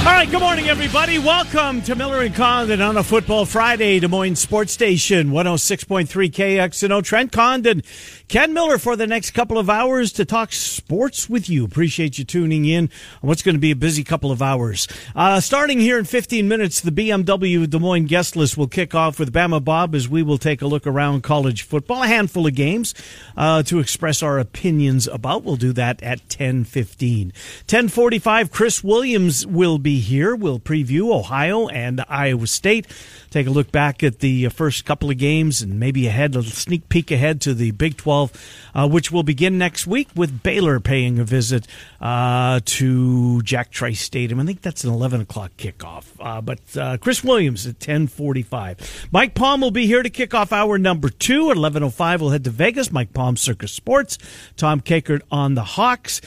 All 0.00 0.06
right, 0.06 0.30
good 0.30 0.40
morning, 0.40 0.66
everybody. 0.66 1.18
Welcome 1.18 1.82
to 1.82 1.94
Miller 1.94 2.22
and 2.22 2.34
Condon 2.34 2.80
on 2.80 2.96
a 2.96 3.02
Football 3.02 3.44
Friday, 3.44 4.00
Des 4.00 4.08
Moines 4.08 4.36
Sports 4.36 4.72
Station, 4.72 5.28
106.3 5.28 6.06
KXNO. 6.08 7.04
Trent 7.04 7.30
Condon, 7.30 7.82
Ken 8.26 8.54
Miller 8.54 8.78
for 8.78 8.96
the 8.96 9.06
next 9.06 9.32
couple 9.32 9.58
of 9.58 9.68
hours 9.68 10.10
to 10.12 10.24
talk 10.24 10.52
sports 10.52 11.28
with 11.28 11.50
you. 11.50 11.66
Appreciate 11.66 12.16
you 12.16 12.24
tuning 12.24 12.64
in 12.64 12.84
on 13.22 13.28
what's 13.28 13.42
going 13.42 13.56
to 13.56 13.60
be 13.60 13.72
a 13.72 13.76
busy 13.76 14.02
couple 14.02 14.32
of 14.32 14.40
hours. 14.40 14.88
Uh, 15.14 15.38
starting 15.38 15.78
here 15.80 15.98
in 15.98 16.06
15 16.06 16.48
minutes, 16.48 16.80
the 16.80 16.92
BMW 16.92 17.68
Des 17.68 17.78
Moines 17.78 18.06
guest 18.06 18.36
list 18.36 18.56
will 18.56 18.68
kick 18.68 18.94
off 18.94 19.18
with 19.18 19.34
Bama 19.34 19.62
Bob 19.62 19.94
as 19.94 20.08
we 20.08 20.22
will 20.22 20.38
take 20.38 20.62
a 20.62 20.66
look 20.66 20.86
around 20.86 21.22
college 21.22 21.60
football, 21.62 22.02
a 22.02 22.06
handful 22.06 22.46
of 22.46 22.54
games 22.54 22.94
uh, 23.36 23.62
to 23.64 23.78
express 23.78 24.22
our 24.22 24.38
opinions 24.38 25.06
about. 25.08 25.44
We'll 25.44 25.56
do 25.56 25.74
that 25.74 26.02
at 26.02 26.26
10:15. 26.30 27.32
10:45, 27.66 28.50
Chris 28.50 28.82
Williams 28.82 29.46
will 29.46 29.76
be 29.76 29.89
here. 29.98 30.36
We'll 30.36 30.60
preview 30.60 31.12
Ohio 31.12 31.68
and 31.68 32.04
Iowa 32.08 32.46
State. 32.46 32.86
Take 33.30 33.46
a 33.46 33.50
look 33.50 33.70
back 33.72 34.02
at 34.02 34.20
the 34.20 34.48
first 34.48 34.84
couple 34.84 35.10
of 35.10 35.18
games 35.18 35.62
and 35.62 35.78
maybe 35.78 36.06
ahead, 36.06 36.36
a 36.36 36.42
sneak 36.42 36.88
peek 36.88 37.10
ahead 37.10 37.40
to 37.42 37.54
the 37.54 37.70
Big 37.72 37.96
12, 37.96 38.70
uh, 38.74 38.88
which 38.88 39.10
will 39.10 39.22
begin 39.22 39.58
next 39.58 39.86
week 39.86 40.08
with 40.14 40.42
Baylor 40.42 40.80
paying 40.80 41.18
a 41.18 41.24
visit 41.24 41.66
uh, 42.00 42.60
to 42.64 43.42
Jack 43.42 43.70
Trice 43.70 44.00
Stadium. 44.00 44.40
I 44.40 44.44
think 44.44 44.62
that's 44.62 44.84
an 44.84 44.90
11 44.90 45.22
o'clock 45.22 45.52
kickoff. 45.56 46.04
Uh, 46.18 46.40
but 46.40 46.60
uh, 46.76 46.96
Chris 46.98 47.22
Williams 47.22 47.66
at 47.66 47.78
10:45. 47.78 49.08
Mike 49.12 49.34
Palm 49.34 49.60
will 49.60 49.70
be 49.70 49.86
here 49.86 50.02
to 50.02 50.10
kick 50.10 50.34
off 50.34 50.52
hour 50.52 50.78
number 50.78 51.08
two 51.08 51.50
at 51.50 51.56
11:05. 51.56 52.20
We'll 52.20 52.30
head 52.30 52.44
to 52.44 52.50
Vegas. 52.50 52.92
Mike 52.92 53.12
Palm, 53.12 53.36
Circa 53.36 53.68
Sports. 53.68 54.18
Tom 54.56 54.80
Kakert 54.80 55.22
on 55.30 55.54
the 55.54 55.64
Hawks. 55.64 56.20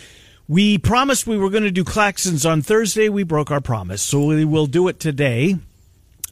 We 0.48 0.78
promised 0.78 1.26
we 1.26 1.38
were 1.38 1.50
going 1.50 1.64
to 1.64 1.72
do 1.72 1.84
Claxons 1.84 2.50
on 2.50 2.62
Thursday. 2.62 3.08
We 3.08 3.24
broke 3.24 3.50
our 3.50 3.62
promise, 3.62 4.02
so 4.02 4.26
we 4.26 4.44
will 4.46 4.66
do 4.66 4.88
it 4.90 5.00
today. 5.00 5.56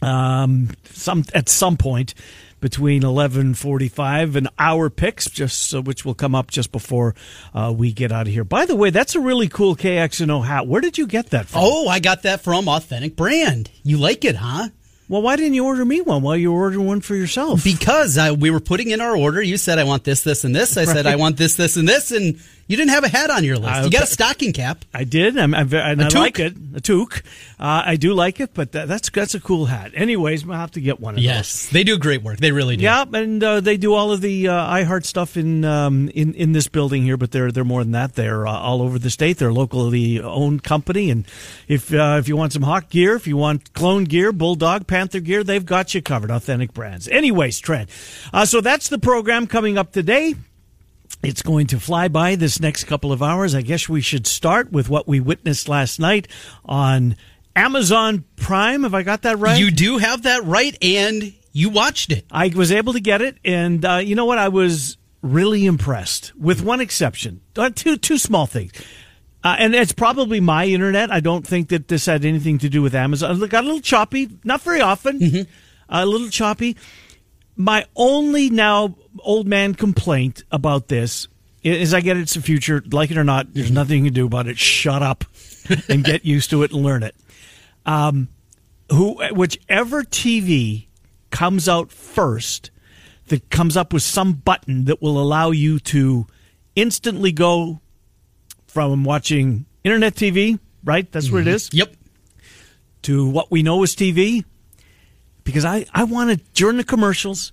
Um, 0.02 0.72
some 0.86 1.24
at 1.34 1.48
some 1.48 1.78
point 1.78 2.14
between 2.60 3.04
eleven 3.04 3.54
forty-five 3.54 4.36
and 4.36 4.50
our 4.60 4.90
picks, 4.90 5.30
just 5.30 5.74
uh, 5.74 5.82
which 5.82 6.04
will 6.04 6.14
come 6.14 6.36
up 6.36 6.52
just 6.52 6.72
before 6.72 7.16
uh, 7.54 7.74
we 7.76 7.94
get 7.94 8.12
out 8.12 8.28
of 8.28 8.34
here. 8.34 8.44
By 8.44 8.66
the 8.66 8.76
way, 8.76 8.90
that's 8.90 9.16
a 9.16 9.20
really 9.20 9.48
cool 9.48 9.76
KXNO 9.76 10.44
hat. 10.44 10.68
Where 10.68 10.82
did 10.82 10.98
you 10.98 11.08
get 11.08 11.30
that 11.30 11.46
from? 11.46 11.62
Oh, 11.64 11.88
I 11.88 12.00
got 12.00 12.24
that 12.24 12.44
from 12.44 12.68
Authentic 12.68 13.16
Brand. 13.16 13.72
You 13.84 13.98
like 13.98 14.26
it, 14.26 14.36
huh? 14.36 14.70
Well, 15.08 15.22
why 15.22 15.36
didn't 15.36 15.56
you 15.56 15.66
order 15.66 15.84
me 15.84 16.00
one 16.00 16.22
while 16.22 16.38
you 16.38 16.54
were 16.54 16.62
ordering 16.62 16.88
one 16.88 17.02
for 17.02 17.16
yourself? 17.16 17.66
Because 17.66 18.18
uh, 18.18 18.34
we 18.38 18.50
were 18.50 18.62
putting 18.62 18.92
in 18.92 19.02
our 19.02 19.16
order. 19.16 19.42
You 19.42 19.58
said, 19.58 19.78
I 19.78 19.84
want 19.84 20.06
this, 20.06 20.22
this, 20.22 20.46
and 20.46 20.56
this. 20.56 20.78
I 20.78 20.86
said, 20.86 21.06
I 21.06 21.18
want 21.18 21.36
this, 21.36 21.56
this, 21.56 21.76
and 21.76 21.86
this. 21.86 22.12
And 22.12 22.40
you 22.72 22.78
didn't 22.78 22.92
have 22.92 23.04
a 23.04 23.10
hat 23.10 23.30
on 23.30 23.44
your 23.44 23.58
list. 23.58 23.80
Uh, 23.80 23.84
You 23.84 23.92
got 23.92 24.04
a 24.04 24.08
stocking 24.08 24.54
cap. 24.54 24.86
I 24.94 25.04
did. 25.04 25.38
I'm, 25.38 25.54
I'm, 25.54 25.68
ve- 25.68 25.78
and 25.78 26.02
A 26.02 26.06
I 26.06 26.08
like 26.20 26.40
it. 26.40 26.54
A 26.76 26.80
toque. 26.80 27.22
Uh, 27.60 27.84
I 27.86 27.96
do 27.98 28.14
like 28.14 28.40
it, 28.40 28.54
but 28.54 28.72
that, 28.72 28.88
that's 28.88 29.10
that's 29.10 29.36
a 29.36 29.40
cool 29.40 29.66
hat. 29.66 29.92
Anyways, 29.94 30.46
I'll 30.48 30.54
have 30.56 30.72
to 30.72 30.82
get 30.82 31.00
one 31.00 31.14
of 31.14 31.18
those. 31.18 31.26
Yes, 31.26 31.70
they 31.70 31.84
do 31.84 31.98
great 31.98 32.24
work. 32.24 32.38
They 32.38 32.52
really 32.52 32.78
do. 32.78 32.84
Yeah, 32.86 33.04
and 33.14 33.44
uh, 33.44 33.60
they 33.60 33.78
do 33.78 33.94
all 33.94 34.12
of 34.12 34.22
the 34.22 34.48
uh, 34.48 34.54
iHeart 34.74 35.06
stuff 35.06 35.38
in 35.38 35.64
um, 35.66 36.10
in 36.16 36.34
in 36.34 36.54
this 36.54 36.68
building 36.68 37.04
here, 37.04 37.18
but 37.18 37.32
they're 37.32 37.52
they're 37.52 37.64
more 37.66 37.84
than 37.84 37.92
that. 37.92 38.16
They're 38.16 38.48
uh, 38.48 38.52
all 38.52 38.82
over 38.82 38.98
the 38.98 39.10
state. 39.10 39.38
They're 39.38 39.50
a 39.50 39.54
locally 39.54 40.20
owned 40.22 40.64
company, 40.64 41.12
and 41.12 41.26
if 41.68 41.94
uh, 41.94 42.16
if 42.20 42.28
you 42.28 42.38
want 42.38 42.54
some 42.54 42.64
hawk 42.64 42.90
gear, 42.90 43.16
if 43.16 43.28
you 43.28 43.38
want 43.38 43.74
clone 43.74 44.06
gear, 44.06 44.32
bulldog, 44.32 44.88
panther 44.88 45.20
gear, 45.20 45.44
they've 45.44 45.66
got 45.66 45.94
you 45.94 46.02
covered. 46.02 46.32
Authentic 46.32 46.74
brands. 46.74 47.08
Anyways, 47.10 47.60
Trent. 47.60 47.90
Uh, 48.34 48.46
so 48.46 48.62
that's 48.62 48.88
the 48.90 48.98
program 48.98 49.46
coming 49.46 49.78
up 49.78 49.92
today. 49.92 50.36
It's 51.24 51.42
going 51.42 51.68
to 51.68 51.80
fly 51.80 52.08
by 52.08 52.36
this 52.36 52.60
next 52.60 52.86
couple 52.86 53.12
of 53.12 53.22
hours. 53.22 53.54
I 53.54 53.62
guess 53.62 53.88
we 53.88 54.02
should 54.02 54.26
start 54.26 54.72
with 54.72 54.90
what 54.90 55.08
we 55.08 55.20
witnessed 55.20 55.70
last 55.70 56.00
night 56.00 56.28
on 56.66 57.16
Amazon 57.56 58.26
Prime. 58.38 58.84
Have 58.84 58.94
I 58.94 59.04
got 59.04 59.22
that 59.24 59.38
right? 59.38 59.60
You 59.60 59.72
do 59.72 59.98
have 60.00 60.24
that 60.24 60.44
right, 60.46 60.76
and 60.82 61.34
you 61.52 61.70
watched 61.70 62.12
it. 62.12 62.26
I 62.32 62.52
was 62.56 62.72
able 62.72 62.94
to 62.94 63.00
get 63.00 63.22
it, 63.22 63.38
and 63.46 63.86
uh, 63.86 63.96
you 63.98 64.16
know 64.16 64.26
what? 64.26 64.40
I 64.40 64.48
was 64.48 64.98
really 65.22 65.66
impressed, 65.66 66.34
with 66.36 66.64
one 66.64 66.82
exception. 66.82 67.42
Uh, 67.56 67.70
two 67.74 67.98
two 67.98 68.18
small 68.18 68.48
things. 68.48 68.72
Uh, 69.44 69.56
and 69.58 69.74
it's 69.74 69.92
probably 69.92 70.40
my 70.40 70.66
internet. 70.66 71.12
I 71.12 71.20
don't 71.20 71.46
think 71.46 71.70
that 71.70 71.88
this 71.88 72.06
had 72.06 72.26
anything 72.26 72.60
to 72.60 72.70
do 72.70 72.82
with 72.82 72.94
Amazon. 72.94 73.42
It 73.42 73.50
got 73.50 73.64
a 73.64 73.68
little 73.68 73.82
choppy, 73.82 74.30
not 74.44 74.62
very 74.62 74.82
often, 74.82 75.48
a 75.90 76.06
little 76.06 76.30
choppy. 76.30 76.78
My 77.62 77.86
only 77.96 78.50
now 78.50 78.96
old 79.20 79.48
man 79.48 79.76
complaint 79.76 80.44
about 80.52 80.88
this 80.88 81.28
is 81.64 81.94
I 81.94 82.02
get 82.02 82.18
it's 82.18 82.34
the 82.34 82.42
future. 82.42 82.84
Like 82.92 83.12
it 83.12 83.18
or 83.18 83.24
not, 83.24 83.54
there's 83.54 83.70
nothing 83.70 84.00
you 84.00 84.06
can 84.06 84.14
do 84.16 84.26
about 84.26 84.48
it. 84.48 84.58
Shut 84.58 85.04
up 85.04 85.26
and 85.88 86.04
get 86.04 86.26
used 86.36 86.50
to 86.50 86.64
it 86.64 86.72
and 86.72 86.82
learn 86.84 87.04
it 87.04 87.14
Um, 87.86 88.30
who 88.90 89.14
whichever 89.32 90.04
TV 90.04 90.88
comes 91.30 91.70
out 91.70 91.92
first 91.92 92.72
that 93.28 93.50
comes 93.52 93.78
up 93.78 93.94
with 93.94 94.02
some 94.04 94.34
button 94.34 94.86
that 94.86 95.00
will 95.02 95.22
allow 95.22 95.52
you 95.52 95.78
to 95.80 96.26
instantly 96.76 97.32
go 97.32 97.80
from 98.66 99.04
watching 99.04 99.66
internet 99.84 100.16
TV, 100.16 100.60
right? 100.84 101.10
That's 101.12 101.30
what 101.32 101.42
it 101.42 101.48
is, 101.48 101.70
Yep. 101.72 101.94
to 103.04 103.30
what 103.30 103.52
we 103.52 103.62
know 103.62 103.84
as 103.84 103.96
TV. 103.96 104.46
Because 105.52 105.66
I, 105.66 105.86
I 105.94 106.04
wanted, 106.04 106.42
during 106.54 106.78
the 106.78 106.84
commercials, 106.84 107.52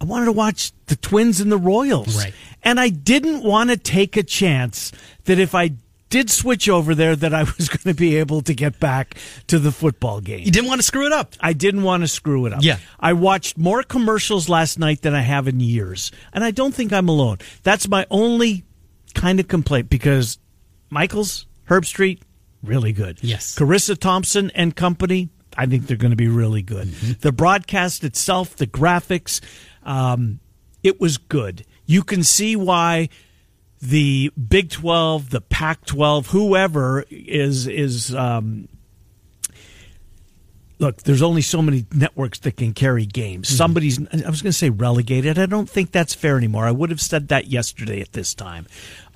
I 0.00 0.04
wanted 0.04 0.26
to 0.26 0.32
watch 0.32 0.72
the 0.86 0.96
Twins 0.96 1.40
and 1.40 1.50
the 1.50 1.58
Royals. 1.58 2.16
Right. 2.16 2.34
And 2.62 2.78
I 2.78 2.88
didn't 2.88 3.42
want 3.42 3.70
to 3.70 3.76
take 3.76 4.16
a 4.16 4.22
chance 4.22 4.92
that 5.24 5.38
if 5.38 5.54
I 5.54 5.72
did 6.10 6.30
switch 6.30 6.68
over 6.68 6.94
there, 6.94 7.16
that 7.16 7.34
I 7.34 7.42
was 7.58 7.68
going 7.68 7.94
to 7.94 7.98
be 7.98 8.16
able 8.16 8.40
to 8.42 8.54
get 8.54 8.80
back 8.80 9.16
to 9.48 9.58
the 9.58 9.72
football 9.72 10.20
game. 10.20 10.40
You 10.40 10.50
didn't 10.50 10.68
want 10.68 10.80
to 10.80 10.86
screw 10.86 11.06
it 11.06 11.12
up. 11.12 11.34
I 11.40 11.52
didn't 11.52 11.82
want 11.82 12.02
to 12.02 12.08
screw 12.08 12.46
it 12.46 12.52
up. 12.52 12.62
Yeah. 12.62 12.78
I 12.98 13.12
watched 13.12 13.58
more 13.58 13.82
commercials 13.82 14.48
last 14.48 14.78
night 14.78 15.02
than 15.02 15.14
I 15.14 15.20
have 15.20 15.48
in 15.48 15.60
years. 15.60 16.10
And 16.32 16.44
I 16.44 16.50
don't 16.50 16.74
think 16.74 16.92
I'm 16.92 17.08
alone. 17.08 17.38
That's 17.62 17.88
my 17.88 18.06
only 18.10 18.64
kind 19.14 19.40
of 19.40 19.48
complaint 19.48 19.90
because 19.90 20.38
Michaels, 20.90 21.46
Herbstreit, 21.68 22.20
really 22.62 22.92
good. 22.92 23.18
Yes. 23.22 23.56
Charissa 23.56 23.98
Thompson 23.98 24.50
and 24.54 24.74
company, 24.74 25.28
I 25.58 25.66
think 25.66 25.88
they're 25.88 25.96
going 25.96 26.12
to 26.12 26.16
be 26.16 26.28
really 26.28 26.62
good. 26.62 26.88
The 27.20 27.32
broadcast 27.32 28.04
itself, 28.04 28.54
the 28.54 28.66
graphics, 28.66 29.40
um, 29.82 30.38
it 30.84 31.00
was 31.00 31.18
good. 31.18 31.66
You 31.84 32.04
can 32.04 32.22
see 32.22 32.54
why 32.54 33.08
the 33.82 34.30
Big 34.36 34.70
12, 34.70 35.30
the 35.30 35.40
Pac 35.40 35.84
12, 35.84 36.28
whoever 36.28 37.04
is 37.10 37.66
is 37.66 38.14
um, 38.14 38.68
look, 40.78 41.02
there's 41.02 41.22
only 41.22 41.42
so 41.42 41.60
many 41.60 41.86
networks 41.92 42.38
that 42.40 42.56
can 42.56 42.72
carry 42.72 43.04
games. 43.04 43.48
Somebody's, 43.48 43.98
I 43.98 44.30
was 44.30 44.42
going 44.42 44.50
to 44.50 44.58
say 44.58 44.70
relegated. 44.70 45.38
I 45.38 45.46
don't 45.46 45.68
think 45.68 45.90
that's 45.90 46.14
fair 46.14 46.36
anymore. 46.36 46.66
I 46.66 46.70
would 46.70 46.90
have 46.90 47.00
said 47.00 47.28
that 47.28 47.48
yesterday 47.48 48.00
at 48.00 48.12
this 48.12 48.34
time. 48.34 48.66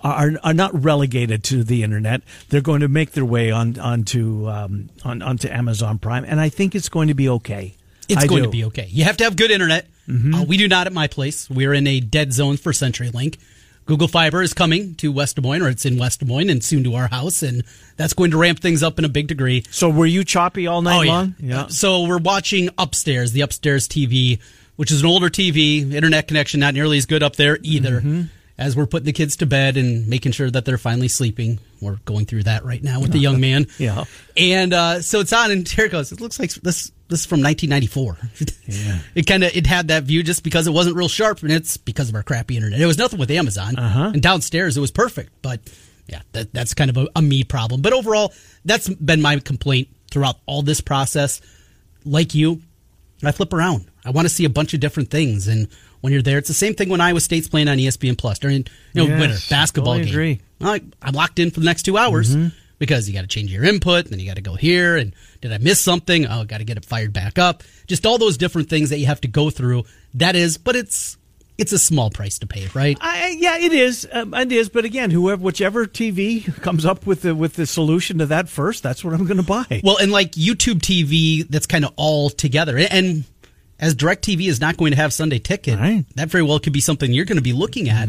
Are, 0.05 0.33
are 0.43 0.53
not 0.55 0.83
relegated 0.85 1.45
to 1.45 1.63
the 1.63 1.85
internet. 1.85 2.23
They're 2.49 2.61
going 2.61 2.81
to 2.81 2.89
make 2.89 3.13
their 3.13 3.25
way 3.25 3.53
on 3.53 3.79
onto 3.79 4.49
um, 4.49 4.91
on 5.05 5.23
onto 5.23 5.49
Amazon 5.49 5.99
Prime, 6.01 6.25
and 6.27 6.41
I 6.41 6.49
think 6.49 6.75
it's 6.75 6.89
going 6.89 7.07
to 7.09 7.15
be 7.15 7.29
okay. 7.29 7.77
It's 8.09 8.25
I 8.25 8.27
going 8.27 8.43
do. 8.43 8.49
to 8.49 8.53
be 8.53 8.65
okay. 8.65 8.89
You 8.91 9.05
have 9.05 9.17
to 9.19 9.25
have 9.25 9.37
good 9.37 9.53
internet. 9.53 9.87
Uh, 10.09 10.45
we 10.47 10.57
do 10.57 10.67
not 10.67 10.89
at 10.89 10.93
my 10.93 11.07
place. 11.07 11.49
We're 11.49 11.73
in 11.73 11.87
a 11.87 12.01
dead 12.01 12.33
zone 12.33 12.57
for 12.57 12.73
CenturyLink. 12.73 13.39
Google 13.87 14.09
Fiber 14.09 14.43
is 14.43 14.53
coming 14.53 14.95
to 14.97 15.13
West 15.13 15.37
Des 15.37 15.43
Moines, 15.43 15.63
or 15.63 15.69
it's 15.69 15.85
in 15.87 15.97
West 15.99 16.19
Des 16.21 16.27
Moines, 16.27 16.51
and 16.51 16.63
soon 16.63 16.83
to 16.85 16.95
our 16.97 17.07
house, 17.09 17.43
and 17.43 17.63
that's 17.97 18.13
going 18.13 18.33
to 18.33 18.37
ramp 18.37 18.59
things 18.61 18.83
up 18.83 18.99
in 18.99 19.05
a 19.05 19.09
big 19.09 19.29
degree. 19.29 19.65
So 19.71 19.89
were 19.89 20.07
you 20.07 20.25
choppy 20.25 20.67
all 20.67 20.83
night 20.83 20.99
Oh, 20.99 21.03
yeah. 21.03 21.13
long? 21.13 21.35
Uh, 21.53 21.69
So 21.69 22.07
we're 22.07 22.19
watching 22.19 22.69
upstairs, 22.77 23.31
the 23.33 23.41
upstairs 23.43 23.87
TV, 23.89 24.41
which 24.77 24.91
is 24.91 25.01
an 25.03 25.07
older 25.07 25.29
TV, 25.29 25.93
internet 25.93 26.27
connection 26.29 26.59
not 26.61 26.75
nearly 26.75 26.99
as 26.99 27.07
good 27.07 27.23
up 27.23 27.37
there 27.37 27.59
either. 27.63 28.01
Mm-hmm. 28.01 28.23
As 28.59 28.77
we're 28.77 28.87
putting 28.87 29.07
the 29.07 29.13
kids 29.13 29.37
to 29.37 29.47
bed 29.47 29.77
and 29.77 30.07
making 30.09 30.33
sure 30.33 30.51
that 30.51 30.65
they're 30.65 30.79
finally 30.79 31.09
sleeping, 31.09 31.59
we're 31.81 31.97
going 32.05 32.27
through 32.27 32.43
that 32.45 32.65
right 32.65 32.83
now 32.83 33.01
with 33.01 33.11
the 33.11 33.19
young 33.19 33.41
man. 33.41 33.67
Yeah. 33.79 34.05
and 34.37 34.73
uh, 34.75 35.01
so 35.01 35.21
it's 35.21 35.33
on, 35.33 35.51
and 35.51 35.67
Terry 35.67 35.89
goes, 35.89 36.13
"It 36.13 36.21
looks 36.21 36.39
like 36.39 36.51
this 36.53 36.93
this 37.09 37.21
is 37.21 37.27
from 37.27 37.41
1994." 37.43 38.19
Yeah. 38.67 38.99
it 39.15 39.27
kind 39.27 39.43
of 39.43 39.57
it 39.57 39.67
had 39.67 39.89
that 39.89 40.05
view 40.05 40.23
just 40.23 40.45
because 40.45 40.67
it 40.67 40.73
wasn't 40.73 40.97
real 40.97 41.09
sharp, 41.09 41.43
and 41.43 41.51
it's 41.51 41.77
because 41.79 42.09
of 42.11 42.15
our 42.15 42.23
crappy 42.23 42.57
internet. 42.57 42.79
It 42.81 42.87
was 42.87 42.99
nothing 42.99 43.19
with 43.19 43.31
Amazon, 43.31 43.77
Uh-huh. 43.77 44.11
and 44.13 44.23
downstairs 44.23 44.77
it 44.77 44.81
was 44.81 44.91
perfect, 44.91 45.33
but 45.43 45.61
yeah, 46.07 46.21
that, 46.33 46.53
that's 46.53 46.75
kind 46.75 46.91
of 46.91 46.97
a, 46.99 47.09
a 47.17 47.23
me 47.23 47.45
problem. 47.45 47.81
But 47.81 47.93
overall, 47.95 48.33
that's 48.65 48.89
been 48.89 49.23
my 49.23 49.39
complaint 49.39 49.89
throughout 50.11 50.37
all 50.47 50.61
this 50.63 50.81
process. 50.83 51.41
Like 52.05 52.35
you, 52.35 52.61
I 53.25 53.33
flip 53.33 53.53
around. 53.53 53.87
I 54.05 54.11
want 54.11 54.27
to 54.27 54.29
see 54.29 54.45
a 54.45 54.51
bunch 54.51 54.75
of 54.75 54.81
different 54.81 55.11
things. 55.11 55.47
And 55.49 55.69
when 56.03 56.13
you're 56.13 56.21
there, 56.23 56.37
it's 56.37 56.49
the 56.49 56.55
same 56.55 56.75
thing 56.75 56.91
when 56.91 57.01
Iowa 57.01 57.21
State's 57.21 57.49
playing 57.49 57.69
on 57.69 57.79
ESPN 57.79 58.19
Plus 58.19 58.39
during 58.39 58.59
you 58.93 59.03
know 59.03 59.07
Yes, 59.07 59.21
winter 59.21 59.37
basketball 59.49 59.95
totally 59.95 60.05
game. 60.11 60.15
agree. 60.15 60.41
I, 60.61 60.83
I'm 61.01 61.15
locked 61.15 61.39
in 61.39 61.51
for 61.51 61.61
the 61.61 61.67
next 61.67 61.85
two 61.85 61.97
hours 61.97 62.37
because 62.79 63.09
you 63.09 63.15
got 63.15 63.23
to 63.23 63.27
change 63.29 63.51
your 63.53 63.65
input, 63.65 64.05
and 64.05 64.13
then 64.13 64.21
you 64.21 64.27
got 64.27 64.37
to 64.37 64.43
go 64.43 64.55
here. 64.55 64.97
And 64.97 65.15
did 65.41 65.53
I 65.53 65.59
miss 65.59 65.81
something? 65.81 66.27
Oh, 66.27 66.45
got 66.45 66.59
to 66.59 66.65
get 66.65 66.77
it 66.77 66.85
fired 66.85 67.13
back 67.13 67.39
up. 67.39 67.63
Just 67.87 68.05
all 68.07 68.19
those 68.19 68.37
different 68.37 68.69
things 68.69 68.91
that 68.91 68.99
you 68.99 69.07
have 69.07 69.21
to 69.23 69.29
go 69.29 69.49
through. 69.51 69.85
That 70.15 70.37
is, 70.37 70.59
but 70.59 70.77
it's 70.77 71.17
it's 71.59 71.71
a 71.73 71.79
small 71.79 72.11
price 72.11 72.39
to 72.41 72.47
pay, 72.47 72.67
right? 72.75 72.97
I, 73.01 73.37
yeah, 73.39 73.59
it 73.59 73.73
is. 73.73 74.09
Um, 74.11 74.35
it 74.35 74.51
is. 74.51 74.69
But 74.69 74.85
again, 74.85 75.11
whoever, 75.11 75.41
whichever 75.43 75.87
TV 75.87 76.53
comes 76.63 76.85
up 76.87 77.07
with 77.07 77.23
the 77.23 77.35
with 77.35 77.55
the 77.55 77.67
solution 77.67 78.19
to 78.19 78.27
that 78.27 78.49
first, 78.49 78.83
that's 78.83 79.05
what 79.05 79.15
I'm 79.15 79.27
going 79.27 79.37
to 79.37 79.43
buy. 79.43 79.81
Well, 79.85 79.99
and 79.99 80.11
like 80.11 80.33
YouTube 80.33 80.81
TV, 80.81 81.47
that's 81.49 81.67
kind 81.67 81.85
of 81.85 81.93
all 81.97 82.31
together. 82.31 82.79
And 82.79 83.25
as 83.83 83.95
DirecTV 83.95 84.47
is 84.49 84.61
not 84.61 84.79
going 84.79 84.93
to 84.93 84.97
have 84.97 85.13
Sunday 85.13 85.39
Ticket, 85.39 85.79
Right. 85.79 86.07
that 86.15 86.31
very 86.31 86.43
well 86.45 86.59
could 86.59 86.73
be 86.73 86.81
something 86.81 87.13
you're 87.13 87.27
going 87.27 87.37
to 87.37 87.43
be 87.43 87.53
looking 87.53 87.91
at 87.91 88.09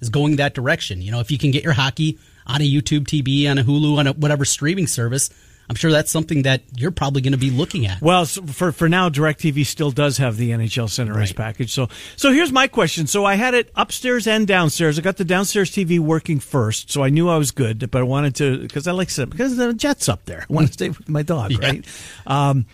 is 0.00 0.10
going 0.10 0.36
that 0.36 0.52
direction. 0.52 1.00
You 1.00 1.12
know, 1.12 1.20
if 1.20 1.30
you 1.30 1.38
can 1.38 1.50
get 1.52 1.64
your 1.64 1.72
hockey 1.74 2.18
on 2.46 2.60
a 2.60 2.64
YouTube 2.70 3.04
TV, 3.06 3.48
on 3.50 3.56
a 3.56 3.62
Hulu, 3.64 3.96
on 3.98 4.06
a 4.08 4.12
whatever 4.12 4.44
streaming 4.44 4.86
service, 4.88 5.30
I'm 5.70 5.76
sure 5.76 5.92
that's 5.92 6.10
something 6.10 6.42
that 6.42 6.62
you're 6.76 6.90
probably 6.90 7.22
going 7.22 7.32
to 7.32 7.38
be 7.38 7.50
looking 7.50 7.86
at. 7.86 8.02
Well, 8.02 8.26
so 8.26 8.42
for 8.42 8.72
for 8.72 8.88
now, 8.88 9.08
Directv 9.08 9.64
still 9.64 9.92
does 9.92 10.18
have 10.18 10.36
the 10.36 10.50
NHL 10.50 10.90
Center 10.90 11.12
Ice 11.14 11.28
Right. 11.30 11.36
package. 11.36 11.72
So 11.72 11.88
so 12.16 12.32
here's 12.32 12.50
my 12.50 12.66
question. 12.66 13.06
So 13.06 13.24
I 13.24 13.36
had 13.36 13.54
it 13.54 13.70
upstairs 13.76 14.26
and 14.26 14.44
downstairs. 14.46 14.98
I 14.98 15.02
got 15.02 15.16
the 15.18 15.24
downstairs 15.24 15.70
TV 15.70 16.00
working 16.00 16.40
first, 16.40 16.90
so 16.90 17.04
I 17.04 17.10
knew 17.10 17.28
I 17.28 17.38
was 17.38 17.52
good. 17.52 17.90
But 17.92 18.00
I 18.00 18.02
wanted 18.02 18.34
to 18.36 18.58
because 18.58 18.88
I 18.88 18.92
like 18.92 19.08
because 19.14 19.56
the 19.56 19.72
Jets 19.72 20.08
up 20.08 20.24
there. 20.24 20.44
I 20.50 20.52
want 20.52 20.66
to 20.66 20.72
stay 20.78 20.88
with 20.88 21.08
my 21.08 21.22
dog, 21.22 21.52
Yeah. 21.52 21.58
right? 21.60 21.86
Um, 22.26 22.66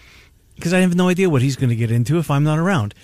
because 0.58 0.72
I 0.74 0.80
have 0.80 0.94
no 0.94 1.08
idea 1.08 1.30
what 1.30 1.42
he's 1.42 1.56
going 1.56 1.70
to 1.70 1.76
get 1.76 1.90
into 1.90 2.18
if 2.18 2.30
I'm 2.30 2.44
not 2.44 2.58
around. 2.58 2.94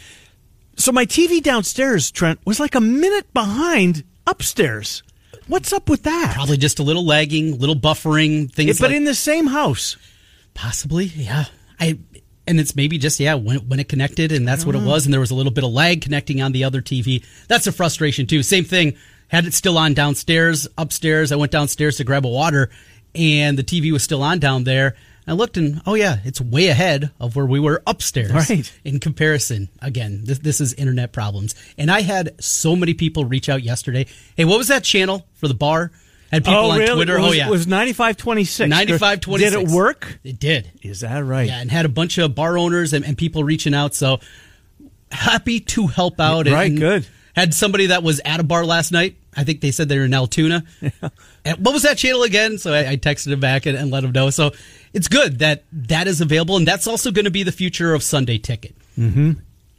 So 0.77 0.91
my 0.93 1.07
TV 1.07 1.43
downstairs, 1.43 2.11
Trent, 2.11 2.41
was 2.45 2.59
like 2.59 2.75
a 2.75 2.81
minute 2.81 3.33
behind 3.33 4.05
upstairs. 4.27 5.03
What's 5.47 5.73
up 5.73 5.89
with 5.89 6.03
that? 6.05 6.33
Probably 6.35 6.57
just 6.57 6.79
a 6.79 6.83
little 6.83 7.05
lagging, 7.05 7.59
little 7.59 7.77
buffering 7.77 8.51
things. 8.51 8.81
but 8.81 8.91
like- 8.91 8.97
in 8.97 9.05
the 9.05 9.15
same 9.15 9.47
house. 9.47 9.97
Possibly, 10.55 11.07
yeah. 11.07 11.47
I 11.81 11.99
and 12.47 12.61
it's 12.61 12.77
maybe 12.77 12.99
just 12.99 13.19
yeah 13.19 13.35
when 13.35 13.59
when 13.69 13.81
it 13.81 13.89
connected 13.89 14.31
and 14.31 14.47
that's 14.47 14.65
what 14.65 14.75
it 14.77 14.83
was, 14.83 15.05
and 15.07 15.13
there 15.13 15.21
was 15.21 15.31
a 15.33 15.35
little 15.35 15.51
bit 15.53 15.65
of 15.65 15.73
lag 15.73 16.03
connecting 16.03 16.41
on 16.41 16.53
the 16.53 16.65
other 16.65 16.81
TV. 16.81 17.25
That's 17.49 17.67
a 17.67 17.73
frustration 17.73 18.27
too. 18.27 18.43
Same 18.43 18.65
thing. 18.65 18.97
Had 19.29 19.47
it 19.47 19.55
still 19.55 19.79
on 19.79 19.95
downstairs, 19.95 20.69
upstairs. 20.79 21.33
I 21.33 21.37
went 21.37 21.51
downstairs 21.51 21.97
to 21.97 22.05
grab 22.05 22.25
a 22.25 22.29
water, 22.29 22.71
and 23.15 23.59
the 23.59 23.65
TV 23.65 23.91
was 23.93 24.03
still 24.05 24.23
on 24.23 24.39
down 24.39 24.65
there. 24.65 24.95
I 25.27 25.33
looked 25.33 25.57
and 25.57 25.81
oh 25.87 25.95
yeah, 25.95 26.19
it's 26.25 26.41
way 26.41 26.69
ahead 26.69 27.11
of 27.19 27.35
where 27.35 27.47
we 27.47 27.59
were 27.59 27.83
upstairs. 27.87 28.33
Right. 28.33 28.73
In 28.85 29.01
comparison, 29.01 29.71
again, 29.81 30.23
this 30.25 30.39
this 30.39 30.61
is 30.61 30.75
internet 30.75 31.13
problems, 31.13 31.55
and 31.79 31.91
I 31.91 32.03
had 32.03 32.43
so 32.43 32.77
many 32.77 32.95
people 32.95 33.25
reach 33.25 33.49
out 33.49 33.63
yesterday. 33.63 34.07
Hey, 34.37 34.45
what 34.45 34.59
was 34.59 34.69
that 34.69 34.85
channel 34.85 35.27
for 35.35 35.49
the 35.49 35.55
bar? 35.55 35.93
Had 36.31 36.45
people 36.45 36.59
oh, 36.59 36.71
on 36.73 36.79
really? 36.79 36.95
Twitter. 36.95 37.19
Oh, 37.19 37.23
was, 37.23 37.31
oh 37.31 37.33
yeah, 37.33 37.47
it 37.47 37.51
was 37.51 37.67
ninety 37.67 37.93
five 37.93 38.17
twenty 38.17 38.45
six. 38.45 38.69
ninety 38.69 38.99
five 38.99 39.21
twenty 39.21 39.45
Did 39.45 39.55
it 39.55 39.69
work? 39.69 40.19
It 40.25 40.39
did. 40.39 40.71
Is 40.83 41.01
that 41.01 41.25
right? 41.25 41.47
Yeah, 41.47 41.61
and 41.61 41.71
had 41.71 41.87
a 41.87 41.89
bunch 41.91 42.19
of 42.19 42.35
bar 42.35 42.59
owners 42.59 42.93
and, 42.93 43.05
and 43.05 43.17
people 43.17 43.45
reaching 43.45 43.73
out. 43.73 43.95
So 43.95 44.21
happy 45.11 45.61
to 45.61 45.87
help 45.87 46.21
out. 46.21 46.47
Right, 46.47 46.71
and 46.71 46.79
good. 46.79 47.07
Had 47.35 47.55
somebody 47.55 47.87
that 47.87 48.03
was 48.03 48.21
at 48.25 48.41
a 48.41 48.45
bar 48.45 48.65
last 48.67 48.93
night. 48.93 49.17
I 49.37 49.45
think 49.45 49.61
they 49.61 49.71
said 49.71 49.89
they 49.89 49.99
were 49.99 50.05
in 50.05 50.15
Altoona. 50.15 50.65
And 51.45 51.59
what 51.59 51.75
was 51.75 51.83
that 51.83 51.99
channel 51.99 52.23
again? 52.23 52.59
So 52.59 52.73
I, 52.73 52.93
I 52.93 52.97
texted 52.97 53.33
him 53.33 53.41
back 53.41 53.67
and, 53.67 53.77
and 53.77 53.91
let 53.91 54.03
him 54.05 54.13
know. 54.13 54.31
So 54.31 54.53
it's 54.93 55.09
good 55.09 55.41
that 55.41 55.65
that 55.73 56.07
is 56.07 56.21
available, 56.21 56.57
and 56.57 56.67
that's 56.67 56.87
also 56.87 57.11
going 57.11 57.27
to 57.27 57.31
be 57.31 57.43
the 57.43 57.53
future 57.53 57.93
of 57.93 58.03
Sunday 58.03 58.39
Ticket. 58.39 58.75
Mm-hmm. 58.99 59.33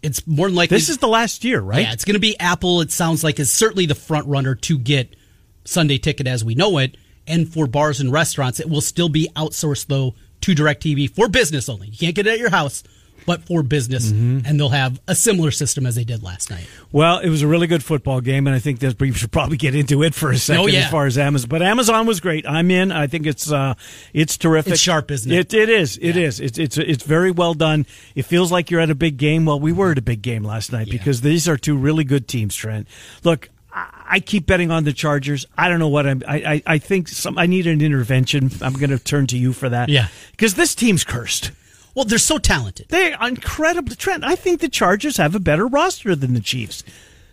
It's 0.03 0.27
more 0.27 0.47
than 0.47 0.55
likely 0.55 0.77
This 0.77 0.89
is 0.89 0.99
the 0.99 1.07
last 1.07 1.43
year, 1.43 1.59
right? 1.61 1.81
yeah, 1.81 1.93
it's 1.93 2.05
going 2.05 2.13
to 2.15 2.19
be 2.19 2.39
Apple. 2.39 2.81
It 2.81 2.91
sounds 2.91 3.23
like 3.23 3.39
is 3.39 3.49
certainly 3.49 3.87
the 3.87 3.95
front 3.95 4.27
runner 4.27 4.53
to 4.53 4.77
get 4.77 5.15
Sunday 5.63 5.97
Ticket 5.97 6.27
as 6.27 6.43
we 6.45 6.53
know 6.53 6.77
it, 6.77 6.95
and 7.25 7.51
for 7.51 7.65
bars 7.65 7.99
and 7.99 8.11
restaurants, 8.11 8.59
it 8.59 8.69
will 8.69 8.81
still 8.81 9.09
be 9.09 9.29
outsourced 9.35 9.87
though 9.87 10.13
to 10.41 10.53
DirecTV 10.53 11.09
for 11.09 11.27
business 11.27 11.67
only. 11.69 11.87
You 11.87 11.97
can't 11.97 12.15
get 12.15 12.27
it 12.27 12.33
at 12.33 12.39
your 12.39 12.51
house, 12.51 12.83
but 13.25 13.43
for 13.45 13.63
business, 13.63 14.11
Mm-hmm. 14.11 14.45
and 14.45 14.59
they'll 14.59 14.69
have 14.69 14.99
a 15.07 15.15
similar 15.15 15.51
system 15.51 15.85
as 15.85 15.95
they 15.95 16.03
did 16.03 16.21
last 16.23 16.49
night. 16.49 16.67
Well, 16.91 17.19
it 17.19 17.29
was 17.29 17.41
a 17.41 17.47
really 17.47 17.67
good 17.67 17.83
football 17.83 18.21
game, 18.21 18.47
and 18.47 18.55
I 18.55 18.59
think 18.59 18.79
that 18.79 18.99
we 18.99 19.11
should 19.11 19.31
probably 19.31 19.57
get 19.57 19.73
into 19.75 20.03
it 20.03 20.13
for 20.13 20.31
a 20.31 20.37
second 20.37 20.63
Oh, 20.63 20.67
yeah. 20.67 20.81
as 20.85 20.91
far 20.91 21.05
as 21.05 21.17
Amazon. 21.17 21.49
But 21.49 21.61
Amazon 21.61 22.05
was 22.05 22.19
great. 22.19 22.47
I'm 22.47 22.69
in. 22.71 22.91
I 22.91 23.07
think 23.07 23.25
it's 23.25 23.51
uh, 23.51 23.73
it's 24.13 24.37
terrific. 24.37 24.73
It's 24.73 24.81
sharp, 24.81 25.11
isn't 25.11 25.31
it? 25.31 25.53
It, 25.53 25.57
it 25.57 25.69
is. 25.69 25.97
It 25.97 26.15
Yeah. 26.15 26.23
is. 26.27 26.39
It's 26.39 26.57
it's 26.57 26.77
it's 26.77 27.03
very 27.03 27.31
well 27.31 27.53
done. 27.53 27.85
It 28.15 28.23
feels 28.23 28.51
like 28.51 28.69
you're 28.71 28.81
at 28.81 28.89
a 28.89 28.95
big 28.95 29.17
game. 29.17 29.45
Well, 29.45 29.59
we 29.59 29.71
were 29.71 29.91
at 29.91 29.97
a 29.97 30.01
big 30.03 30.21
game 30.21 30.43
last 30.43 30.71
night 30.71 30.89
because 30.89 31.21
these 31.21 31.47
are 31.49 31.57
two 31.57 31.75
really 31.77 32.03
good 32.03 32.27
teams. 32.27 32.55
Trent, 32.55 32.87
look. 33.23 33.49
I 33.73 33.87
I 34.07 34.19
keep 34.19 34.45
betting 34.45 34.69
on 34.71 34.83
the 34.85 34.93
Chargers. 34.93 35.47
I 35.57 35.67
don't 35.67 35.79
know 35.79 35.87
what 35.89 36.05
I'm. 36.07 36.21
I 36.27 36.35
I, 36.35 36.63
I 36.65 36.77
think 36.77 37.07
some. 37.09 37.37
I 37.37 37.45
need 37.47 37.65
an 37.67 37.81
intervention. 37.81 38.51
I'm 38.61 38.73
going 38.73 38.91
to 38.91 38.99
turn 38.99 39.27
to 39.27 39.37
you 39.37 39.51
for 39.51 39.67
that. 39.67 39.89
Yeah. 39.89 40.07
because 40.31 40.53
this 40.53 40.75
team's 40.75 41.03
cursed. 41.03 41.51
Well, 41.95 42.05
they're 42.05 42.17
so 42.19 42.37
talented. 42.37 42.87
They 42.89 43.13
are 43.13 43.27
incredible. 43.27 43.95
Trent, 43.95 44.23
I 44.23 44.35
think 44.35 44.59
the 44.61 44.69
Chargers 44.69 45.17
have 45.17 45.33
a 45.33 45.39
better 45.39 45.65
roster 45.65 46.15
than 46.15 46.33
the 46.33 46.39
Chiefs. 46.41 46.83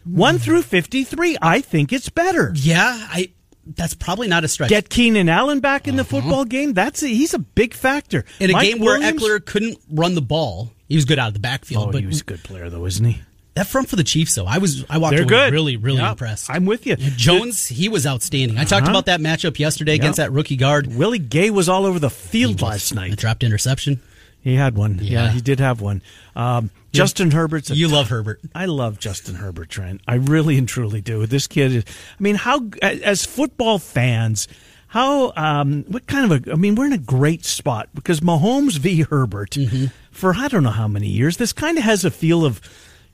One 0.04 0.38
through 0.38 0.62
53, 0.62 1.36
I 1.42 1.60
think 1.60 1.92
it's 1.92 2.08
better. 2.08 2.52
Yeah, 2.56 2.80
I. 3.10 3.30
That's 3.64 3.94
probably 3.94 4.26
not 4.26 4.42
a 4.42 4.48
stretch. 4.48 4.70
Get 4.70 4.88
Keenan 4.88 5.28
Allen 5.28 5.60
back 5.60 5.86
in 5.86 5.94
the 5.94 6.02
football 6.04 6.44
game. 6.44 6.72
That's 6.72 7.00
a, 7.04 7.06
he's 7.06 7.32
a 7.32 7.38
big 7.38 7.74
factor. 7.74 8.24
in 8.40 8.50
a 8.50 8.54
Mike 8.54 8.68
game 8.68 8.80
where 8.80 8.98
Williams- 8.98 9.22
Ekeler 9.22 9.44
couldn't 9.44 9.78
run 9.88 10.16
the 10.16 10.20
ball, 10.22 10.72
he 10.88 10.96
was 10.96 11.04
good 11.04 11.20
out 11.20 11.28
of 11.28 11.34
the 11.34 11.38
backfield. 11.40 11.88
Oh, 11.88 11.92
but 11.92 12.00
he 12.00 12.06
was 12.08 12.22
a 12.22 12.24
good 12.24 12.42
player 12.42 12.68
though, 12.70 12.86
isn't 12.86 13.04
he? 13.04 13.20
that 13.54 13.66
front 13.66 13.86
for 13.88 13.96
the 13.96 14.02
Chiefs, 14.02 14.34
though, 14.34 14.46
I 14.46 14.56
was 14.58 14.84
I 14.90 14.96
walked 14.98 15.10
They're 15.14 15.22
away 15.24 15.28
good. 15.28 15.52
really 15.52 15.76
really 15.76 15.98
Yeah, 15.98 16.10
impressed. 16.12 16.48
I'm 16.50 16.64
with 16.64 16.86
you. 16.86 16.96
Jones, 16.96 17.66
he 17.68 17.88
was 17.88 18.04
outstanding. 18.06 18.56
I 18.58 18.64
talked 18.64 18.84
Uh-huh. 18.84 18.92
about 18.92 19.06
that 19.06 19.20
matchup 19.20 19.58
yesterday 19.60 19.94
against 19.94 20.16
that 20.16 20.32
rookie 20.32 20.56
guard. 20.56 20.86
Willie 20.96 21.18
Gay 21.20 21.50
was 21.50 21.68
all 21.68 21.84
over 21.86 21.98
the 22.00 22.10
field 22.10 22.62
last 22.62 22.90
A 22.92 22.94
night. 22.96 23.16
dropped 23.16 23.44
interception. 23.44 24.00
He 24.42 24.56
had 24.56 24.76
one. 24.76 24.98
Yeah, 25.00 25.24
Yeah. 25.26 25.30
he 25.30 25.40
did 25.40 25.60
have 25.60 25.80
one. 25.80 26.02
Um, 26.36 26.70
Justin 26.92 27.30
Herbert's 27.30 27.70
a 27.70 27.74
You 27.76 27.88
love 27.88 28.08
Herbert. 28.08 28.40
I 28.54 28.66
love 28.66 28.98
Justin 28.98 29.36
Herbert, 29.36 29.70
Trent. 29.70 30.00
I 30.06 30.16
really 30.16 30.58
and 30.58 30.68
truly 30.68 31.00
do. 31.00 31.24
This 31.26 31.46
kid 31.46 31.72
is, 31.72 31.84
I 31.88 32.22
mean, 32.22 32.34
how, 32.34 32.68
as 32.82 33.24
football 33.24 33.78
fans, 33.78 34.48
how, 34.88 35.32
um, 35.36 35.84
what 35.88 36.06
kind 36.06 36.30
of 36.30 36.46
a, 36.48 36.52
I 36.52 36.56
mean, 36.56 36.74
we're 36.74 36.86
in 36.86 36.92
a 36.92 36.98
great 36.98 37.44
spot 37.46 37.88
because 37.94 38.20
Mahomes 38.20 38.78
v. 38.78 39.02
Herbert 39.02 39.52
Mm-hmm. 39.52 39.86
for 40.10 40.34
I 40.36 40.48
don't 40.48 40.62
know 40.64 40.70
how 40.70 40.88
many 40.88 41.08
years. 41.08 41.36
This 41.38 41.52
kind 41.54 41.78
of 41.78 41.84
has 41.84 42.04
a 42.04 42.10
feel 42.10 42.44
of, 42.44 42.60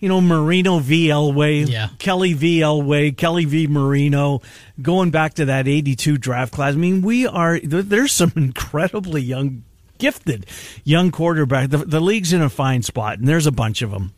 you 0.01 0.09
know, 0.09 0.21
Marino 0.21 0.79
v. 0.81 1.09
Elway, 1.09 1.69
Yeah. 1.69 1.89
Kelly 1.99 2.33
v. 2.33 2.61
Elway, 2.61 3.17
Kelly 3.17 3.45
v. 3.45 3.67
Marino, 3.69 4.43
going 4.83 5.11
back 5.11 5.35
to 5.35 5.45
that 5.45 5.69
82 5.69 6.19
draft 6.19 6.53
class. 6.53 6.73
I 6.75 6.77
mean, 6.77 7.03
we 7.03 7.27
are, 7.29 7.61
there's 7.61 8.13
some 8.13 8.33
incredibly 8.37 9.23
young, 9.23 9.63
gifted 9.99 10.47
young 10.85 11.11
quarterback. 11.11 11.71
The, 11.71 11.79
the 11.79 12.01
league's 12.01 12.33
in 12.33 12.43
a 12.43 12.49
fine 12.49 12.83
spot, 12.83 13.19
and 13.19 13.29
there's 13.29 13.47
a 13.47 13.53
bunch 13.53 13.83
of 13.83 13.91
them. 13.91 14.15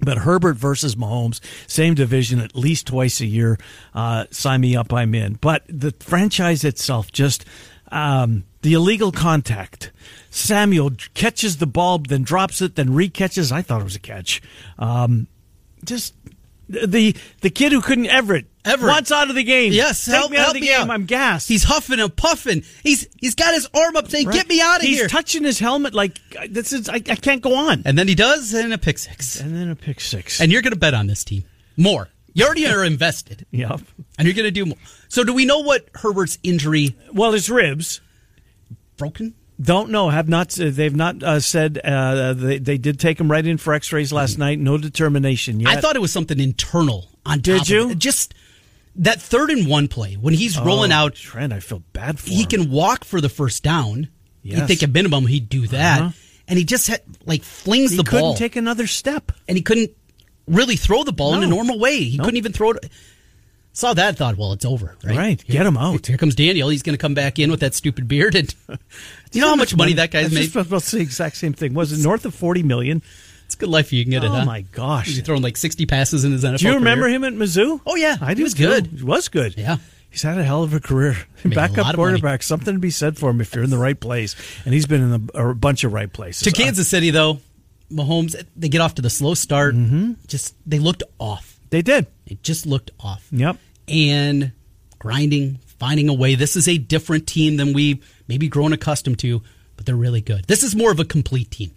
But 0.00 0.18
Herbert 0.18 0.56
versus 0.56 0.96
Mahomes, 0.96 1.40
same 1.68 1.94
division 1.94 2.40
at 2.40 2.56
least 2.56 2.88
twice 2.88 3.20
a 3.20 3.26
year. 3.26 3.56
Uh, 3.94 4.26
sign 4.30 4.60
me 4.60 4.74
up, 4.74 4.92
I'm 4.92 5.14
in. 5.14 5.34
But 5.34 5.62
the 5.68 5.94
franchise 6.00 6.64
itself, 6.64 7.12
just 7.12 7.44
um, 7.92 8.44
the 8.62 8.72
illegal 8.72 9.12
contact. 9.12 9.92
Samuel 10.30 10.90
catches 11.14 11.58
the 11.58 11.66
ball, 11.66 11.98
then 11.98 12.22
drops 12.22 12.60
it, 12.60 12.74
then 12.74 12.88
recatches. 12.88 13.52
I 13.52 13.62
thought 13.62 13.80
it 13.80 13.84
was 13.84 13.94
a 13.94 14.00
catch. 14.00 14.42
Um, 14.78 15.28
just 15.84 16.14
the 16.72 17.14
the 17.40 17.50
kid 17.50 17.72
who 17.72 17.80
couldn't 17.80 18.06
Everett. 18.06 18.46
Everett. 18.64 18.92
wants 18.92 19.10
out 19.12 19.28
of 19.28 19.34
the 19.34 19.42
game. 19.44 19.72
Yes, 19.72 20.04
take 20.04 20.14
help, 20.14 20.30
me 20.30 20.36
out 20.36 20.44
help 20.44 20.54
of 20.56 20.60
the 20.60 20.66
game. 20.66 20.80
out. 20.82 20.90
I'm 20.90 21.04
gassed. 21.06 21.48
He's 21.48 21.64
huffing 21.64 22.00
and 22.00 22.14
puffing. 22.14 22.62
He's 22.82 23.06
he's 23.20 23.34
got 23.34 23.54
his 23.54 23.68
arm 23.74 23.96
up 23.96 24.08
saying, 24.10 24.26
Right? 24.28 24.34
"Get 24.34 24.48
me 24.48 24.60
out 24.60 24.76
of 24.76 24.82
He's 24.82 24.96
here!" 24.96 25.04
He's 25.04 25.12
touching 25.12 25.44
his 25.44 25.58
helmet 25.58 25.94
like 25.94 26.18
this 26.48 26.72
is. 26.72 26.88
I, 26.88 26.94
I 26.94 27.00
can't 27.00 27.42
go 27.42 27.54
on. 27.54 27.82
and 27.84 27.98
then 27.98 28.08
he 28.08 28.14
does, 28.14 28.52
and 28.54 28.72
a 28.72 28.78
pick 28.78 28.98
six. 28.98 29.40
And 29.40 29.54
then 29.56 29.68
a 29.70 29.76
pick 29.76 30.00
six. 30.00 30.40
And 30.40 30.50
you're 30.52 30.62
going 30.62 30.72
to 30.72 30.78
bet 30.78 30.94
on 30.94 31.06
this 31.06 31.24
team 31.24 31.44
more. 31.76 32.08
You 32.34 32.46
already 32.46 32.66
are 32.66 32.82
invested, 32.84 33.44
yep. 33.50 33.80
and 34.18 34.26
you're 34.26 34.34
going 34.34 34.44
to 34.46 34.50
do 34.50 34.64
more. 34.64 34.78
So, 35.08 35.22
do 35.24 35.34
we 35.34 35.44
know 35.44 35.58
what 35.60 35.88
Herbert's 35.94 36.38
injury 36.42 36.96
Well, 37.12 37.32
his 37.32 37.50
ribs. 37.50 38.00
broken? 38.96 39.34
Don't 39.62 39.90
know. 39.90 40.08
Have 40.10 40.28
not. 40.28 40.48
They've 40.50 40.94
not 40.96 41.22
uh, 41.22 41.38
said. 41.40 41.78
Uh, 41.84 42.32
they 42.32 42.58
they 42.58 42.78
did 42.78 42.98
take 42.98 43.20
him 43.20 43.30
right 43.30 43.46
in 43.46 43.58
for 43.58 43.72
X-rays 43.74 44.12
last 44.12 44.36
night. 44.38 44.58
No 44.58 44.76
determination 44.78 45.60
yet. 45.60 45.68
I 45.76 45.80
thought 45.80 45.94
it 45.94 46.00
was 46.02 46.10
something 46.12 46.40
internal. 46.40 47.08
On 47.24 47.38
Did 47.40 47.68
you? 47.68 47.94
Just 47.94 48.34
that 48.96 49.20
third 49.22 49.50
and 49.50 49.68
one 49.68 49.86
play 49.88 50.14
when 50.14 50.34
he's 50.34 50.58
rolling 50.58 50.90
Oh, 50.92 50.96
out. 50.96 51.14
Trent, 51.14 51.52
I 51.52 51.60
feel 51.60 51.82
bad 51.92 52.18
for 52.18 52.28
He 52.30 52.42
him. 52.42 52.48
can 52.48 52.70
walk 52.70 53.04
for 53.04 53.20
the 53.20 53.28
first 53.28 53.62
down. 53.62 54.08
Yes. 54.42 54.58
You'd 54.58 54.66
think 54.66 54.82
at 54.82 54.90
minimum 54.90 55.26
he'd 55.26 55.48
do 55.48 55.68
that, 55.68 56.00
Uh-huh. 56.00 56.10
and 56.48 56.58
he 56.58 56.64
just 56.64 56.88
had, 56.88 57.00
like 57.24 57.44
flings 57.44 57.92
He 57.92 57.96
the 57.98 58.02
couldn't 58.02 58.20
ball, 58.20 58.34
take 58.34 58.56
another 58.56 58.88
step. 58.88 59.30
and 59.46 59.56
he 59.56 59.62
couldn't 59.62 59.92
really 60.48 60.74
throw 60.74 61.04
the 61.04 61.12
ball 61.12 61.34
in 61.34 61.44
a 61.44 61.46
normal 61.46 61.78
way. 61.78 62.02
He 62.02 62.16
Nope. 62.16 62.24
couldn't 62.24 62.38
even 62.38 62.52
throw 62.52 62.72
it. 62.72 62.90
Saw 63.74 63.94
that, 63.94 64.16
thought, 64.16 64.36
well, 64.36 64.52
it's 64.52 64.66
over, 64.66 64.96
right? 65.02 65.16
Right, 65.16 65.44
get 65.46 65.64
him 65.64 65.78
out. 65.78 66.06
Here 66.06 66.18
comes 66.18 66.34
Daniel. 66.34 66.68
He's 66.68 66.82
going 66.82 66.94
to 66.94 67.00
come 67.00 67.14
back 67.14 67.38
in 67.38 67.50
with 67.50 67.60
that 67.60 67.72
stupid 67.72 68.06
beard, 68.06 68.34
and 68.34 68.54
you 69.32 69.40
know 69.40 69.48
how 69.48 69.56
much 69.56 69.74
money 69.74 69.94
that 69.94 70.10
guy's 70.10 70.32
made. 70.32 70.50
just 70.50 70.86
say 70.86 70.98
the 70.98 71.02
exact 71.02 71.36
same 71.36 71.54
thing. 71.54 71.72
Was 71.72 71.90
it 71.90 72.04
north 72.04 72.26
of 72.26 72.34
forty 72.34 72.62
million? 72.62 73.02
It's 73.46 73.54
a 73.54 73.58
good 73.58 73.70
life 73.70 73.90
you 73.92 74.04
can 74.04 74.10
get 74.10 74.24
it. 74.24 74.30
Oh 74.30 74.34
huh? 74.34 74.44
my 74.44 74.60
gosh! 74.60 75.06
He's 75.06 75.22
throwing 75.22 75.42
like 75.42 75.56
sixty 75.56 75.86
passes 75.86 76.24
in 76.24 76.32
his 76.32 76.44
NFL. 76.44 76.58
Do 76.58 76.66
you 76.68 76.74
remember 76.74 77.04
career. 77.04 77.14
him 77.14 77.24
at 77.24 77.32
Mizzou? 77.32 77.80
Oh 77.86 77.96
yeah, 77.96 78.18
I 78.20 78.30
he 78.30 78.34
do 78.34 78.42
was 78.42 78.52
too. 78.52 78.66
good. 78.66 78.86
He 78.88 79.02
was 79.02 79.28
good. 79.28 79.56
Yeah. 79.56 79.78
He's 80.10 80.22
had 80.22 80.36
a 80.36 80.44
hell 80.44 80.62
of 80.62 80.74
a 80.74 80.80
career. 80.80 81.16
Made 81.44 81.54
Backup 81.54 81.94
quarterback, 81.94 82.42
something 82.42 82.74
to 82.74 82.78
be 82.78 82.90
said 82.90 83.16
for 83.16 83.30
him 83.30 83.40
if 83.40 83.54
you're 83.54 83.64
in 83.64 83.70
the 83.70 83.78
right 83.78 83.98
place. 83.98 84.36
And 84.66 84.74
he's 84.74 84.84
been 84.84 85.02
in 85.02 85.30
a, 85.34 85.50
a 85.50 85.54
bunch 85.54 85.84
of 85.84 85.94
right 85.94 86.12
places. 86.12 86.42
To 86.42 86.50
Kansas 86.50 86.86
City 86.86 87.10
though, 87.10 87.40
Mahomes 87.90 88.36
they 88.54 88.68
get 88.68 88.82
off 88.82 88.96
to 88.96 89.02
the 89.02 89.08
slow 89.08 89.32
start. 89.32 89.74
Mm-hmm. 89.74 90.12
Just 90.26 90.54
they 90.66 90.78
looked 90.78 91.02
off. 91.18 91.51
Uh, 91.72 91.76
they 91.76 91.82
did. 91.82 92.06
It 92.26 92.42
just 92.42 92.66
looked 92.66 92.90
off. 93.00 93.26
Yep. 93.32 93.56
And 93.88 94.52
grinding, 94.98 95.58
finding 95.78 96.08
a 96.08 96.14
way. 96.14 96.34
This 96.34 96.56
is 96.56 96.68
a 96.68 96.78
different 96.78 97.26
team 97.26 97.56
than 97.56 97.72
we've 97.72 98.04
maybe 98.28 98.48
grown 98.48 98.72
accustomed 98.72 99.18
to, 99.20 99.42
but 99.76 99.86
they're 99.86 99.96
really 99.96 100.20
good. 100.20 100.44
This 100.46 100.62
is 100.62 100.76
more 100.76 100.92
of 100.92 101.00
a 101.00 101.04
complete 101.04 101.50
team. 101.50 101.72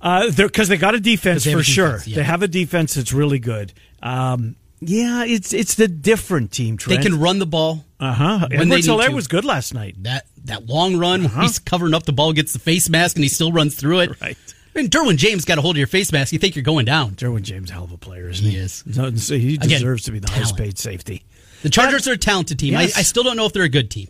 Uh, 0.00 0.30
because 0.36 0.66
they 0.68 0.76
got 0.76 0.96
a 0.96 1.00
defense 1.00 1.44
for 1.44 1.58
a 1.58 1.62
sure. 1.62 2.00
yeah. 2.06 2.16
They 2.16 2.22
have 2.24 2.42
a 2.42 2.48
defense 2.48 2.94
that's 2.94 3.12
really 3.12 3.38
good. 3.38 3.72
Um, 4.02 4.56
yeah, 4.80 5.24
it's 5.24 5.52
it's 5.52 5.76
the 5.76 5.86
different 5.86 6.50
team. 6.50 6.76
They 6.84 6.96
can 6.96 7.20
run 7.20 7.38
the 7.38 7.46
ball. 7.46 7.84
Uh 8.00 8.12
huh. 8.12 8.48
Edwards 8.50 8.88
Helaire 8.88 9.14
was 9.14 9.28
good 9.28 9.44
last 9.44 9.74
night. 9.74 9.94
That 10.02 10.26
that 10.46 10.66
long 10.66 10.96
run, 10.98 11.26
Uh-huh. 11.26 11.42
he's 11.42 11.60
covering 11.60 11.94
up 11.94 12.02
the 12.02 12.12
ball, 12.12 12.32
gets 12.32 12.52
the 12.52 12.58
face 12.58 12.88
mask, 12.88 13.14
and 13.16 13.22
he 13.22 13.28
still 13.28 13.52
runs 13.52 13.76
through 13.76 14.00
it. 14.00 14.20
Right. 14.20 14.36
I 14.74 14.78
mean, 14.80 14.88
Derwin 14.88 15.16
James 15.16 15.44
got 15.44 15.58
a 15.58 15.60
hold 15.60 15.74
of 15.76 15.78
your 15.78 15.86
face 15.86 16.12
mask. 16.12 16.32
You 16.32 16.38
think 16.38 16.56
you're 16.56 16.62
going 16.62 16.86
down. 16.86 17.12
Derwin 17.14 17.42
James, 17.42 17.70
hell 17.70 17.84
of 17.84 17.92
a 17.92 17.98
player, 17.98 18.28
isn't 18.30 18.44
He 18.44 18.52
he? 18.52 18.56
is. 18.56 18.82
So 19.16 19.36
he 19.36 19.54
Again, 19.56 19.68
deserves 19.68 20.04
to 20.04 20.12
be 20.12 20.18
the 20.18 20.30
highest 20.30 20.56
paid 20.56 20.78
safety. 20.78 21.24
The 21.62 21.70
Chargers 21.70 22.08
are 22.08 22.12
a 22.12 22.16
talented 22.18 22.58
team. 22.58 22.72
Yes. 22.72 22.96
I, 22.96 23.00
I 23.00 23.02
still 23.02 23.22
don't 23.22 23.36
know 23.36 23.46
if 23.46 23.52
they're 23.52 23.62
a 23.62 23.68
good 23.68 23.90
team. 23.90 24.08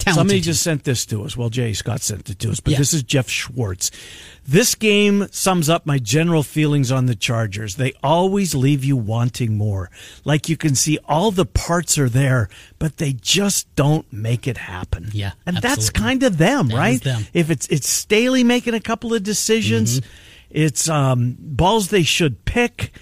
Talented 0.00 0.14
Somebody 0.18 0.40
just 0.40 0.62
sent 0.62 0.84
this 0.84 1.04
to 1.06 1.22
us. 1.24 1.36
Well, 1.36 1.50
Jay 1.50 1.72
Scott 1.72 2.00
sent 2.00 2.28
it 2.30 2.38
to 2.40 2.50
us, 2.50 2.58
but 2.60 2.72
Yeah. 2.72 2.78
this 2.78 2.92
is 2.94 3.02
Jeff 3.02 3.28
Schwartz. 3.28 3.90
This 4.48 4.74
game 4.74 5.26
sums 5.30 5.68
up 5.68 5.84
my 5.86 5.98
general 5.98 6.42
feelings 6.42 6.90
on 6.90 7.06
the 7.06 7.14
Chargers. 7.14 7.76
They 7.76 7.92
always 8.02 8.54
leave 8.54 8.82
you 8.84 8.96
wanting 8.96 9.56
more. 9.56 9.90
Like 10.24 10.48
you 10.48 10.56
can 10.56 10.74
see 10.74 10.98
all 11.06 11.30
the 11.30 11.44
parts 11.46 11.98
are 11.98 12.08
there, 12.08 12.48
but 12.78 12.96
they 12.96 13.12
just 13.12 13.72
don't 13.76 14.10
make 14.12 14.48
it 14.48 14.56
happen. 14.56 15.10
Yeah, 15.12 15.32
And 15.46 15.58
that's 15.58 15.90
kind 15.90 16.22
of 16.22 16.38
them, 16.38 16.68
That 16.68 16.76
right? 16.76 17.02
them. 17.02 17.26
If 17.34 17.50
it's 17.50 17.66
it's 17.68 17.88
Staley 17.88 18.42
making 18.42 18.74
a 18.74 18.80
couple 18.80 19.12
of 19.14 19.22
decisions, 19.22 20.00
Mm-hmm. 20.00 20.08
it's 20.50 20.88
um, 20.88 21.36
balls 21.38 21.88
they 21.88 22.02
should 22.02 22.44
pick. 22.44 22.92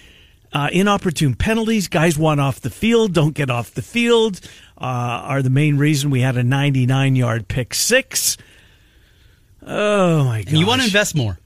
Uh, 0.50 0.70
inopportune 0.72 1.34
penalties, 1.34 1.88
guys 1.88 2.16
want 2.16 2.40
off 2.40 2.58
the 2.62 2.70
field, 2.70 3.12
don't 3.12 3.34
get 3.34 3.50
off 3.50 3.74
the 3.74 3.82
field, 3.82 4.40
uh, 4.80 4.84
are 4.84 5.42
the 5.42 5.50
main 5.50 5.76
reason 5.76 6.10
we 6.10 6.20
had 6.20 6.36
a 6.36 6.42
99 6.42 7.16
yard 7.16 7.48
pick 7.48 7.74
six. 7.74 8.36
Oh 9.66 10.24
my 10.24 10.42
god! 10.44 10.52
you 10.52 10.66
want 10.66 10.80
to 10.80 10.86
invest 10.86 11.14
more. 11.14 11.38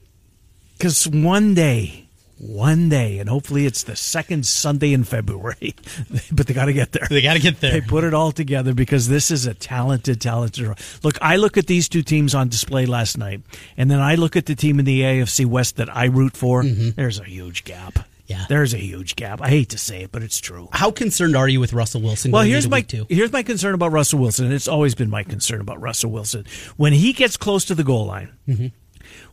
because 0.77 1.07
one 1.07 1.53
day, 1.55 2.05
one 2.37 2.89
day, 2.89 3.17
and 3.19 3.27
hopefully 3.27 3.65
it's 3.65 3.83
the 3.83 3.95
second 3.95 4.45
Sunday 4.45 4.93
in 4.93 5.03
February, 5.03 5.75
but 6.31 6.47
they 6.47 6.53
got 6.53 6.65
to 6.65 6.73
get 6.73 6.91
there. 6.91 7.07
They 7.09 7.21
got 7.21 7.33
to 7.33 7.39
get 7.39 7.59
there. 7.59 7.71
They 7.71 7.81
put 7.81 8.03
it 8.03 8.13
all 8.13 8.31
together 8.31 8.73
because 8.73 9.07
this 9.09 9.31
is 9.31 9.45
a 9.45 9.53
talented, 9.53 10.21
talented. 10.21 10.67
Look, 11.03 11.17
I 11.21 11.35
look 11.37 11.57
at 11.57 11.67
these 11.67 11.89
two 11.89 12.03
teams 12.03 12.33
on 12.35 12.49
display 12.49 12.85
last 12.85 13.17
night, 13.17 13.41
and 13.77 13.89
then 13.91 13.99
I 13.99 14.15
look 14.15 14.35
at 14.37 14.45
the 14.45 14.55
team 14.55 14.79
in 14.79 14.85
the 14.85 15.01
AFC 15.01 15.45
West 15.45 15.77
that 15.77 15.93
I 15.93 16.05
root 16.05 16.37
for. 16.37 16.63
There's 16.63 17.19
a 17.19 17.25
huge 17.25 17.63
gap. 17.65 18.07
Yeah. 18.33 18.45
there's 18.49 18.73
a 18.73 18.77
huge 18.77 19.15
gap. 19.15 19.41
I 19.41 19.49
hate 19.49 19.69
to 19.69 19.77
say 19.77 20.03
it, 20.03 20.11
but 20.11 20.21
it's 20.23 20.39
true. 20.39 20.67
How 20.71 20.91
concerned 20.91 21.35
are 21.35 21.47
you 21.47 21.59
with 21.59 21.73
Russell 21.73 22.01
Wilson? 22.01 22.31
Well, 22.31 22.43
here's 22.43 22.67
my 22.67 22.81
two? 22.81 23.05
here's 23.09 23.31
my 23.31 23.43
concern 23.43 23.73
about 23.73 23.91
Russell 23.91 24.19
Wilson, 24.19 24.45
and 24.45 24.53
it's 24.53 24.67
always 24.67 24.95
been 24.95 25.09
my 25.09 25.23
concern 25.23 25.61
about 25.61 25.79
Russell 25.81 26.11
Wilson. 26.11 26.45
When 26.77 26.93
he 26.93 27.13
gets 27.13 27.37
close 27.37 27.65
to 27.65 27.75
the 27.75 27.83
goal 27.83 28.05
line, 28.05 28.29
Mm-hmm. 28.47 28.67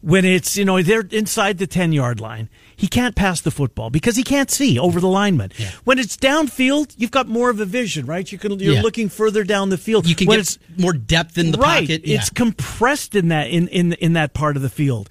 when 0.02 0.25
it's 0.25 0.57
you 0.57 0.64
know 0.64 0.83
they're 0.83 1.07
inside 1.11 1.59
the 1.59 1.66
ten 1.66 1.92
yard 1.92 2.21
line, 2.21 2.49
he 2.76 2.87
can't 2.88 3.14
pass 3.16 3.40
the 3.40 3.50
football 3.50 3.90
because 3.90 4.16
he 4.16 4.23
can't 4.23 4.50
see 4.50 4.78
over 4.78 5.00
the 5.00 5.09
lineman. 5.09 5.50
Yeah. 5.57 5.71
When 5.85 5.99
it's 5.99 6.16
downfield, 6.16 6.95
you've 6.97 7.11
got 7.11 7.28
more 7.28 7.50
of 7.50 7.61
a 7.61 7.64
vision, 7.64 8.07
right? 8.07 8.30
You 8.30 8.38
can 8.38 8.59
you're 8.59 8.75
Yeah. 8.75 8.83
looking 8.83 9.09
further 9.09 9.45
down 9.45 9.69
the 9.71 9.78
field. 9.78 10.07
You 10.07 10.14
can 10.14 10.26
when 10.26 10.38
get 10.40 10.59
more 10.76 10.92
depth 10.92 11.38
in 11.38 11.52
the 11.52 11.59
right, 11.59 11.83
pocket. 11.88 12.07
Yeah. 12.07 12.19
it's 12.19 12.30
compressed 12.30 13.14
in 13.14 13.28
that 13.28 13.49
in 13.50 13.69
in 13.69 13.92
in 13.95 14.12
that 14.14 14.35
part 14.35 14.57
of 14.57 14.62
the 14.62 14.71
field, 14.71 15.09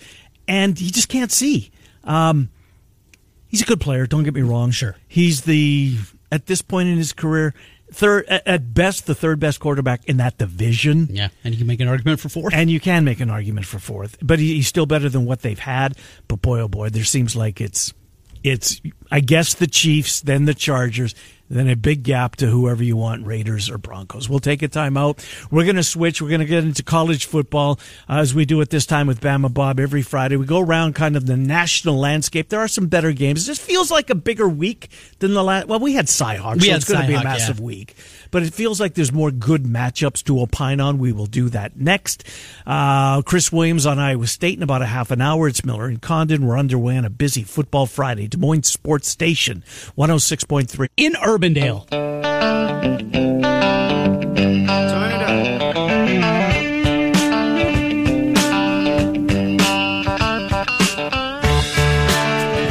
and 0.48 0.78
he 0.78 0.90
just 0.92 1.10
can't 1.10 1.32
see. 1.32 1.72
Um, 2.04 2.50
he's 3.50 3.62
a 3.62 3.66
good 3.66 3.82
player. 3.82 4.08
Don't 4.08 4.24
get 4.24 4.34
me 4.34 4.42
wrong. 4.42 4.72
Sure. 4.72 4.96
he's 5.08 5.42
the 5.42 5.98
at 6.32 6.46
this 6.46 6.62
point 6.62 6.88
in 6.88 6.98
his 6.98 7.12
career 7.12 7.54
third 7.92 8.26
at, 8.28 8.74
best 8.74 9.08
the 9.08 9.16
third 9.16 9.40
best 9.40 9.60
quarterback 9.60 10.06
in 10.06 10.18
that 10.18 10.38
division. 10.38 11.08
yeah, 11.10 11.30
and 11.44 11.54
you 11.54 11.58
can 11.58 11.68
make 11.68 11.80
an 11.80 11.88
argument 11.88 12.20
for 12.20 12.30
fourth. 12.30 12.54
And 12.54 12.70
you 12.70 12.80
can 12.80 13.04
make 13.04 13.20
an 13.20 13.30
argument 13.30 13.66
for 13.66 13.80
fourth, 13.80 14.18
but 14.22 14.40
he, 14.40 14.56
he's 14.56 14.68
still 14.68 14.86
better 14.86 15.10
than 15.10 15.26
what 15.26 15.42
they've 15.42 15.60
had. 15.60 15.98
But 16.28 16.42
boy, 16.42 16.62
oh 16.62 16.68
boy, 16.68 16.90
there 16.90 17.04
seems 17.04 17.36
like 17.36 17.60
it's 17.60 17.94
it's 18.44 18.82
I 19.12 19.20
guess 19.20 19.54
the 19.54 19.68
Chiefs, 19.68 20.22
then 20.22 20.46
the 20.46 20.54
Chargers, 20.54 21.16
then 21.50 21.68
a 21.68 21.76
big 21.76 22.04
gap 22.04 22.36
to 22.38 22.46
whoever 22.46 22.84
you 22.84 22.96
want, 22.96 23.26
Raiders 23.26 23.72
or 23.72 23.80
Broncos. 23.80 24.30
We'll 24.30 24.40
take 24.40 24.62
a 24.62 24.68
timeout. 24.68 25.26
We're 25.52 25.64
going 25.64 25.78
to 25.78 25.84
switch. 25.84 26.22
We're 26.22 26.30
going 26.30 26.42
to 26.42 26.46
get 26.46 26.64
into 26.64 26.84
college 26.84 27.26
football 27.26 27.80
uh, 28.08 28.18
as 28.18 28.36
we 28.36 28.46
do 28.46 28.62
at 28.62 28.70
this 28.70 28.86
time 28.86 29.08
with 29.08 29.20
Bama 29.20 29.52
Bob 29.52 29.80
every 29.80 30.04
Friday. 30.04 30.36
We 30.36 30.46
go 30.46 30.60
around 30.60 30.94
kind 30.94 31.18
of 31.18 31.26
the 31.26 31.36
national 31.38 31.98
landscape. 31.98 32.50
There 32.50 32.60
are 32.60 32.68
some 32.68 32.86
better 32.88 33.12
games. 33.12 33.44
It 33.44 33.48
just 33.48 33.62
feels 33.62 33.90
like 33.90 34.12
a 34.12 34.16
bigger 34.16 34.48
week 34.48 34.90
than 35.18 35.34
the 35.34 35.44
last. 35.44 35.68
Well, 35.68 35.80
we 35.80 35.94
had 35.94 36.06
Cyhawk, 36.06 36.56
We 36.56 36.68
so 36.68 36.72
had 36.72 36.82
it's 36.82 36.90
going 36.90 37.02
to 37.02 37.08
be 37.08 37.14
a 37.14 37.18
Cyhawk, 37.18 37.24
yeah. 37.24 37.30
massive 37.30 37.60
week. 37.60 37.96
But 38.32 38.44
it 38.44 38.54
feels 38.54 38.80
like 38.80 38.94
there's 38.94 39.12
more 39.12 39.32
good 39.32 39.64
matchups 39.64 40.24
to 40.26 40.40
opine 40.42 40.80
on. 40.80 40.98
We 41.00 41.12
will 41.12 41.26
do 41.26 41.50
that 41.50 41.78
next. 41.78 42.24
Uh, 42.66 43.22
Chris 43.24 43.52
Williams 43.52 43.86
on 43.86 44.00
Iowa 44.00 44.28
State 44.28 44.58
in 44.58 44.64
about 44.64 44.82
a 44.82 44.86
half 44.86 45.12
an 45.12 45.22
hour. 45.22 45.48
It's 45.48 45.66
Miller 45.66 45.86
and 45.86 46.02
Condon. 46.02 46.46
We're 46.46 46.58
underway 46.58 46.98
on 46.98 47.06
a 47.06 47.10
busy 47.10 47.44
football 47.44 47.86
Friday. 47.86 48.28
Des 48.28 48.38
Moines 48.38 48.64
Sports 48.68 49.08
Station, 49.08 49.64
106.3. 49.98 50.88
in 50.98 51.14
Urbandale. 51.14 51.88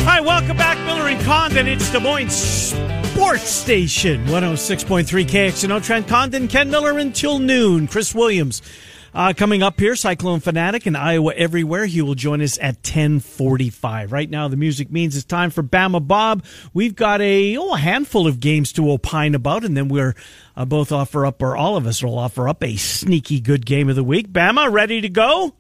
Hi, 0.05 0.21
welcome 0.21 0.57
back, 0.57 0.79
Miller 0.87 1.09
and 1.09 1.21
Condon. 1.23 1.67
It's 1.67 1.91
Des 1.91 2.00
Moines 2.00 2.73
Sports 3.18 3.50
Station, 3.50 4.25
106.3 4.26 5.04
KXNO. 5.25 5.84
Trent 5.84 6.06
Condon, 6.06 6.46
Ken 6.46 6.70
Miller 6.70 6.98
until 6.98 7.40
noon. 7.40 7.88
Chris 7.88 8.14
Williams 8.14 8.62
uh, 9.12 9.32
coming 9.37 9.60
up 9.60 9.80
here, 9.80 9.96
Cyclone 9.96 10.38
Fanatic 10.38 10.87
in 10.87 10.94
Iowa 10.94 11.34
Everywhere. 11.34 11.87
He 11.87 12.00
will 12.00 12.14
join 12.14 12.40
us 12.40 12.58
at 12.58 12.76
1045. 12.76 14.12
Right 14.12 14.30
now, 14.30 14.46
the 14.46 14.56
music 14.56 14.92
means 14.92 15.16
it's 15.16 15.25
time 15.25 15.50
for 15.50 15.64
Bama 15.64 16.06
Bob. 16.06 16.44
We've 16.72 16.94
got 16.94 17.20
a, 17.20 17.56
oh, 17.56 17.75
a 17.75 17.78
handful 17.78 18.28
of 18.28 18.38
games 18.38 18.72
to 18.75 18.88
opine 18.88 19.34
about, 19.34 19.64
and 19.64 19.76
then 19.76 19.88
we're 19.88 20.14
uh, 20.56 20.64
both 20.64 20.92
offer 20.92 21.26
up, 21.26 21.42
or 21.42 21.56
all 21.56 21.76
of 21.76 21.88
us 21.88 22.00
will 22.00 22.20
offer 22.20 22.48
up 22.48 22.62
a 22.62 22.76
sneaky 22.76 23.40
good 23.40 23.66
game 23.66 23.88
of 23.88 23.96
the 23.96 24.04
week. 24.04 24.28
Bama, 24.28 24.70
ready 24.70 25.00
to 25.00 25.08
go? 25.08 25.54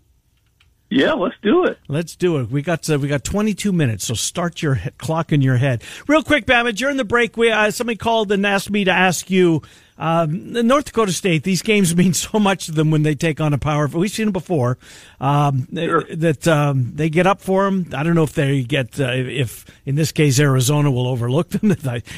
Yeah, 0.90 1.12
let's 1.12 1.36
do 1.42 1.64
it. 1.64 1.78
Let's 1.88 2.16
do 2.16 2.38
it. 2.38 2.50
We 2.50 2.62
got 2.62 2.88
uh, 2.88 2.98
we 2.98 3.08
got 3.08 3.22
22 3.24 3.72
minutes, 3.72 4.06
so 4.06 4.14
start 4.14 4.62
your 4.62 4.74
he- 4.76 4.90
clock 4.92 5.32
in 5.32 5.42
your 5.42 5.56
head. 5.56 5.82
Real 6.06 6.22
quick, 6.22 6.46
Bama. 6.46 6.74
During 6.74 6.96
the 6.96 7.04
break, 7.04 7.36
we 7.36 7.50
uh, 7.50 7.70
somebody 7.70 7.96
called 7.96 8.32
and 8.32 8.46
asked 8.46 8.70
me 8.70 8.84
to 8.84 8.90
ask 8.92 9.30
you. 9.30 9.62
Um, 10.00 10.52
North 10.52 10.84
Dakota 10.84 11.12
State. 11.12 11.42
These 11.42 11.62
games 11.62 11.94
mean 11.96 12.14
so 12.14 12.38
much 12.38 12.66
to 12.66 12.72
them 12.72 12.92
when 12.92 13.02
they 13.02 13.16
take 13.16 13.40
on 13.40 13.52
a 13.52 13.58
power. 13.58 13.88
We've 13.88 14.08
seen 14.08 14.26
them 14.26 14.32
before. 14.32 14.78
Um, 15.20 15.66
Sure. 15.74 16.04
That 16.04 16.46
um, 16.46 16.92
they 16.94 17.10
get 17.10 17.26
up 17.26 17.40
for 17.40 17.64
them. 17.64 17.88
I 17.92 18.04
don't 18.04 18.14
know 18.14 18.22
if 18.22 18.32
they 18.32 18.62
get. 18.62 18.98
Uh, 19.00 19.10
if 19.12 19.66
in 19.84 19.96
this 19.96 20.12
case 20.12 20.38
Arizona 20.38 20.90
will 20.92 21.08
overlook 21.08 21.48
them. 21.50 21.72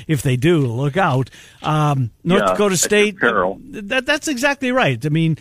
If 0.06 0.22
they- 0.22 0.36
do, 0.36 0.58
look 0.66 0.96
out. 0.98 1.30
Um, 1.62 2.10
North 2.22 2.42
Yeah, 2.42 2.52
Dakota 2.52 2.76
State. 2.76 3.16
That 3.18 4.04
that's 4.06 4.28
exactly 4.28 4.70
right. 4.72 5.04
I 5.04 5.08
mean. 5.08 5.38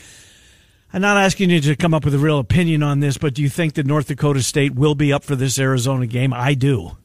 I'm 0.91 1.01
not 1.01 1.17
asking 1.17 1.51
you 1.51 1.61
to 1.61 1.75
come 1.75 1.93
up 1.93 2.03
with 2.03 2.15
a 2.15 2.19
real 2.19 2.39
opinion 2.39 2.81
on 2.81 2.99
this, 2.99 3.17
but 3.17 3.35
do 3.35 3.43
you 3.43 3.49
think 3.49 3.75
that 3.75 3.85
North 3.85 4.07
Dakota 4.07 4.41
State 4.41 4.73
will 4.73 4.95
be 4.95 5.13
up 5.13 5.23
for 5.23 5.35
this 5.35 5.59
Arizona 5.59 6.07
game? 6.07 6.33
I 6.33 6.55
do. 6.55 6.97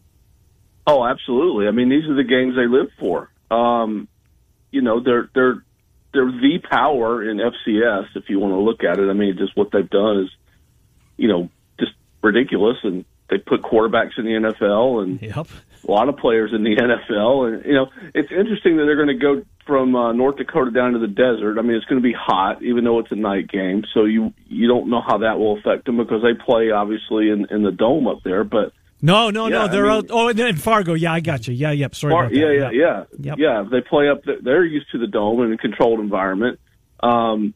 Oh, 0.86 1.04
absolutely. 1.04 1.68
I 1.68 1.70
mean, 1.70 1.88
these 1.88 2.04
are 2.04 2.14
the 2.14 2.24
games 2.24 2.56
they 2.56 2.66
live 2.66 2.90
for. 2.98 3.30
Um, 3.50 4.08
you 4.70 4.82
know, 4.82 5.00
they're 5.00 5.28
they're 5.34 5.62
they're 6.12 6.30
the 6.30 6.60
power 6.68 7.28
in 7.28 7.38
FCS. 7.38 8.08
If 8.16 8.28
you 8.28 8.38
want 8.38 8.52
to 8.52 8.58
look 8.58 8.84
at 8.84 8.98
it, 8.98 9.08
I 9.08 9.12
mean, 9.12 9.36
just 9.36 9.56
what 9.56 9.70
they've 9.72 9.88
done 9.88 10.24
is, 10.24 10.30
you 11.16 11.28
know, 11.28 11.50
just 11.78 11.92
ridiculous. 12.22 12.76
And 12.82 13.04
they 13.28 13.38
put 13.38 13.62
quarterbacks 13.62 14.18
in 14.18 14.24
the 14.24 14.32
NFL 14.32 15.02
and 15.02 15.20
Yep. 15.22 15.46
A 15.86 15.90
lot 15.90 16.08
of 16.08 16.16
players 16.16 16.52
in 16.52 16.62
the 16.64 16.76
NFL. 17.10 17.54
And 17.54 17.64
you 17.64 17.74
know, 17.74 17.86
it's 18.14 18.30
interesting 18.32 18.76
that 18.78 18.84
they're 18.84 18.96
going 18.96 19.08
to 19.08 19.14
go 19.14 19.42
from 19.66 19.94
uh, 19.96 20.12
North 20.12 20.36
Dakota 20.36 20.70
down 20.70 20.92
to 20.92 20.98
the 20.98 21.06
desert. 21.06 21.58
I 21.58 21.62
mean, 21.62 21.76
it's 21.76 21.86
going 21.86 22.00
to 22.00 22.06
be 22.06 22.12
hot, 22.12 22.62
even 22.62 22.84
though 22.84 22.98
it's 22.98 23.12
a 23.12 23.16
night 23.16 23.48
game. 23.48 23.84
So 23.94 24.04
you 24.04 24.32
you 24.48 24.68
don't 24.68 24.88
know 24.90 25.00
how 25.00 25.18
that 25.18 25.38
will 25.38 25.58
affect 25.58 25.86
them 25.86 25.96
because 25.96 26.22
they 26.22 26.34
play 26.34 26.70
obviously 26.70 27.30
in 27.30 27.46
in 27.50 27.62
the 27.62 27.72
dome 27.72 28.06
up 28.08 28.18
there, 28.24 28.44
but. 28.44 28.72
No, 29.02 29.28
no, 29.28 29.48
Yeah, 29.48 29.66
no. 29.66 29.68
They're 29.68 29.82
mean- 29.82 29.92
out. 29.92 30.06
Oh, 30.08 30.28
and 30.28 30.38
then 30.38 30.56
Fargo. 30.56 30.94
Yeah, 30.94 31.12
I 31.12 31.20
got 31.20 31.46
you. 31.46 31.52
Yeah, 31.52 31.72
yep. 31.72 31.94
Sorry 31.94 32.10
Far- 32.12 32.24
about 32.24 32.32
that. 32.32 32.38
yeah, 32.38 32.52
yeah, 32.52 32.70
yeah, 32.70 33.04
Yep. 33.20 33.38
yeah. 33.38 33.64
They 33.70 33.82
play 33.82 34.08
up. 34.08 34.22
The, 34.24 34.38
they're 34.40 34.64
used 34.64 34.90
to 34.92 34.98
the 34.98 35.06
dome 35.06 35.40
and 35.42 35.52
a 35.52 35.56
controlled 35.58 36.00
environment. 36.00 36.58
Um, 37.00 37.52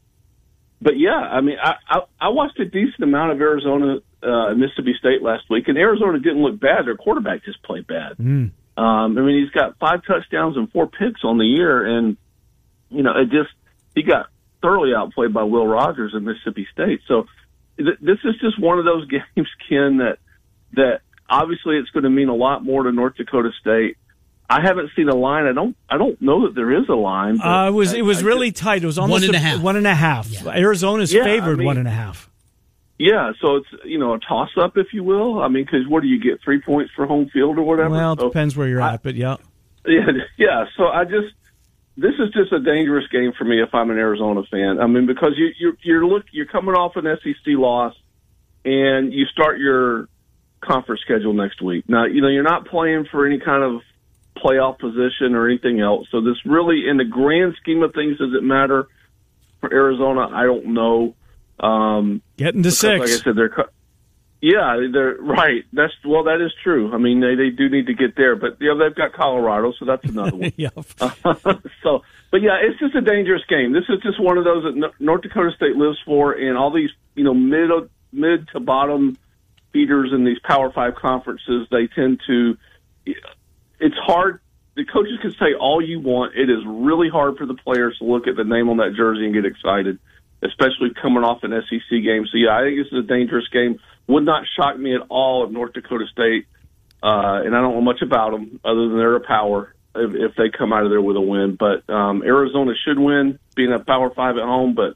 but 0.82 0.98
yeah, 0.98 1.16
I 1.16 1.40
mean, 1.40 1.56
I, 1.62 1.76
I 1.88 2.00
I 2.20 2.28
watched 2.28 2.58
a 2.60 2.66
decent 2.66 3.00
amount 3.02 3.32
of 3.32 3.40
Arizona 3.40 4.00
uh, 4.22 4.54
Mississippi 4.54 4.94
State 4.98 5.22
last 5.22 5.44
week, 5.50 5.68
and 5.68 5.78
Arizona 5.78 6.18
didn't 6.18 6.42
look 6.42 6.58
bad. 6.60 6.86
Their 6.86 6.96
quarterback 6.96 7.44
just 7.44 7.62
played 7.62 7.86
bad. 7.86 8.16
Mm. 8.18 8.50
Um, 8.76 9.18
I 9.18 9.20
mean, 9.22 9.42
he's 9.42 9.50
got 9.50 9.78
five 9.78 10.00
touchdowns 10.06 10.56
and 10.56 10.70
four 10.70 10.86
picks 10.86 11.24
on 11.24 11.38
the 11.38 11.44
year, 11.44 11.84
and 11.84 12.16
you 12.90 13.02
know, 13.02 13.12
it 13.16 13.30
just 13.30 13.50
he 13.94 14.02
got 14.02 14.26
thoroughly 14.62 14.94
outplayed 14.94 15.32
by 15.32 15.42
Will 15.44 15.66
Rogers 15.66 16.12
in 16.14 16.24
Mississippi 16.24 16.66
State. 16.72 17.00
So 17.08 17.26
th- 17.76 17.98
this 18.00 18.18
is 18.24 18.34
just 18.40 18.58
one 18.60 18.78
of 18.78 18.84
those 18.84 19.06
games, 19.08 19.48
Ken, 19.68 19.98
that 19.98 20.18
that 20.74 21.00
obviously 21.28 21.76
it's 21.76 21.90
going 21.90 22.04
to 22.04 22.10
mean 22.10 22.28
a 22.28 22.34
lot 22.34 22.64
more 22.64 22.82
to 22.84 22.92
North 22.92 23.16
Dakota 23.16 23.50
State. 23.60 23.96
I 24.50 24.62
haven't 24.62 24.90
seen 24.96 25.08
a 25.10 25.14
line. 25.14 25.44
I 25.46 25.52
don't. 25.52 25.76
I 25.90 25.98
don't 25.98 26.20
know 26.22 26.46
that 26.46 26.54
there 26.54 26.72
is 26.72 26.88
a 26.88 26.94
line. 26.94 27.38
Uh, 27.40 27.68
it 27.68 27.72
was. 27.72 27.92
I, 27.92 27.98
it 27.98 28.02
was 28.02 28.22
I 28.22 28.26
really 28.26 28.50
just, 28.50 28.62
tight. 28.62 28.82
It 28.82 28.86
was 28.86 28.98
almost 28.98 29.22
One 29.28 29.34
and 29.34 29.36
a, 29.36 29.38
a 29.38 29.50
half. 29.50 29.60
One 29.60 29.76
and 29.76 29.86
a 29.86 29.94
half. 29.94 30.28
Yeah. 30.30 30.48
Arizona's 30.48 31.12
Yeah, 31.12 31.22
I 31.22 31.24
favored 31.24 31.58
mean- 31.58 31.66
one 31.66 31.76
and 31.78 31.86
a 31.86 31.90
half. 31.90 32.30
Yeah, 32.98 33.32
so 33.40 33.56
it's 33.56 33.68
you 33.84 33.98
know 33.98 34.14
a 34.14 34.18
toss 34.18 34.50
up, 34.60 34.76
if 34.76 34.88
you 34.92 35.04
will. 35.04 35.40
I 35.40 35.48
mean, 35.48 35.64
because 35.64 35.86
what 35.86 36.02
do 36.02 36.08
you 36.08 36.20
get? 36.20 36.40
Three 36.42 36.60
points 36.60 36.92
for 36.96 37.06
home 37.06 37.28
field 37.32 37.56
or 37.58 37.62
whatever. 37.62 37.90
Well, 37.90 38.12
it 38.14 38.20
So, 38.20 38.28
depends 38.28 38.56
where 38.56 38.66
you're 38.68 38.82
I- 38.82 38.94
at, 38.94 39.02
but 39.02 39.14
yeah. 39.14 39.36
Yeah, 39.86 40.06
yeah. 40.36 40.64
So 40.76 40.88
I 40.88 41.04
just 41.04 41.34
this 41.96 42.14
is 42.18 42.30
just 42.32 42.52
a 42.52 42.60
dangerous 42.60 43.06
game 43.08 43.32
for 43.38 43.44
me 43.44 43.62
if 43.62 43.74
I'm 43.74 43.90
an 43.90 43.98
Arizona 43.98 44.42
fan. 44.50 44.80
I 44.80 44.86
mean, 44.86 45.06
because 45.06 45.32
you 45.36 45.50
you're 45.58 45.76
you're 45.82 46.06
look 46.06 46.24
you're 46.32 46.46
coming 46.46 46.74
off 46.74 46.96
an 46.96 47.04
SEC 47.22 47.34
loss, 47.46 47.94
and 48.64 49.12
you 49.12 49.26
start 49.26 49.58
your 49.58 50.08
conference 50.60 51.00
schedule 51.02 51.32
next 51.34 51.62
week. 51.62 51.88
Now, 51.88 52.04
you 52.06 52.20
know 52.20 52.28
you're 52.28 52.42
not 52.42 52.66
playing 52.66 53.06
for 53.10 53.24
any 53.26 53.38
kind 53.38 53.62
of 53.62 53.80
playoff 54.36 54.78
position 54.80 55.34
or 55.36 55.48
anything 55.48 55.80
else. 55.80 56.08
So 56.10 56.20
this 56.20 56.36
really, 56.44 56.88
in 56.88 56.96
the 56.96 57.04
grand 57.04 57.54
scheme 57.60 57.82
of 57.84 57.92
things, 57.94 58.18
does 58.18 58.34
it 58.34 58.42
matter 58.42 58.86
for 59.60 59.72
Arizona? 59.72 60.28
I 60.32 60.42
don't 60.44 60.66
know. 60.74 61.14
Um, 61.60 62.22
Getting 62.36 62.62
to 62.62 62.68
because, 62.68 62.78
six. 62.78 63.00
Like 63.00 63.10
I 63.10 63.22
said, 63.24 63.36
they're. 63.36 63.68
Yeah, 64.40 64.86
they're 64.92 65.16
right. 65.16 65.64
That's 65.72 65.92
well, 66.04 66.24
that 66.24 66.40
is 66.40 66.52
true. 66.62 66.92
I 66.92 66.98
mean, 66.98 67.20
they 67.20 67.34
they 67.34 67.50
do 67.50 67.68
need 67.68 67.86
to 67.86 67.94
get 67.94 68.14
there, 68.16 68.36
but 68.36 68.60
you 68.60 68.68
know 68.68 68.78
they've 68.78 68.94
got 68.94 69.12
Colorado, 69.12 69.72
so 69.76 69.84
that's 69.84 70.04
another 70.04 70.36
one. 70.36 70.52
yeah. 70.56 70.68
so, 71.82 72.02
but 72.30 72.40
yeah, 72.40 72.58
it's 72.62 72.78
just 72.78 72.94
a 72.94 73.00
dangerous 73.00 73.42
game. 73.48 73.72
This 73.72 73.84
is 73.88 74.00
just 74.00 74.20
one 74.20 74.38
of 74.38 74.44
those 74.44 74.62
that 74.62 74.92
North 75.00 75.22
Dakota 75.22 75.50
State 75.56 75.74
lives 75.74 75.98
for, 76.04 76.32
and 76.32 76.56
all 76.56 76.72
these 76.72 76.90
you 77.16 77.24
know 77.24 77.34
mid 77.34 77.70
mid 78.12 78.48
to 78.52 78.60
bottom 78.60 79.18
feeders 79.72 80.12
in 80.12 80.24
these 80.24 80.38
Power 80.44 80.70
Five 80.70 80.94
conferences, 80.94 81.66
they 81.72 81.88
tend 81.88 82.20
to. 82.28 82.56
It's 83.04 83.96
hard. 83.96 84.40
The 84.76 84.84
coaches 84.84 85.18
can 85.20 85.32
say 85.32 85.54
all 85.58 85.82
you 85.82 85.98
want. 85.98 86.36
It 86.36 86.48
is 86.48 86.60
really 86.64 87.08
hard 87.08 87.38
for 87.38 87.46
the 87.46 87.54
players 87.54 87.98
to 87.98 88.04
look 88.04 88.28
at 88.28 88.36
the 88.36 88.44
name 88.44 88.68
on 88.68 88.76
that 88.76 88.94
jersey 88.96 89.24
and 89.24 89.34
get 89.34 89.44
excited, 89.44 89.98
especially 90.42 90.90
coming 91.00 91.24
off 91.24 91.42
an 91.42 91.52
SEC 91.68 91.90
game. 91.90 92.26
So 92.30 92.36
yeah, 92.38 92.56
I 92.56 92.62
think 92.62 92.78
this 92.78 92.86
is 92.92 93.04
a 93.04 93.06
dangerous 93.06 93.48
game. 93.48 93.80
Would 94.06 94.24
not 94.24 94.44
shock 94.56 94.78
me 94.78 94.94
at 94.94 95.02
all 95.08 95.44
if 95.44 95.50
North 95.50 95.72
Dakota 95.72 96.06
State, 96.10 96.46
uh, 97.02 97.42
and 97.44 97.54
I 97.54 97.60
don't 97.60 97.74
know 97.74 97.80
much 97.80 98.02
about 98.02 98.30
them 98.32 98.60
other 98.64 98.88
than 98.88 98.98
they're 98.98 99.16
a 99.16 99.20
power. 99.20 99.74
If, 99.94 100.14
if 100.14 100.36
they 100.36 100.50
come 100.50 100.72
out 100.72 100.84
of 100.84 100.90
there 100.90 101.02
with 101.02 101.16
a 101.16 101.20
win, 101.20 101.56
but 101.58 101.88
um, 101.92 102.22
Arizona 102.22 102.72
should 102.84 102.98
win, 102.98 103.38
being 103.56 103.72
a 103.72 103.78
Power 103.78 104.10
Five 104.14 104.36
at 104.36 104.44
home. 104.44 104.74
But 104.74 104.94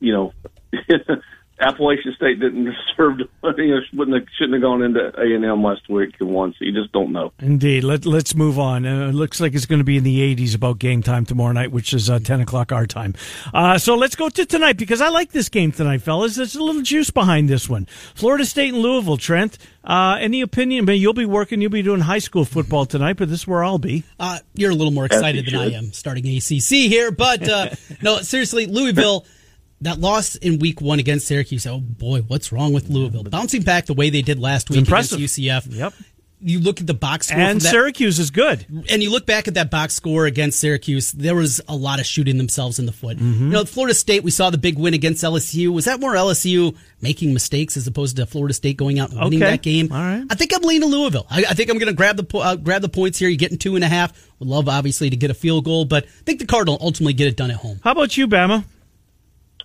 you 0.00 0.12
know, 0.12 0.32
Appalachian 1.58 2.14
State 2.14 2.40
didn't 2.40 2.64
deserve 2.96 3.18
to. 3.18 3.28
You 3.56 3.74
know, 3.74 3.80
wouldn't 3.94 4.16
have, 4.16 4.28
shouldn't 4.36 4.54
have 4.54 4.62
gone 4.62 4.82
into 4.82 5.00
A 5.18 5.34
and 5.34 5.44
M 5.44 5.62
last 5.62 5.88
week 5.88 6.14
and 6.20 6.30
won. 6.30 6.52
So 6.58 6.64
you 6.64 6.72
just 6.72 6.92
don't 6.92 7.12
know. 7.12 7.32
Indeed. 7.38 7.84
Let, 7.84 8.04
let's 8.04 8.34
move 8.34 8.58
on. 8.58 8.84
Uh, 8.84 9.08
it 9.08 9.14
looks 9.14 9.40
like 9.40 9.54
it's 9.54 9.66
going 9.66 9.78
to 9.78 9.84
be 9.84 9.96
in 9.96 10.04
the 10.04 10.34
80s 10.34 10.54
about 10.54 10.78
game 10.78 11.02
time 11.02 11.24
tomorrow 11.24 11.52
night, 11.52 11.72
which 11.72 11.94
is 11.94 12.10
uh, 12.10 12.18
10 12.18 12.40
o'clock 12.40 12.72
our 12.72 12.86
time. 12.86 13.14
Uh, 13.54 13.78
so 13.78 13.94
let's 13.94 14.16
go 14.16 14.28
to 14.28 14.44
tonight 14.44 14.76
because 14.76 15.00
I 15.00 15.08
like 15.08 15.32
this 15.32 15.48
game 15.48 15.72
tonight, 15.72 16.02
fellas. 16.02 16.36
There's 16.36 16.56
a 16.56 16.62
little 16.62 16.82
juice 16.82 17.10
behind 17.10 17.48
this 17.48 17.68
one. 17.68 17.86
Florida 18.14 18.44
State 18.44 18.74
and 18.74 18.82
Louisville, 18.82 19.16
Trent. 19.16 19.58
Uh, 19.84 20.16
any 20.20 20.40
opinion? 20.40 20.84
I 20.84 20.92
mean, 20.92 21.00
you'll 21.00 21.12
be 21.12 21.24
working, 21.24 21.60
you'll 21.60 21.70
be 21.70 21.82
doing 21.82 22.00
high 22.00 22.18
school 22.18 22.44
football 22.44 22.86
tonight, 22.86 23.14
but 23.14 23.28
this 23.28 23.40
is 23.40 23.46
where 23.46 23.62
I'll 23.62 23.78
be. 23.78 24.02
Uh, 24.18 24.40
you're 24.54 24.72
a 24.72 24.74
little 24.74 24.92
more 24.92 25.06
excited 25.06 25.46
you 25.46 25.52
than 25.52 25.60
I 25.60 25.76
am 25.76 25.92
starting 25.92 26.26
ACC 26.26 26.90
here, 26.90 27.12
but 27.12 27.48
uh, 27.48 27.68
no, 28.02 28.18
seriously, 28.18 28.66
Louisville. 28.66 29.24
That 29.82 30.00
loss 30.00 30.36
in 30.36 30.58
week 30.58 30.80
one 30.80 30.98
against 30.98 31.26
Syracuse. 31.26 31.66
Oh 31.66 31.80
boy, 31.80 32.20
what's 32.22 32.50
wrong 32.52 32.72
with 32.72 32.88
Louisville? 32.88 33.24
Bouncing 33.24 33.62
back 33.62 33.86
the 33.86 33.94
way 33.94 34.08
they 34.10 34.22
did 34.22 34.38
last 34.38 34.70
week 34.70 34.78
impressive. 34.80 35.18
against 35.18 35.38
UCF. 35.38 35.66
Yep. 35.74 35.92
You 36.38 36.60
look 36.60 36.80
at 36.80 36.86
the 36.86 36.92
box 36.94 37.28
score 37.28 37.38
And 37.40 37.60
that, 37.62 37.70
Syracuse 37.70 38.18
is 38.18 38.30
good. 38.30 38.66
and 38.90 39.02
you 39.02 39.10
look 39.10 39.24
back 39.24 39.48
at 39.48 39.54
that 39.54 39.70
box 39.70 39.94
score 39.94 40.26
against 40.26 40.60
Syracuse, 40.60 41.12
there 41.12 41.34
was 41.34 41.62
a 41.66 41.74
lot 41.74 41.98
of 41.98 42.04
shooting 42.04 42.36
themselves 42.36 42.78
in 42.78 42.84
the 42.84 42.92
foot. 42.92 43.16
Mm-hmm. 43.16 43.44
You 43.46 43.50
know, 43.52 43.64
Florida 43.64 43.94
State, 43.94 44.22
we 44.22 44.30
saw 44.30 44.50
the 44.50 44.58
big 44.58 44.78
win 44.78 44.92
against 44.92 45.24
LSU. 45.24 45.68
Was 45.72 45.86
that 45.86 45.98
more 45.98 46.12
LSU 46.14 46.76
making 47.00 47.32
mistakes 47.32 47.76
as 47.78 47.86
opposed 47.86 48.16
to 48.16 48.26
Florida 48.26 48.52
State 48.52 48.76
going 48.76 48.98
out 48.98 49.10
and 49.12 49.18
winning 49.20 49.42
Okay. 49.42 49.50
that 49.52 49.62
game? 49.62 49.90
All 49.90 49.98
right. 49.98 50.24
I 50.28 50.34
think 50.34 50.54
I'm 50.54 50.60
leaning 50.62 50.90
to 50.90 50.94
Louisville. 50.94 51.26
I, 51.30 51.44
I 51.48 51.54
think 51.54 51.70
I'm 51.70 51.78
going 51.78 51.88
to 51.88 51.94
grab 51.96 52.18
the 52.18 52.38
uh, 52.38 52.56
grab 52.56 52.82
the 52.82 52.90
points 52.90 53.18
here. 53.18 53.30
You're 53.30 53.38
getting 53.38 53.58
two 53.58 53.74
and 53.74 53.82
a 53.84 53.88
half. 53.88 54.12
Would 54.38 54.48
love 54.48 54.68
obviously 54.68 55.08
to 55.08 55.16
get 55.16 55.30
a 55.30 55.34
field 55.34 55.64
goal, 55.64 55.86
but 55.86 56.04
I 56.04 56.22
think 56.24 56.38
the 56.38 56.46
Cardinal 56.46 56.76
ultimately 56.82 57.14
get 57.14 57.28
it 57.28 57.36
done 57.36 57.50
at 57.50 57.56
home. 57.56 57.80
How 57.82 57.92
about 57.92 58.16
you, 58.18 58.28
Bama? 58.28 58.64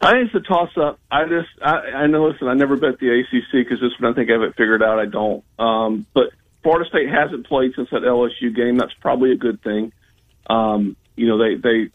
I 0.01 0.11
think 0.13 0.31
it's 0.33 0.35
a 0.35 0.47
toss 0.47 0.69
up. 0.77 0.99
I 1.11 1.25
just, 1.25 1.49
I, 1.61 2.03
I 2.03 2.07
know. 2.07 2.25
Listen, 2.27 2.47
I 2.47 2.55
never 2.55 2.75
bet 2.75 2.99
the 2.99 3.19
ACC 3.19 3.51
because 3.53 3.79
this 3.79 3.91
one 3.99 4.11
I 4.11 4.15
think 4.15 4.29
I 4.29 4.33
have 4.33 4.41
it 4.41 4.55
figured 4.57 4.81
out. 4.81 4.99
I 4.99 5.05
don't. 5.05 5.43
Um, 5.59 6.05
but 6.13 6.31
Florida 6.63 6.89
State 6.89 7.09
hasn't 7.09 7.45
played 7.47 7.73
since 7.75 7.89
that 7.91 8.01
LSU 8.01 8.55
game. 8.55 8.77
That's 8.77 8.93
probably 8.99 9.31
a 9.31 9.35
good 9.37 9.61
thing. 9.61 9.91
Um, 10.49 10.95
you 11.15 11.27
know, 11.27 11.37
they 11.37 11.55
they. 11.55 11.91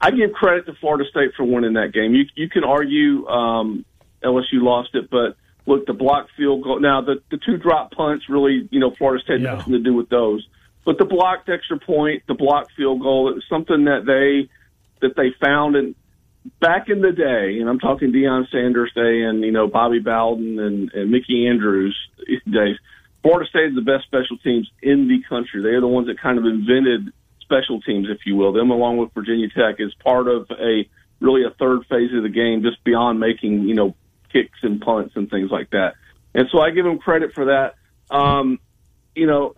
I 0.00 0.10
give 0.10 0.32
credit 0.32 0.66
to 0.66 0.74
Florida 0.74 1.04
State 1.08 1.34
for 1.36 1.44
winning 1.44 1.74
that 1.74 1.92
game. 1.92 2.14
You 2.14 2.24
you 2.34 2.48
can 2.48 2.64
argue 2.64 3.26
um, 3.28 3.84
LSU 4.22 4.54
lost 4.54 4.94
it, 4.94 5.08
but 5.08 5.36
look, 5.64 5.86
the 5.86 5.92
block 5.92 6.26
field 6.36 6.64
goal. 6.64 6.80
Now 6.80 7.02
the 7.02 7.22
the 7.30 7.36
two 7.38 7.56
drop 7.56 7.92
punts 7.92 8.28
really, 8.28 8.68
you 8.72 8.80
know, 8.80 8.90
Florida 8.90 9.22
State 9.22 9.40
Yeah. 9.40 9.54
nothing 9.54 9.74
to 9.74 9.78
do 9.78 9.94
with 9.94 10.08
those. 10.08 10.46
But 10.84 10.98
the 10.98 11.04
blocked 11.04 11.48
extra 11.48 11.78
point, 11.78 12.24
the 12.26 12.34
blocked 12.34 12.72
field 12.76 13.00
goal, 13.00 13.28
it 13.28 13.34
was 13.36 13.44
something 13.48 13.84
that 13.84 14.04
they 14.06 14.50
that 15.06 15.14
they 15.16 15.30
found 15.40 15.76
and 15.76 15.94
back 16.60 16.88
in 16.88 17.00
the 17.00 17.12
day, 17.12 17.58
and 17.60 17.68
I'm 17.68 17.78
talking 17.78 18.12
Deion 18.12 18.50
Sanders 18.50 18.92
day 18.94 19.22
and, 19.22 19.42
you 19.42 19.52
know, 19.52 19.66
Bobby 19.68 19.98
Bowden 19.98 20.58
and, 20.58 20.92
and 20.92 21.10
Mickey 21.10 21.46
Andrews 21.46 21.96
days, 22.50 22.76
Florida 23.22 23.48
State 23.48 23.68
is 23.70 23.74
the 23.74 23.82
best 23.82 24.04
special 24.04 24.36
teams 24.38 24.68
in 24.82 25.08
the 25.08 25.22
country. 25.28 25.62
They 25.62 25.70
are 25.70 25.80
the 25.80 25.86
ones 25.88 26.08
that 26.08 26.20
kind 26.20 26.38
of 26.38 26.44
invented 26.44 27.12
special 27.40 27.80
teams, 27.80 28.08
if 28.10 28.26
you 28.26 28.34
will. 28.36 28.52
Them 28.52 28.70
along 28.70 28.96
with 28.98 29.12
Virginia 29.14 29.48
Tech 29.48 29.76
is 29.78 29.94
part 30.02 30.26
of 30.26 30.50
a 30.50 30.88
really 31.20 31.44
a 31.44 31.50
third 31.50 31.86
phase 31.88 32.10
of 32.14 32.24
the 32.24 32.28
game, 32.28 32.62
just 32.62 32.82
beyond 32.82 33.20
making, 33.20 33.62
you 33.68 33.74
know, 33.74 33.94
kicks 34.32 34.58
and 34.62 34.80
punts 34.80 35.14
and 35.14 35.30
things 35.30 35.50
like 35.50 35.70
that. 35.70 35.94
And 36.34 36.48
so 36.50 36.58
I 36.60 36.70
give 36.70 36.84
them 36.84 36.98
credit 36.98 37.32
for 37.34 37.44
that. 37.44 37.74
Um, 38.10 38.58
you 39.14 39.26
know, 39.26 39.54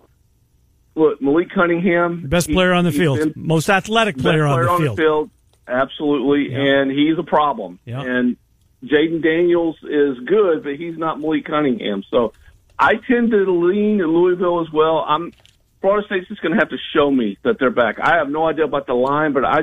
look, 0.94 1.22
Malik 1.22 1.50
Cunningham, 1.50 2.28
Best 2.28 2.50
player 2.50 2.72
on 2.72 2.84
the 2.84 2.92
field. 2.92 3.18
been- 3.18 3.32
Most 3.36 3.70
athletic 3.70 4.16
best 4.16 4.24
player, 4.24 4.46
on 4.46 4.82
the 4.84 4.94
field. 4.96 5.30
Absolutely, 5.66 6.52
Yeah. 6.52 6.80
and 6.80 6.90
he's 6.90 7.18
a 7.18 7.22
problem. 7.22 7.78
Yeah. 7.84 8.02
And 8.02 8.36
Jayden 8.84 9.22
Daniels 9.22 9.76
is 9.82 10.18
good, 10.26 10.62
but 10.62 10.76
he's 10.76 10.98
not 10.98 11.20
Malik 11.20 11.46
Cunningham. 11.46 12.02
So 12.10 12.32
I 12.78 12.94
tend 13.08 13.30
to 13.30 13.50
lean 13.50 14.00
in 14.00 14.06
Louisville 14.06 14.60
as 14.60 14.70
well. 14.72 15.04
I'm 15.06 15.32
Florida 15.80 16.06
State's 16.06 16.28
just 16.28 16.42
going 16.42 16.52
to 16.52 16.58
have 16.58 16.70
to 16.70 16.78
show 16.94 17.10
me 17.10 17.38
that 17.44 17.58
they're 17.58 17.70
back. 17.70 17.98
I 18.00 18.16
have 18.16 18.28
no 18.28 18.46
idea 18.46 18.64
about 18.64 18.86
the 18.86 18.94
line, 18.94 19.32
but 19.32 19.44
I. 19.44 19.60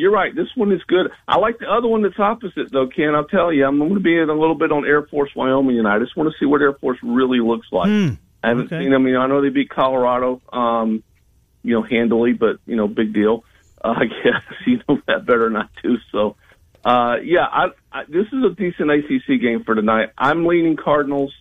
You're 0.00 0.12
right. 0.12 0.32
This 0.32 0.46
one 0.54 0.70
is 0.70 0.80
good. 0.86 1.10
I 1.26 1.38
like 1.38 1.58
the 1.58 1.66
other 1.68 1.88
one 1.88 2.02
that's 2.02 2.20
opposite, 2.20 2.70
though, 2.70 2.86
Ken. 2.86 3.16
I'll 3.16 3.24
tell 3.24 3.52
you, 3.52 3.66
I'm 3.66 3.78
going 3.80 3.94
to 3.94 4.00
be 4.00 4.16
in 4.16 4.30
a 4.30 4.32
little 4.32 4.54
bit 4.54 4.70
on 4.70 4.86
Air 4.86 5.02
Force 5.02 5.30
Wyoming, 5.34 5.76
and 5.76 5.88
I 5.88 5.98
just 5.98 6.16
want 6.16 6.32
to 6.32 6.38
see 6.38 6.46
what 6.46 6.62
Air 6.62 6.74
Force 6.74 6.98
really 7.02 7.40
looks 7.40 7.66
like. 7.72 7.88
I 8.44 8.48
haven't 8.48 8.66
okay. 8.66 8.80
seen 8.80 8.92
them. 8.92 9.08
You 9.08 9.14
know, 9.14 9.22
I 9.22 9.26
know 9.26 9.42
they 9.42 9.48
beat 9.48 9.70
Colorado, 9.70 10.40
um, 10.52 11.02
you 11.64 11.74
know, 11.74 11.82
handily, 11.82 12.32
but 12.32 12.60
you 12.64 12.76
know, 12.76 12.86
big 12.86 13.12
deal. 13.12 13.42
I 13.82 14.04
guess 14.24 14.42
you 14.66 14.80
know 14.88 15.00
that 15.06 15.26
better 15.26 15.50
not 15.50 15.70
to. 15.82 15.96
So, 16.12 16.36
uh, 16.84 17.16
yeah, 17.22 17.46
I, 17.46 17.66
I, 17.92 18.04
this 18.04 18.26
is 18.32 18.44
a 18.44 18.54
decent 18.54 18.90
ACC 18.90 19.40
game 19.40 19.64
for 19.64 19.74
tonight. 19.74 20.10
I'm 20.16 20.46
leaning 20.46 20.76
Cardinals. 20.76 21.34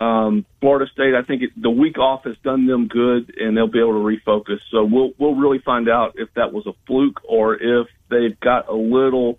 Um, 0.00 0.46
Florida 0.60 0.88
State, 0.92 1.14
I 1.16 1.22
think 1.22 1.42
it, 1.42 1.50
the 1.60 1.70
week 1.70 1.98
off 1.98 2.22
has 2.24 2.36
done 2.44 2.66
them 2.66 2.86
good, 2.86 3.34
and 3.36 3.56
they'll 3.56 3.66
be 3.66 3.80
able 3.80 3.94
to 3.94 3.98
refocus. 3.98 4.60
So 4.70 4.84
we'll 4.84 5.10
we'll 5.18 5.34
really 5.34 5.58
find 5.58 5.88
out 5.88 6.12
if 6.16 6.28
that 6.34 6.52
was 6.52 6.66
a 6.66 6.72
fluke 6.86 7.20
or 7.28 7.54
if 7.56 7.88
they've 8.08 8.38
got 8.38 8.68
a 8.68 8.74
little 8.74 9.38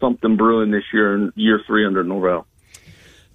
something 0.00 0.36
brewing 0.36 0.72
this 0.72 0.82
year 0.92 1.14
in 1.14 1.32
year 1.36 1.60
three 1.66 1.86
under 1.86 2.02
Norvell. 2.02 2.46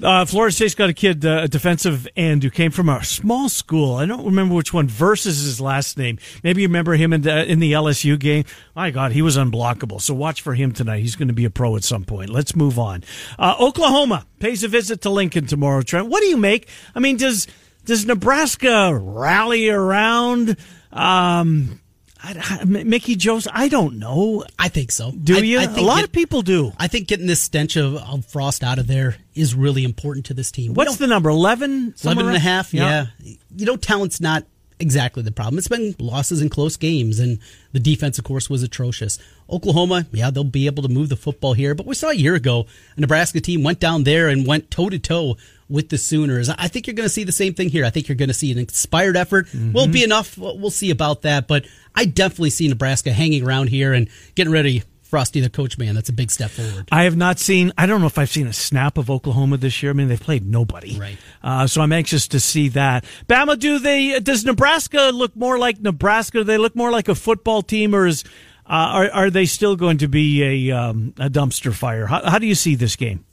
Uh, 0.02 0.26
Florida 0.26 0.54
State's 0.54 0.76
got 0.76 0.90
a 0.90 0.94
kid, 0.94 1.26
uh, 1.26 1.42
a 1.44 1.48
defensive 1.48 2.08
end 2.16 2.44
who 2.44 2.50
came 2.50 2.72
from 2.72 2.88
a 2.88 3.04
small 3.04 3.50
school. 3.50 3.96
I 3.96 4.06
don't 4.06 4.26
remember 4.26 4.56
which 4.56 4.74
one. 4.74 4.88
Verse 4.88 5.26
is 5.26 5.40
his 5.40 5.60
last 5.60 5.98
name. 5.98 6.20
Maybe 6.44 6.62
you 6.62 6.68
remember 6.68 6.94
him 6.94 7.12
in 7.12 7.22
the, 7.22 7.46
in 7.46 7.60
the 7.60 7.74
LSU 7.74 8.18
game. 8.18 8.46
My 8.76 8.92
God, 8.92 9.12
he 9.12 9.22
was 9.22 9.36
unblockable. 9.36 10.02
So 10.02 10.14
watch 10.14 10.42
for 10.42 10.54
him 10.54 10.72
tonight. 10.72 11.02
He's 11.02 11.18
going 11.18 11.28
to 11.28 11.34
be 11.34 11.46
a 11.46 11.50
pro 11.50 11.76
at 11.76 11.84
some 11.84 12.06
point. 12.06 12.30
Let's 12.30 12.56
move 12.56 12.80
on. 12.80 13.04
Uh, 13.38 13.56
Oklahoma 13.60 14.26
pays 14.40 14.64
a 14.64 14.70
visit 14.70 15.02
to 15.02 15.10
Lincoln 15.10 15.48
tomorrow. 15.48 15.82
Trent, 15.82 16.08
what 16.08 16.22
do 16.22 16.28
you 16.28 16.38
make? 16.38 16.70
I 16.96 17.00
mean, 17.00 17.18
does 17.18 17.48
does 17.86 18.06
Nebraska 18.06 18.94
rally 18.94 19.70
around? 19.70 20.58
Um, 20.92 21.82
I, 22.22 22.60
I, 22.62 22.64
Mickey 22.66 23.16
Joseph, 23.16 23.52
I 23.56 23.70
don't 23.70 23.98
know. 23.98 24.44
I 24.58 24.68
think 24.68 24.92
so. 24.92 25.12
Do 25.12 25.38
I, 25.38 25.40
you? 25.40 25.60
I 25.60 25.64
a 25.64 25.82
lot 25.82 25.98
get- 25.98 26.06
of 26.06 26.12
people 26.12 26.42
do. 26.42 26.74
I 26.78 26.88
think 26.88 27.08
getting 27.08 27.28
this 27.28 27.42
stench 27.42 27.76
of, 27.78 27.96
of 27.96 28.26
frost 28.26 28.64
out 28.64 28.78
of 28.80 28.88
there 28.88 29.16
is 29.36 29.56
really 29.56 29.84
important 29.84 30.26
to 30.28 30.34
this 30.34 30.52
team. 30.52 30.74
What's 30.74 30.98
the 30.98 31.08
number? 31.08 31.30
11? 31.30 31.96
11 32.04 32.28
and 32.28 32.36
a 32.36 32.40
half, 32.40 32.74
yeah. 32.74 33.08
You 33.24 33.66
know, 33.66 33.78
talent's 33.78 34.20
not 34.20 34.44
exactly 34.80 35.24
the 35.24 35.32
problem. 35.32 35.58
It's 35.58 35.68
been 35.68 35.96
losses 36.00 36.42
in 36.42 36.50
close 36.50 36.78
games, 36.78 37.20
and 37.20 37.40
the 37.72 37.80
defense, 37.80 38.18
of 38.18 38.24
course, 38.24 38.50
was 38.50 38.64
atrocious. 38.64 39.20
Oklahoma, 39.50 40.08
yeah, 40.12 40.30
they'll 40.32 40.44
be 40.44 40.68
able 40.68 40.84
to 40.84 40.90
move 40.90 41.10
the 41.10 41.16
football 41.16 41.54
here, 41.54 41.76
but 41.76 41.86
we 41.86 41.96
saw 41.96 42.10
a 42.10 42.16
year 42.16 42.36
ago 42.36 42.66
a 42.96 43.02
Nebraska 43.02 43.42
team 43.42 43.64
went 43.64 43.80
down 43.80 44.04
there 44.04 44.30
and 44.30 44.48
went 44.48 44.72
toe 44.72 44.90
to 44.90 45.00
toe 45.00 45.38
with 45.68 45.90
the 45.90 45.98
Sooners. 45.98 46.50
I 46.50 46.68
think 46.68 46.88
you're 46.88 46.96
going 46.96 47.06
to 47.06 47.14
see 47.14 47.24
the 47.24 47.32
same 47.32 47.54
thing 47.54 47.70
here. 47.70 47.86
I 47.86 47.90
think 47.90 48.08
you're 48.08 48.16
going 48.16 48.30
to 48.30 48.34
see 48.34 48.52
an 48.52 48.58
inspired 48.58 49.16
effort. 49.16 49.48
Mm-hmm. 49.48 49.74
Will 49.74 49.84
it 49.84 49.92
be 49.92 50.04
enough? 50.04 50.38
We'll 50.38 50.72
see 50.72 50.90
about 50.90 51.22
that, 51.24 51.48
but 51.48 51.66
I 51.94 52.06
definitely 52.06 52.50
see 52.50 52.68
Nebraska 52.68 53.12
hanging 53.12 53.46
around 53.46 53.68
here 53.68 53.94
and 53.94 54.10
getting 54.36 54.54
ready. 54.54 54.84
Frosty, 55.10 55.42
the 55.42 55.50
coach 55.50 55.76
man, 55.80 55.96
that's 55.96 56.10
a 56.10 56.14
big 56.14 56.30
step 56.30 56.52
forward. 56.52 56.88
I 56.92 57.04
have 57.04 57.18
not 57.18 57.40
seen. 57.40 57.74
I 57.78 57.88
don't 57.88 58.00
know 58.00 58.06
if 58.06 58.20
I've 58.20 58.30
seen 58.30 58.46
a 58.46 58.54
snap 58.54 58.96
of 59.00 59.10
Oklahoma 59.10 59.58
this 59.58 59.82
year. 59.82 59.92
I 59.92 59.96
mean, 59.96 60.08
they've 60.08 60.20
played 60.22 60.46
nobody, 60.46 61.00
Right. 61.00 61.18
Uh, 61.42 61.66
so 61.66 61.82
I'm 61.82 61.92
anxious 61.92 62.28
to 62.28 62.40
see 62.40 62.70
that. 62.70 63.06
Bama, 63.28 63.58
do 63.58 63.80
they? 63.80 64.20
Does 64.20 64.46
Nebraska 64.46 65.10
look 65.12 65.36
more 65.36 65.58
like 65.58 65.82
Nebraska? 65.82 66.40
Do 66.40 66.44
they 66.44 66.60
look 66.60 66.76
more 66.76 66.92
like 66.92 67.08
a 67.08 67.16
football 67.16 67.64
team, 67.64 67.96
or 67.96 68.06
is 68.06 68.24
uh, 68.68 68.70
are 68.70 69.10
are 69.12 69.30
they 69.32 69.46
still 69.48 69.76
going 69.76 69.98
to 69.98 70.08
be 70.08 70.70
a 70.70 70.78
um, 70.78 71.14
a 71.18 71.28
dumpster 71.30 71.74
fire? 71.74 72.06
How, 72.06 72.30
how 72.30 72.38
do 72.38 72.46
you 72.46 72.56
see 72.56 72.76
this 72.76 72.96
game? 72.96 73.26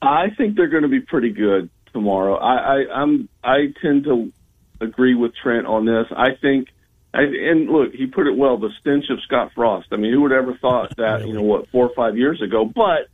I 0.00 0.30
think 0.30 0.56
they're 0.56 0.68
going 0.68 0.84
to 0.84 0.88
be 0.88 1.00
pretty 1.00 1.30
good 1.30 1.68
tomorrow. 1.92 2.36
I, 2.36 2.54
I 2.54 3.02
I'm 3.02 3.28
I 3.44 3.74
tend 3.82 4.04
to 4.04 4.32
agree 4.80 5.14
with 5.14 5.32
Trent 5.36 5.66
on 5.66 5.84
this. 5.84 6.06
I 6.16 6.28
think, 6.40 6.68
I, 7.12 7.22
and 7.22 7.68
look, 7.68 7.92
he 7.92 8.06
put 8.06 8.26
it 8.26 8.36
well. 8.36 8.56
The 8.56 8.70
stench 8.80 9.06
of 9.10 9.20
Scott 9.22 9.52
Frost. 9.54 9.88
I 9.90 9.96
mean, 9.96 10.12
who 10.12 10.22
would 10.22 10.32
ever 10.32 10.54
thought 10.54 10.96
that? 10.96 11.26
You 11.26 11.34
know 11.34 11.42
what, 11.42 11.68
four 11.68 11.86
or 11.88 11.94
five 11.94 12.16
years 12.16 12.40
ago. 12.40 12.64
But 12.64 13.08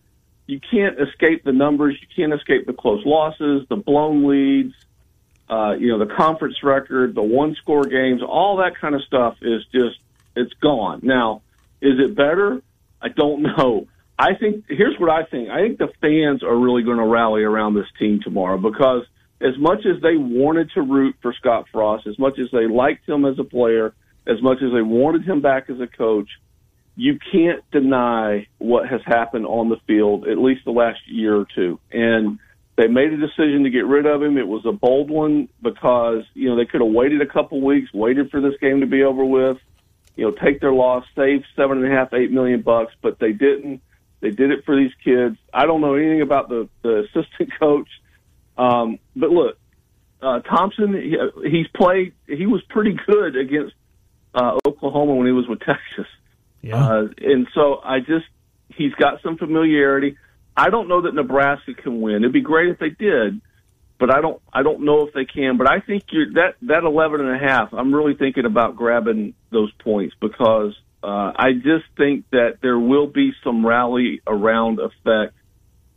you 0.46 0.60
can't 0.60 0.98
escape 1.00 1.44
the 1.44 1.52
numbers. 1.52 1.96
You 2.00 2.06
can't 2.14 2.38
escape 2.38 2.66
the 2.66 2.72
close 2.72 3.04
losses, 3.04 3.66
the 3.68 3.76
blown 3.76 4.26
leads. 4.28 4.74
Uh, 5.48 5.74
you 5.78 5.88
know, 5.88 5.98
the 6.04 6.12
conference 6.12 6.62
record, 6.62 7.14
the 7.14 7.22
one 7.22 7.54
score 7.54 7.84
games, 7.84 8.20
all 8.20 8.56
that 8.56 8.76
kind 8.80 8.96
of 8.96 9.02
stuff 9.04 9.36
is 9.42 9.64
just, 9.72 9.96
it's 10.34 10.52
gone. 10.54 11.00
Now, 11.04 11.42
is 11.80 12.00
it 12.00 12.16
better? 12.16 12.62
I 13.00 13.08
don't 13.08 13.42
know. 13.56 13.86
I 14.18 14.34
think, 14.34 14.64
here's 14.68 14.98
what 14.98 15.10
I 15.10 15.24
think. 15.24 15.48
I 15.50 15.60
think 15.60 15.78
the 15.78 15.92
fans 16.00 16.42
are 16.42 16.56
really 16.56 16.82
going 16.82 16.96
to 16.96 17.04
rally 17.04 17.44
around 17.44 17.74
this 17.74 17.86
team 17.98 18.20
tomorrow 18.22 18.58
because 18.58 19.04
as 19.40 19.58
much 19.58 19.84
as 19.84 20.00
they 20.02 20.16
wanted 20.16 20.70
to 20.74 20.82
root 20.82 21.16
for 21.20 21.32
Scott 21.34 21.66
Frost, 21.70 22.06
as 22.06 22.18
much 22.18 22.38
as 22.38 22.50
they 22.52 22.66
liked 22.66 23.08
him 23.08 23.24
as 23.24 23.38
a 23.38 23.44
player, 23.44 23.94
as 24.26 24.40
much 24.42 24.58
as 24.62 24.72
they 24.72 24.82
wanted 24.82 25.24
him 25.24 25.40
back 25.40 25.68
as 25.68 25.80
a 25.80 25.86
coach, 25.86 26.28
you 26.96 27.18
can't 27.30 27.62
deny 27.70 28.46
what 28.58 28.88
has 28.88 29.02
happened 29.04 29.46
on 29.46 29.68
the 29.68 29.76
field, 29.86 30.26
at 30.26 30.38
least 30.38 30.64
the 30.64 30.70
last 30.70 31.00
year 31.06 31.36
or 31.36 31.46
two. 31.54 31.78
And 31.92 32.38
they 32.76 32.88
made 32.88 33.12
a 33.12 33.18
decision 33.18 33.64
to 33.64 33.70
get 33.70 33.86
rid 33.86 34.06
of 34.06 34.22
him. 34.22 34.38
It 34.38 34.48
was 34.48 34.64
a 34.64 34.72
bold 34.72 35.10
one 35.10 35.48
because, 35.60 36.24
you 36.32 36.48
know, 36.48 36.56
they 36.56 36.64
could 36.64 36.80
have 36.80 36.90
waited 36.90 37.20
a 37.20 37.26
couple 37.26 37.60
weeks, 37.60 37.92
waited 37.92 38.30
for 38.30 38.40
this 38.40 38.54
game 38.60 38.80
to 38.80 38.86
be 38.86 39.02
over 39.02 39.24
with, 39.24 39.58
you 40.16 40.24
know, 40.24 40.30
take 40.30 40.60
their 40.60 40.72
loss, 40.72 41.04
save 41.14 41.44
seven 41.54 41.84
and 41.84 41.92
a 41.92 41.94
half, 41.94 42.14
eight 42.14 42.32
million 42.32 42.62
bucks, 42.62 42.94
but 43.02 43.18
they 43.18 43.32
didn't. 43.32 43.82
They 44.20 44.30
did 44.30 44.50
it 44.50 44.64
for 44.64 44.74
these 44.74 44.92
kids. 45.04 45.36
I 45.52 45.66
don't 45.66 45.82
know 45.82 45.94
anything 45.94 46.22
about 46.22 46.48
the, 46.48 46.68
the 46.82 47.00
assistant 47.00 47.50
coach. 47.60 47.88
Um, 48.56 48.98
but 49.14 49.30
look, 49.30 49.58
uh, 50.22 50.40
Thompson, 50.40 50.94
he, 50.94 51.16
he's 51.48 51.66
played, 51.74 52.14
he 52.26 52.46
was 52.46 52.62
pretty 52.68 52.96
good 53.06 53.36
against 53.36 53.74
uh, 54.34 54.58
Oklahoma 54.66 55.14
when 55.14 55.26
he 55.26 55.32
was 55.32 55.46
with 55.48 55.60
Texas. 55.60 56.10
Uh, 56.78 57.08
and 57.18 57.46
so 57.54 57.80
I 57.82 58.00
just, 58.00 58.26
he's 58.74 58.92
got 58.94 59.22
some 59.22 59.36
familiarity. 59.36 60.16
I 60.56 60.70
don't 60.70 60.88
know 60.88 61.02
that 61.02 61.14
Nebraska 61.14 61.74
can 61.74 62.00
win. 62.00 62.16
It'd 62.16 62.32
be 62.32 62.40
great 62.40 62.70
if 62.70 62.78
they 62.78 62.88
did, 62.88 63.40
but 64.00 64.10
I 64.10 64.20
don't, 64.20 64.40
I 64.52 64.62
don't 64.62 64.84
know 64.84 65.06
if 65.06 65.14
they 65.14 65.26
can. 65.26 65.58
But 65.58 65.70
I 65.70 65.80
think 65.80 66.04
you're 66.10 66.32
that, 66.32 66.54
that 66.62 66.84
11 66.84 67.20
and 67.20 67.30
a 67.30 67.38
half, 67.38 67.74
I'm 67.74 67.94
really 67.94 68.14
thinking 68.14 68.46
about 68.46 68.76
grabbing 68.76 69.34
those 69.50 69.70
points 69.84 70.14
because, 70.20 70.74
uh, 71.02 71.32
I 71.36 71.52
just 71.52 71.84
think 71.96 72.24
that 72.32 72.58
there 72.62 72.78
will 72.78 73.06
be 73.06 73.32
some 73.44 73.64
rally 73.64 74.22
around 74.26 74.80
effect 74.80 75.35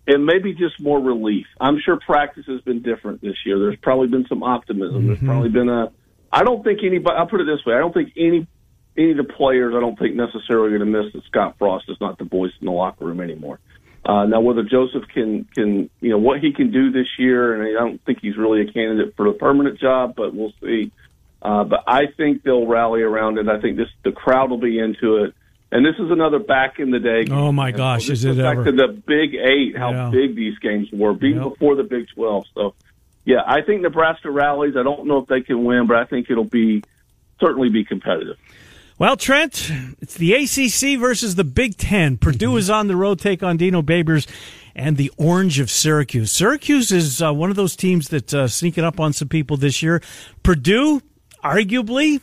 and 0.09 0.25
maybe 0.25 0.53
just 0.53 0.81
more 0.81 0.99
relief. 0.99 1.45
I'm 1.61 1.79
sure 1.79 1.99
practice 2.03 2.45
has 2.47 2.61
been 2.61 2.81
different 2.81 3.21
this 3.21 3.35
year. 3.45 3.59
There's 3.59 3.77
probably 3.79 4.07
been 4.07 4.25
some 4.27 4.41
optimism. 4.41 5.05
There's 5.05 5.19
probably 5.19 5.49
been 5.49 5.69
a, 5.69 5.91
I 6.31 6.43
don't 6.43 6.63
think 6.63 6.79
anybody, 6.83 7.15
I'll 7.15 7.27
put 7.27 7.41
it 7.41 7.45
this 7.45 7.63
way. 7.63 7.75
I 7.75 7.77
don't 7.77 7.93
think 7.93 8.13
any, 8.17 8.47
any 8.97 9.11
of 9.11 9.17
the 9.17 9.23
players, 9.23 9.75
I 9.77 9.79
don't 9.79 9.97
think 9.99 10.15
necessarily 10.15 10.69
going 10.69 10.91
to 10.91 11.03
miss 11.03 11.13
that 11.13 11.23
Scott 11.25 11.55
Frost 11.59 11.85
is 11.89 11.97
not 12.01 12.17
the 12.17 12.25
voice 12.25 12.51
in 12.59 12.65
the 12.65 12.71
locker 12.71 13.05
room 13.05 13.21
anymore. 13.21 13.59
Uh, 14.03 14.25
now, 14.25 14.41
whether 14.41 14.63
Joseph 14.63 15.03
can, 15.13 15.45
can, 15.53 15.91
you 16.01 16.09
know, 16.09 16.17
what 16.17 16.39
he 16.39 16.53
can 16.53 16.71
do 16.71 16.91
this 16.91 17.07
year, 17.19 17.53
and 17.53 17.77
I 17.77 17.79
don't 17.79 18.03
think 18.03 18.19
he's 18.21 18.35
really 18.35 18.61
a 18.61 18.71
candidate 18.71 19.13
for 19.15 19.31
the 19.31 19.37
permanent 19.37 19.79
job, 19.79 20.15
but 20.15 20.33
we'll 20.33 20.53
see. 20.61 20.91
Uh, 21.41 21.65
but 21.65 21.83
I 21.85 22.07
think 22.17 22.41
they'll 22.41 22.65
rally 22.65 23.01
around 23.01 23.37
it. 23.37 23.47
I 23.47 23.61
think 23.61 23.77
this, 23.77 23.89
the 24.03 24.11
crowd 24.11 24.49
will 24.49 24.59
be 24.59 24.79
into 24.79 25.23
it. 25.25 25.35
And 25.71 25.85
this 25.85 25.95
is 25.99 26.09
another 26.09 26.39
back 26.39 26.79
in 26.79 26.89
the 26.89 26.99
day. 26.99 27.25
game. 27.25 27.37
Oh, 27.37 27.51
my 27.51 27.71
gosh, 27.71 28.07
this 28.07 28.19
is 28.23 28.37
it 28.37 28.41
back 28.41 28.53
ever. 28.57 28.65
to 28.65 28.71
the 28.71 28.87
Big 28.87 29.35
Eight, 29.35 29.77
how 29.77 29.91
Yeah. 29.91 30.09
big 30.11 30.35
these 30.35 30.57
games 30.59 30.87
were, 30.91 31.13
even 31.15 31.35
Yep. 31.43 31.43
before 31.53 31.75
the 31.75 31.83
Big 31.83 32.07
Twelve. 32.15 32.45
So, 32.55 32.73
yeah, 33.25 33.41
I 33.45 33.61
think 33.61 33.81
Nebraska 33.83 34.31
rallies. 34.31 34.75
I 34.75 34.81
don't 34.83 35.05
know 35.05 35.19
if 35.19 35.27
they 35.27 35.41
can 35.41 35.63
win, 35.63 35.85
but 35.85 35.97
I 35.97 36.05
think 36.05 36.31
it'll 36.31 36.43
be 36.43 36.81
certainly 37.39 37.69
be 37.69 37.83
competitive. 37.85 38.37
Well, 38.97 39.15
Trent, 39.15 39.71
it's 40.01 40.15
the 40.15 40.33
ACC 40.33 40.99
versus 40.99 41.35
the 41.35 41.43
Big 41.45 41.77
Ten. 41.77 42.17
Purdue 42.17 42.57
is 42.57 42.69
on 42.69 42.87
the 42.87 42.95
road, 42.97 43.19
take 43.19 43.43
on 43.43 43.55
Dino 43.55 43.81
Babers 43.81 44.27
and 44.75 44.97
the 44.97 45.09
Orange 45.17 45.59
of 45.59 45.69
Syracuse. 45.69 46.31
Syracuse 46.31 46.91
is 46.91 47.21
uh, 47.21 47.31
one 47.33 47.49
of 47.49 47.55
those 47.55 47.75
teams 47.77 48.09
that's 48.09 48.33
uh, 48.33 48.47
sneaking 48.47 48.83
up 48.83 48.99
on 48.99 49.13
some 49.13 49.27
people 49.29 49.55
this 49.55 49.81
year. 49.81 50.01
Purdue, 50.43 51.01
arguably, 51.43 52.19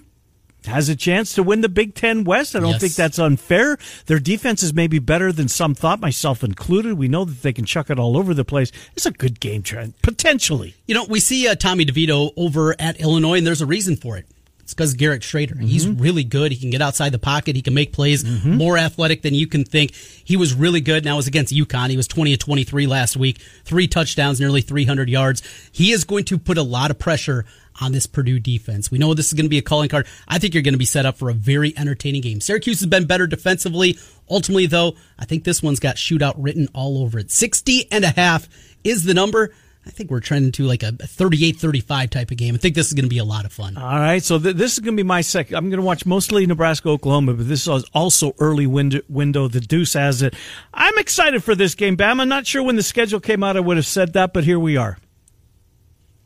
has 0.66 0.88
a 0.88 0.96
chance 0.96 1.34
to 1.34 1.42
win 1.42 1.60
the 1.60 1.68
Big 1.68 1.94
Ten 1.94 2.24
West. 2.24 2.54
I 2.56 2.60
don't 2.60 2.70
Yes. 2.70 2.80
think 2.80 2.94
that's 2.94 3.18
unfair. 3.18 3.78
Their 4.06 4.18
defense 4.18 4.62
is 4.62 4.72
maybe 4.72 4.98
better 4.98 5.32
than 5.32 5.48
some 5.48 5.74
thought, 5.74 6.00
myself 6.00 6.42
included. 6.44 6.94
We 6.94 7.08
know 7.08 7.24
that 7.24 7.42
they 7.42 7.52
can 7.52 7.64
chuck 7.64 7.90
it 7.90 7.98
all 7.98 8.16
over 8.16 8.34
the 8.34 8.44
place. 8.44 8.72
It's 8.94 9.06
a 9.06 9.10
good 9.10 9.40
game, 9.40 9.62
Trent, 9.62 10.00
potentially. 10.02 10.74
You 10.86 10.94
know, 10.94 11.04
we 11.04 11.20
see 11.20 11.46
uh, 11.48 11.54
Tommy 11.54 11.84
DeVito 11.86 12.32
over 12.36 12.74
at 12.78 13.00
Illinois, 13.00 13.38
and 13.38 13.46
there's 13.46 13.62
a 13.62 13.66
reason 13.66 13.96
for 13.96 14.16
it. 14.16 14.26
It's 14.60 14.74
because 14.74 14.94
Garrett 14.94 15.22
Shrader. 15.22 15.60
He's 15.62 15.86
really 15.86 16.24
good. 16.24 16.50
He 16.50 16.58
can 16.58 16.70
get 16.70 16.82
outside 16.82 17.10
the 17.12 17.20
pocket. 17.20 17.54
He 17.54 17.62
can 17.62 17.72
make 17.72 17.92
plays. 17.92 18.24
More 18.44 18.76
athletic 18.76 19.22
than 19.22 19.32
you 19.32 19.46
can 19.46 19.62
think. 19.62 19.94
He 19.94 20.36
was 20.36 20.54
really 20.54 20.80
good. 20.80 21.04
Now 21.04 21.12
it 21.12 21.16
was 21.18 21.28
against 21.28 21.54
UConn. 21.54 21.88
He 21.90 21.96
was 21.96 22.08
20 22.08 22.32
of 22.32 22.40
23 22.40 22.88
last 22.88 23.16
week. 23.16 23.38
Three 23.64 23.86
touchdowns, 23.86 24.40
nearly 24.40 24.62
300 24.62 25.08
yards. 25.08 25.40
He 25.70 25.92
is 25.92 26.02
going 26.02 26.24
to 26.24 26.36
put 26.36 26.58
a 26.58 26.64
lot 26.64 26.90
of 26.90 26.98
pressure 26.98 27.44
on 27.80 27.92
this 27.92 28.06
Purdue 28.06 28.38
defense. 28.38 28.90
We 28.90 28.98
know 28.98 29.14
this 29.14 29.26
is 29.26 29.32
going 29.32 29.46
to 29.46 29.50
be 29.50 29.58
a 29.58 29.62
calling 29.62 29.88
card. 29.88 30.06
I 30.28 30.38
think 30.38 30.54
you're 30.54 30.62
going 30.62 30.74
to 30.74 30.78
be 30.78 30.84
set 30.84 31.06
up 31.06 31.16
for 31.16 31.30
a 31.30 31.34
very 31.34 31.76
entertaining 31.76 32.22
game. 32.22 32.40
Syracuse 32.40 32.80
has 32.80 32.88
been 32.88 33.06
better 33.06 33.26
defensively. 33.26 33.98
Ultimately, 34.30 34.66
though, 34.66 34.94
I 35.18 35.24
think 35.24 35.44
this 35.44 35.62
one's 35.62 35.80
got 35.80 35.96
shootout 35.96 36.34
written 36.36 36.68
all 36.74 37.02
over 37.02 37.18
it. 37.18 37.30
60 37.30 37.90
and 37.92 38.04
a 38.04 38.08
half 38.08 38.48
is 38.84 39.04
the 39.04 39.14
number. 39.14 39.52
I 39.86 39.90
think 39.90 40.10
we're 40.10 40.20
trending 40.20 40.50
to 40.52 40.64
like 40.64 40.82
a 40.82 40.90
38-35 40.90 42.10
type 42.10 42.30
of 42.32 42.36
game. 42.36 42.56
I 42.56 42.58
think 42.58 42.74
this 42.74 42.88
is 42.88 42.92
going 42.92 43.04
to 43.04 43.08
be 43.08 43.18
a 43.18 43.24
lot 43.24 43.44
of 43.44 43.52
fun. 43.52 43.76
All 43.76 43.84
right, 43.84 44.20
so 44.20 44.36
th- 44.36 44.56
this 44.56 44.72
is 44.72 44.80
going 44.80 44.96
to 44.96 45.00
be 45.00 45.06
my 45.06 45.20
second. 45.20 45.54
I'm 45.54 45.70
going 45.70 45.80
to 45.80 45.86
watch 45.86 46.04
mostly 46.04 46.44
Nebraska, 46.44 46.88
Oklahoma, 46.88 47.34
but 47.34 47.46
this 47.46 47.68
is 47.68 47.84
also 47.94 48.34
early 48.40 48.66
window. 48.66 49.00
window. 49.08 49.46
The 49.46 49.60
Deuce 49.60 49.92
has 49.92 50.22
it. 50.22 50.34
I'm 50.74 50.98
excited 50.98 51.44
for 51.44 51.54
this 51.54 51.76
game, 51.76 51.94
Bam. 51.94 52.18
I'm 52.18 52.28
not 52.28 52.48
sure 52.48 52.64
when 52.64 52.74
the 52.74 52.82
schedule 52.82 53.20
came 53.20 53.44
out 53.44 53.56
I 53.56 53.60
would 53.60 53.76
have 53.76 53.86
said 53.86 54.14
that, 54.14 54.32
but 54.32 54.42
here 54.42 54.58
we 54.58 54.76
are. 54.76 54.98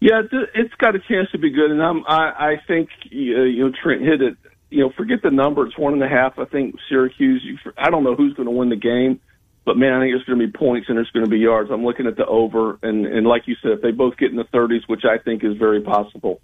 Yeah, 0.00 0.22
it's 0.32 0.74
got 0.78 0.96
a 0.96 0.98
chance 0.98 1.30
to 1.32 1.38
be 1.38 1.50
good, 1.50 1.70
and 1.70 1.82
I'm, 1.82 2.04
I, 2.06 2.52
I 2.52 2.62
think 2.66 2.88
uh, 3.06 3.14
you 3.14 3.66
know 3.66 3.72
Trent 3.82 4.00
hit 4.00 4.22
it. 4.22 4.36
You 4.70 4.84
know, 4.84 4.92
forget 4.96 5.18
the 5.22 5.30
number; 5.30 5.66
it's 5.66 5.76
one 5.76 5.92
and 5.92 6.02
a 6.02 6.08
half. 6.08 6.38
I 6.38 6.46
think 6.46 6.76
Syracuse. 6.88 7.42
You, 7.44 7.58
I 7.76 7.90
don't 7.90 8.02
know 8.02 8.14
who's 8.14 8.32
going 8.32 8.46
to 8.46 8.50
win 8.52 8.70
the 8.70 8.76
game, 8.76 9.20
but 9.66 9.76
man, 9.76 9.92
I 9.92 10.00
think 10.00 10.16
it's 10.16 10.24
going 10.24 10.38
to 10.38 10.46
be 10.46 10.52
points 10.52 10.88
and 10.88 10.96
there's 10.96 11.10
going 11.10 11.26
to 11.26 11.30
be 11.30 11.38
yards. 11.38 11.70
I'm 11.70 11.84
looking 11.84 12.06
at 12.06 12.16
the 12.16 12.24
over, 12.24 12.78
and 12.82 13.04
and 13.04 13.26
like 13.26 13.42
you 13.46 13.56
said, 13.60 13.72
if 13.72 13.82
they 13.82 13.90
both 13.90 14.16
get 14.16 14.30
in 14.30 14.36
the 14.36 14.44
30s, 14.44 14.86
which 14.86 15.02
I 15.04 15.18
think 15.22 15.44
is 15.44 15.58
very 15.58 15.82
possible. 15.82 16.40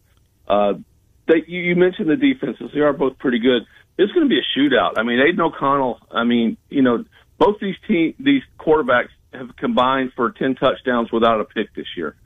Uh, 0.47 0.75
they, 1.27 1.43
you, 1.47 1.61
you 1.61 1.77
mentioned 1.77 2.11
the 2.11 2.17
defenses; 2.17 2.71
they 2.75 2.81
are 2.81 2.93
both 2.93 3.19
pretty 3.19 3.39
good. 3.39 3.63
It's 3.97 4.13
going 4.13 4.29
to 4.29 4.31
be 4.31 4.39
a 4.39 4.59
shootout. 4.59 4.99
I 4.99 5.03
mean, 5.03 5.19
Aidan 5.19 5.41
O'Connell. 5.41 5.99
I 6.11 6.25
mean, 6.25 6.59
you 6.69 6.83
know, 6.83 7.07
both 7.39 7.57
these 7.59 7.77
team 7.89 8.15
these 8.21 8.43
quarterbacks 8.61 9.09
have 9.33 9.57
combined 9.57 10.13
for 10.15 10.31
10 10.31 10.57
touchdowns 10.57 11.11
without 11.11 11.41
a 11.41 11.45
pick 11.45 11.75
this 11.75 11.87
year. 11.97 12.17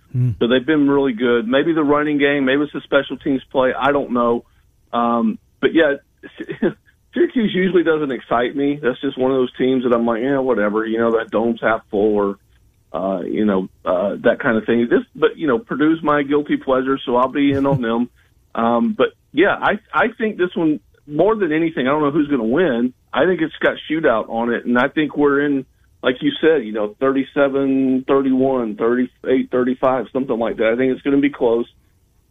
So 0.40 0.48
they've 0.48 0.66
been 0.66 0.88
really 0.88 1.12
good. 1.12 1.46
Maybe 1.46 1.72
the 1.72 1.84
running 1.84 2.18
game, 2.18 2.44
maybe 2.44 2.62
it's 2.62 2.72
the 2.72 2.80
special 2.82 3.16
teams 3.16 3.42
play. 3.50 3.72
I 3.78 3.92
don't 3.92 4.12
know. 4.12 4.44
Um, 4.92 5.38
but 5.60 5.70
yeah, 5.72 5.96
Syracuse 7.14 7.52
usually 7.54 7.82
doesn't 7.82 8.12
excite 8.12 8.54
me. 8.54 8.78
That's 8.80 9.00
just 9.00 9.18
one 9.18 9.30
of 9.30 9.36
those 9.36 9.56
teams 9.56 9.84
that 9.84 9.92
I'm 9.94 10.06
like, 10.06 10.22
yeah, 10.22 10.38
whatever. 10.38 10.86
You 10.86 10.98
know, 10.98 11.12
that 11.12 11.30
dome's 11.30 11.60
half 11.60 11.82
full 11.90 12.14
or, 12.14 12.38
uh, 12.92 13.22
you 13.22 13.44
know, 13.44 13.68
uh, 13.84 14.16
that 14.22 14.38
kind 14.40 14.56
of 14.56 14.64
thing. 14.64 14.88
This, 14.90 15.04
but 15.14 15.36
you 15.36 15.46
know, 15.46 15.58
Purdue's 15.58 16.02
my 16.02 16.22
guilty 16.22 16.56
pleasure, 16.56 16.98
so 17.04 17.16
I'll 17.16 17.28
be 17.28 17.52
in 17.52 17.66
on 17.66 17.82
them. 17.82 18.10
Um, 18.54 18.94
but 18.96 19.08
yeah, 19.32 19.56
I, 19.60 19.78
I 19.92 20.06
think 20.16 20.38
this 20.38 20.54
one, 20.54 20.80
more 21.06 21.34
than 21.34 21.52
anything, 21.52 21.86
I 21.86 21.90
don't 21.90 22.02
know 22.02 22.10
who's 22.10 22.28
going 22.28 22.40
to 22.40 22.46
win. 22.46 22.94
I 23.12 23.26
think 23.26 23.40
it's 23.40 23.54
got 23.60 23.74
shootout 23.90 24.28
on 24.28 24.52
it, 24.52 24.64
and 24.64 24.78
I 24.78 24.88
think 24.88 25.16
we're 25.16 25.44
in, 25.44 25.66
like 26.02 26.16
you 26.20 26.32
said, 26.40 26.64
you 26.64 26.72
know, 26.72 26.96
37, 27.00 28.04
31, 28.06 28.76
38, 28.76 29.50
35, 29.50 30.06
something 30.12 30.38
like 30.38 30.56
that. 30.56 30.72
I 30.72 30.76
think 30.76 30.92
it's 30.92 31.02
going 31.02 31.16
to 31.16 31.22
be 31.22 31.30
close. 31.30 31.66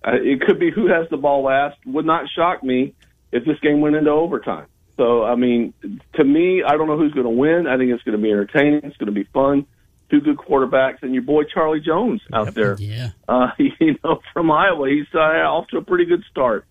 Uh, 0.05 0.13
it 0.13 0.41
could 0.41 0.59
be 0.59 0.71
who 0.71 0.87
has 0.87 1.07
the 1.09 1.17
ball 1.17 1.43
last. 1.43 1.77
Would 1.85 2.05
not 2.05 2.25
shock 2.35 2.63
me 2.63 2.93
if 3.31 3.45
this 3.45 3.59
game 3.59 3.81
went 3.81 3.95
into 3.95 4.09
overtime. 4.09 4.67
So, 4.97 5.23
I 5.23 5.35
mean, 5.35 5.73
to 6.15 6.23
me, 6.23 6.63
I 6.63 6.75
don't 6.77 6.87
know 6.87 6.97
who's 6.97 7.13
going 7.13 7.25
to 7.25 7.29
win. 7.29 7.67
I 7.67 7.77
think 7.77 7.91
it's 7.91 8.03
going 8.03 8.17
to 8.17 8.21
be 8.21 8.31
entertaining. 8.31 8.81
It's 8.83 8.97
going 8.97 9.07
to 9.07 9.13
be 9.13 9.23
fun. 9.33 9.65
Two 10.09 10.21
good 10.21 10.37
quarterbacks, 10.37 11.03
and 11.03 11.13
your 11.13 11.21
boy 11.21 11.43
Charlie 11.43 11.79
Jones 11.79 12.21
out 12.33 12.55
there. 12.55 12.75
Yeah. 12.79 13.11
Uh, 13.27 13.49
you 13.57 13.95
know, 14.03 14.21
from 14.33 14.49
Iowa, 14.49 14.89
he's 14.89 15.05
uh, 15.13 15.19
off 15.19 15.67
to 15.67 15.77
a 15.77 15.83
pretty 15.83 16.05
good 16.05 16.23
start 16.31 16.65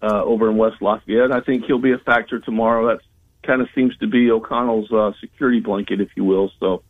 uh, 0.00 0.22
over 0.22 0.48
in 0.48 0.56
West 0.56 0.76
Lafayette. 0.80 1.32
I 1.32 1.40
think 1.40 1.64
he'll 1.64 1.80
be 1.80 1.92
a 1.92 1.98
factor 1.98 2.38
tomorrow. 2.38 2.88
That 2.88 3.02
kind 3.42 3.60
of 3.62 3.68
seems 3.74 3.96
to 3.98 4.06
be 4.06 4.30
O'Connell's 4.30 4.90
uh, 4.92 5.12
security 5.20 5.60
blanket, 5.60 6.00
if 6.00 6.08
you 6.16 6.24
will. 6.24 6.50
So 6.60 6.82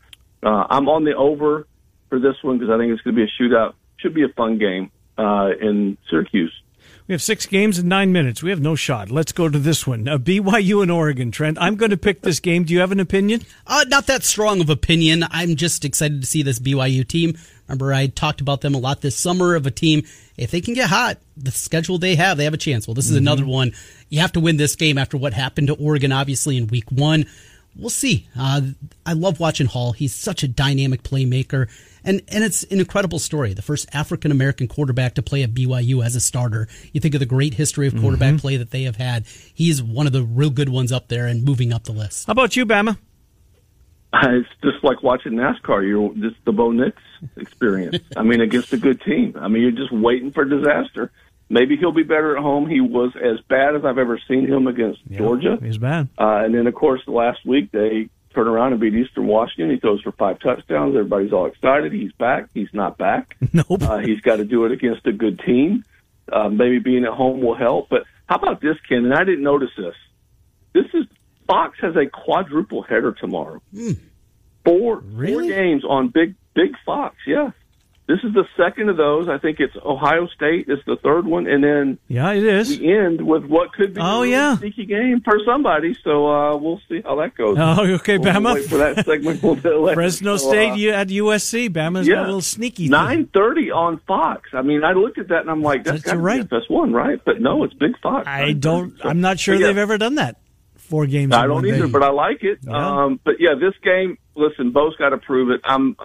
uh, 0.42 0.66
I'm 0.70 0.88
on 0.88 1.04
the 1.04 1.14
over 1.14 1.66
for 2.08 2.18
this 2.18 2.36
one 2.42 2.58
because 2.58 2.72
I 2.72 2.78
think 2.78 2.92
it's 2.92 3.02
going 3.02 3.14
to 3.16 3.24
be 3.24 3.30
a 3.30 3.42
shootout. 3.42 3.74
Should 3.98 4.14
be 4.14 4.24
a 4.24 4.28
fun 4.28 4.58
game 4.58 4.90
uh, 5.16 5.50
in 5.60 5.98
Syracuse. 6.08 6.52
We 7.08 7.14
have 7.14 7.22
six 7.22 7.46
games 7.46 7.78
in 7.78 7.88
nine 7.88 8.12
minutes. 8.12 8.42
We 8.42 8.50
have 8.50 8.60
no 8.60 8.74
shot. 8.74 9.10
Let's 9.10 9.32
go 9.32 9.48
to 9.48 9.58
this 9.58 9.86
one. 9.86 10.06
Uh, 10.06 10.18
BYU 10.18 10.82
and 10.82 10.90
Oregon, 10.90 11.30
Trent. 11.30 11.56
I'm 11.58 11.76
going 11.76 11.90
to 11.90 11.96
pick 11.96 12.20
this 12.20 12.38
game. 12.38 12.64
Do 12.64 12.74
you 12.74 12.80
have 12.80 12.92
an 12.92 13.00
opinion? 13.00 13.46
Uh, 13.66 13.86
not 13.88 14.06
that 14.08 14.24
strong 14.24 14.60
of 14.60 14.68
opinion. 14.68 15.24
I'm 15.30 15.56
just 15.56 15.86
excited 15.86 16.20
to 16.20 16.26
see 16.26 16.42
this 16.42 16.58
BYU 16.58 17.08
team. 17.08 17.38
Remember, 17.66 17.94
I 17.94 18.08
talked 18.08 18.42
about 18.42 18.60
them 18.60 18.74
a 18.74 18.78
lot 18.78 19.00
this 19.00 19.16
summer 19.16 19.54
of 19.54 19.64
a 19.64 19.70
team. 19.70 20.02
If 20.36 20.50
they 20.50 20.60
can 20.60 20.74
get 20.74 20.90
hot, 20.90 21.16
the 21.34 21.50
schedule 21.50 21.96
they 21.96 22.14
have, 22.16 22.36
they 22.36 22.44
have 22.44 22.52
a 22.52 22.58
chance. 22.58 22.86
Well, 22.86 22.94
this 22.94 23.06
is 23.06 23.12
mm-hmm. 23.12 23.26
another 23.26 23.46
one. 23.46 23.72
You 24.10 24.20
have 24.20 24.32
to 24.32 24.40
win 24.40 24.58
this 24.58 24.76
game 24.76 24.98
after 24.98 25.16
what 25.16 25.32
happened 25.32 25.68
to 25.68 25.76
Oregon, 25.76 26.12
obviously, 26.12 26.58
in 26.58 26.66
week 26.66 26.92
one. 26.92 27.24
We'll 27.78 27.90
see. 27.90 28.28
Uh, 28.36 28.62
I 29.06 29.12
love 29.12 29.38
watching 29.38 29.68
Hall. 29.68 29.92
He's 29.92 30.12
such 30.12 30.42
a 30.42 30.48
dynamic 30.48 31.04
playmaker. 31.04 31.68
And 32.04 32.22
and 32.28 32.42
it's 32.42 32.64
an 32.64 32.80
incredible 32.80 33.18
story. 33.18 33.54
The 33.54 33.62
first 33.62 33.88
African 33.92 34.32
American 34.32 34.66
quarterback 34.66 35.14
to 35.14 35.22
play 35.22 35.42
at 35.42 35.54
BYU 35.54 36.04
as 36.04 36.16
a 36.16 36.20
starter. 36.20 36.68
You 36.92 37.00
think 37.00 37.14
of 37.14 37.20
the 37.20 37.26
great 37.26 37.54
history 37.54 37.86
of 37.86 37.98
quarterback 37.98 38.34
mm-hmm. 38.34 38.38
play 38.38 38.56
that 38.56 38.70
they 38.70 38.82
have 38.84 38.96
had. 38.96 39.26
He's 39.26 39.82
one 39.82 40.06
of 40.06 40.12
the 40.12 40.22
real 40.22 40.50
good 40.50 40.68
ones 40.68 40.90
up 40.90 41.08
there 41.08 41.26
and 41.26 41.44
moving 41.44 41.72
up 41.72 41.84
the 41.84 41.92
list. 41.92 42.26
How 42.26 42.32
about 42.32 42.56
you, 42.56 42.66
Bama? 42.66 42.98
It's 44.10 44.48
just 44.64 44.82
like 44.82 45.02
watching 45.02 45.32
NASCAR. 45.32 45.86
You're 45.86 46.14
just 46.14 46.42
the 46.46 46.52
Bo 46.52 46.72
Nix 46.72 46.96
experience. 47.36 47.98
I 48.16 48.22
mean, 48.22 48.40
against 48.40 48.72
a 48.72 48.78
good 48.78 49.02
team. 49.02 49.36
I 49.38 49.48
mean, 49.48 49.62
you're 49.62 49.70
just 49.70 49.92
waiting 49.92 50.32
for 50.32 50.46
disaster. 50.46 51.12
Maybe 51.50 51.76
he'll 51.76 51.92
be 51.92 52.02
better 52.02 52.36
at 52.36 52.42
home. 52.42 52.68
He 52.68 52.80
was 52.80 53.12
as 53.16 53.40
bad 53.48 53.74
as 53.74 53.84
I've 53.84 53.98
ever 53.98 54.20
seen 54.28 54.46
him 54.46 54.66
against 54.66 55.00
yeah, 55.08 55.18
Georgia. 55.18 55.58
He's 55.60 55.78
bad. 55.78 56.08
Uh, 56.18 56.44
and 56.44 56.54
then, 56.54 56.66
of 56.66 56.74
course, 56.74 57.00
the 57.06 57.12
last 57.12 57.44
week 57.46 57.72
they 57.72 58.10
turn 58.34 58.46
around 58.46 58.72
and 58.72 58.80
beat 58.80 58.94
Eastern 58.94 59.26
Washington. 59.26 59.70
He 59.70 59.80
throws 59.80 60.02
for 60.02 60.12
five 60.12 60.40
touchdowns. 60.40 60.94
Everybody's 60.94 61.32
all 61.32 61.46
excited. 61.46 61.92
He's 61.92 62.12
back. 62.12 62.50
He's 62.52 62.68
not 62.72 62.98
back. 62.98 63.36
Nope. 63.52 63.82
Uh, 63.82 63.98
he's 63.98 64.20
got 64.20 64.36
to 64.36 64.44
do 64.44 64.66
it 64.66 64.72
against 64.72 65.06
a 65.06 65.12
good 65.12 65.40
team. 65.40 65.84
Uh, 66.30 66.50
maybe 66.50 66.78
being 66.78 67.04
at 67.04 67.12
home 67.12 67.40
will 67.40 67.56
help. 67.56 67.88
But 67.88 68.04
how 68.26 68.36
about 68.36 68.60
this, 68.60 68.76
Ken? 68.86 69.06
And 69.06 69.14
I 69.14 69.24
didn't 69.24 69.42
notice 69.42 69.70
this. 69.76 69.94
This 70.74 70.84
is 70.92 71.06
Fox 71.46 71.78
has 71.80 71.96
a 71.96 72.06
quadruple 72.06 72.82
header 72.82 73.12
tomorrow. 73.12 73.62
Mm. 73.74 73.98
Four, 74.64 74.98
really? 74.98 75.32
four 75.32 75.56
games 75.56 75.84
on 75.88 76.08
Big 76.08 76.34
Big 76.54 76.74
Fox. 76.84 77.16
Yeah. 77.26 77.52
This 78.08 78.20
is 78.24 78.32
the 78.32 78.46
second 78.56 78.88
of 78.88 78.96
those. 78.96 79.28
I 79.28 79.36
think 79.36 79.60
it's 79.60 79.76
Ohio 79.84 80.28
State 80.28 80.70
is 80.70 80.78
the 80.86 80.96
third 80.96 81.26
one, 81.26 81.46
and 81.46 81.62
then 81.62 81.98
yeah, 82.08 82.32
it 82.32 82.42
is. 82.42 82.78
We 82.78 82.90
end 82.90 83.20
with 83.20 83.44
what 83.44 83.74
could 83.74 83.92
be 83.92 84.00
oh 84.00 84.22
a 84.22 84.26
yeah 84.26 84.56
sneaky 84.56 84.86
game 84.86 85.20
for 85.20 85.38
somebody. 85.44 85.94
So 86.02 86.26
uh, 86.26 86.56
we'll 86.56 86.80
see 86.88 87.02
how 87.02 87.16
that 87.16 87.36
goes. 87.36 87.58
Oh, 87.60 87.84
okay, 87.96 88.16
we'll 88.16 88.32
Bama. 88.32 88.54
Wait 88.54 88.64
for 88.64 88.78
that 88.78 89.04
segment. 89.04 89.42
We'll 89.42 89.56
Fresno 89.92 90.38
so, 90.38 90.48
State 90.48 90.88
uh, 90.88 90.96
at 90.96 91.08
USC. 91.08 91.68
Bama's 91.68 92.08
yeah, 92.08 92.14
got 92.14 92.22
a 92.22 92.24
little 92.24 92.40
sneaky. 92.40 92.88
Nine 92.88 93.26
thirty 93.26 93.70
on 93.70 94.00
Fox. 94.06 94.48
I 94.54 94.62
mean, 94.62 94.84
I 94.84 94.92
looked 94.92 95.18
at 95.18 95.28
that 95.28 95.42
and 95.42 95.50
I'm 95.50 95.62
like, 95.62 95.84
that's, 95.84 96.02
that's 96.02 96.16
right. 96.16 96.48
That's 96.48 96.70
one, 96.70 96.94
right? 96.94 97.22
But 97.22 97.42
no, 97.42 97.62
it's 97.64 97.74
Big 97.74 98.00
Fox. 98.00 98.26
I 98.26 98.52
don't. 98.52 98.94
I'm 99.04 99.20
not 99.20 99.38
sure 99.38 99.54
yeah. 99.54 99.66
they've 99.66 99.76
ever 99.76 99.98
done 99.98 100.14
that. 100.14 100.40
Four 100.76 101.04
games. 101.04 101.34
I 101.34 101.46
don't 101.46 101.66
either, 101.66 101.84
day. 101.84 101.92
but 101.92 102.02
I 102.02 102.08
like 102.08 102.42
it. 102.42 102.60
Yeah. 102.62 103.04
Um, 103.04 103.20
but 103.22 103.34
yeah, 103.38 103.50
this 103.60 103.74
game. 103.82 104.16
Listen, 104.34 104.70
Bo's 104.70 104.96
got 104.96 105.10
to 105.10 105.18
prove 105.18 105.50
it. 105.50 105.60
I'm 105.64 105.96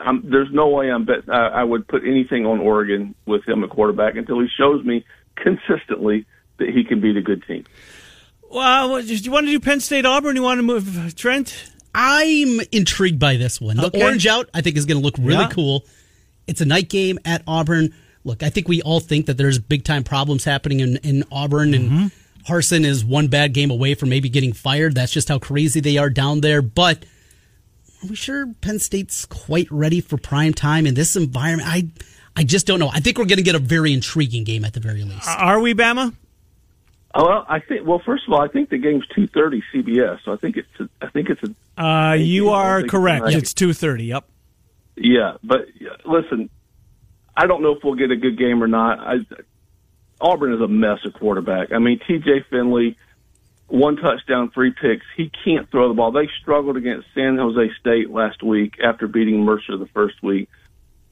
I'm, 0.00 0.30
there's 0.30 0.50
no 0.52 0.68
way 0.68 0.90
I'm 0.90 1.04
bet, 1.04 1.28
I, 1.28 1.46
I 1.48 1.64
would 1.64 1.86
put 1.88 2.04
anything 2.04 2.46
on 2.46 2.58
Oregon 2.60 3.14
with 3.26 3.46
him 3.48 3.62
at 3.64 3.70
quarterback 3.70 4.16
until 4.16 4.40
he 4.40 4.48
shows 4.58 4.84
me 4.84 5.04
consistently 5.36 6.26
that 6.58 6.68
he 6.68 6.84
can 6.84 7.00
beat 7.00 7.16
a 7.16 7.22
good 7.22 7.42
team. 7.46 7.64
Well, 8.50 9.00
do 9.02 9.14
you 9.14 9.30
want 9.30 9.46
to 9.46 9.52
do 9.52 9.60
Penn 9.60 9.80
State 9.80 10.04
Auburn? 10.04 10.36
You 10.36 10.42
want 10.42 10.58
to 10.58 10.62
move 10.62 11.14
Trent? 11.14 11.70
I'm 11.94 12.60
intrigued 12.72 13.18
by 13.18 13.36
this 13.36 13.60
one. 13.60 13.76
The 13.76 13.86
Okay. 13.86 14.02
orange 14.02 14.26
out, 14.26 14.48
I 14.54 14.60
think, 14.60 14.76
is 14.76 14.86
going 14.86 14.98
to 15.00 15.04
look 15.04 15.16
really 15.18 15.42
Yeah. 15.44 15.48
cool. 15.50 15.84
It's 16.46 16.60
a 16.60 16.64
night 16.66 16.88
game 16.88 17.18
at 17.24 17.42
Auburn. 17.46 17.94
Look, 18.24 18.42
I 18.42 18.50
think 18.50 18.68
we 18.68 18.82
all 18.82 19.00
think 19.00 19.26
that 19.26 19.36
there's 19.38 19.58
big 19.58 19.84
time 19.84 20.02
problems 20.04 20.44
happening 20.44 20.80
in, 20.80 20.96
in 20.98 21.24
Auburn, 21.32 21.74
and 21.74 21.90
Mm-hmm. 21.90 22.06
Harsin 22.52 22.84
is 22.86 23.04
one 23.04 23.28
bad 23.28 23.52
game 23.52 23.70
away 23.70 23.94
from 23.94 24.08
maybe 24.08 24.28
getting 24.30 24.52
fired. 24.54 24.94
That's 24.94 25.12
just 25.12 25.28
how 25.28 25.38
crazy 25.38 25.78
they 25.80 25.98
are 25.98 26.08
down 26.10 26.40
there. 26.40 26.62
But 26.62 27.04
are 28.02 28.08
we 28.08 28.16
sure 28.16 28.46
Penn 28.60 28.78
State's 28.78 29.26
quite 29.26 29.68
ready 29.70 30.00
for 30.00 30.16
prime 30.16 30.54
time 30.54 30.86
in 30.86 30.94
this 30.94 31.16
environment? 31.16 31.68
I, 31.68 31.88
I 32.36 32.44
just 32.44 32.66
don't 32.66 32.78
know. 32.78 32.88
I 32.92 33.00
think 33.00 33.18
we're 33.18 33.24
going 33.26 33.38
to 33.38 33.42
get 33.44 33.54
a 33.54 33.58
very 33.60 33.92
intriguing 33.92 34.44
game 34.44 34.64
at 34.64 34.72
the 34.72 34.80
very 34.80 35.02
least. 35.04 35.28
Are 35.28 35.60
we 35.60 35.74
Bama? 35.74 36.14
Oh, 37.14 37.26
well, 37.26 37.46
I 37.48 37.58
think. 37.58 37.86
Well, 37.86 37.98
first 38.04 38.22
of 38.28 38.32
all, 38.32 38.40
I 38.40 38.46
think 38.48 38.70
the 38.70 38.78
game's 38.78 39.04
two 39.08 39.26
thirty 39.26 39.62
CBS, 39.74 40.20
so 40.24 40.32
I 40.32 40.36
think 40.36 40.56
it's. 40.56 40.68
A, 40.78 40.88
I 41.02 41.08
think 41.10 41.28
it's 41.28 41.42
a. 41.42 41.82
Uh, 41.84 42.12
you 42.14 42.50
are 42.50 42.82
correct. 42.84 43.26
it's- 43.26 43.42
It's 43.42 43.54
two 43.54 43.72
thirty. 43.72 44.04
Yep. 44.04 44.24
Yeah, 44.96 45.36
but 45.42 45.66
yeah, 45.80 45.90
listen, 46.04 46.50
I 47.36 47.46
don't 47.46 47.62
know 47.62 47.72
if 47.74 47.82
we'll 47.82 47.94
get 47.94 48.10
a 48.12 48.16
good 48.16 48.38
game 48.38 48.62
or 48.62 48.68
not. 48.68 49.00
I, 49.00 49.16
Auburn 50.20 50.52
is 50.52 50.60
a 50.60 50.68
mess 50.68 50.98
at 51.04 51.14
quarterback. 51.14 51.72
I 51.72 51.78
mean, 51.78 51.98
T.J. 52.06 52.44
Finley, 52.50 52.96
one 53.70 53.96
touchdown, 53.96 54.50
three 54.52 54.72
picks. 54.72 55.06
He 55.16 55.30
can't 55.44 55.70
throw 55.70 55.88
the 55.88 55.94
ball. 55.94 56.12
They 56.12 56.28
struggled 56.40 56.76
against 56.76 57.06
San 57.14 57.36
Jose 57.36 57.70
State 57.80 58.10
last 58.10 58.42
week 58.42 58.74
after 58.82 59.06
beating 59.06 59.44
Mercer 59.44 59.76
the 59.76 59.88
first 59.94 60.22
week. 60.22 60.48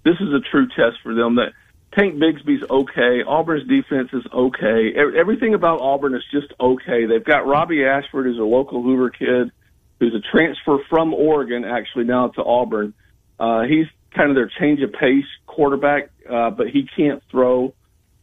This 0.05 0.17
is 0.21 0.33
a 0.33 0.41
true 0.41 0.67
test 0.69 0.97
for 1.03 1.15
them. 1.15 1.37
That 1.37 1.53
Tank 1.97 2.17
Bigsby's 2.17 2.65
okay. 2.69 3.23
Auburn's 3.27 3.69
defense 3.69 4.11
is 4.13 4.25
okay. 4.33 4.93
Everything 4.95 5.55
about 5.55 5.81
Auburn 5.81 6.15
is 6.15 6.25
just 6.33 6.53
okay. 6.61 7.07
They've 7.07 7.25
got 7.25 7.47
Robbie 7.47 7.85
Ashford, 7.85 8.27
who's 8.27 8.39
a 8.39 8.43
local 8.43 8.83
Hoover 8.83 9.11
kid, 9.11 9.53
who's 10.01 10.15
a 10.15 10.21
transfer 10.21 10.79
from 10.91 11.15
Oregon 11.15 11.65
actually 11.65 12.05
now 12.05 12.29
to 12.29 12.45
Auburn. 12.45 12.95
Uh, 13.39 13.63
he's 13.63 13.87
kind 14.15 14.31
of 14.31 14.37
their 14.37 14.51
change 14.61 14.83
of 14.83 14.93
pace 14.93 15.25
quarterback, 15.47 16.11
uh, 16.29 16.51
but 16.51 16.69
he 16.69 16.89
can't 16.97 17.23
throw. 17.31 17.75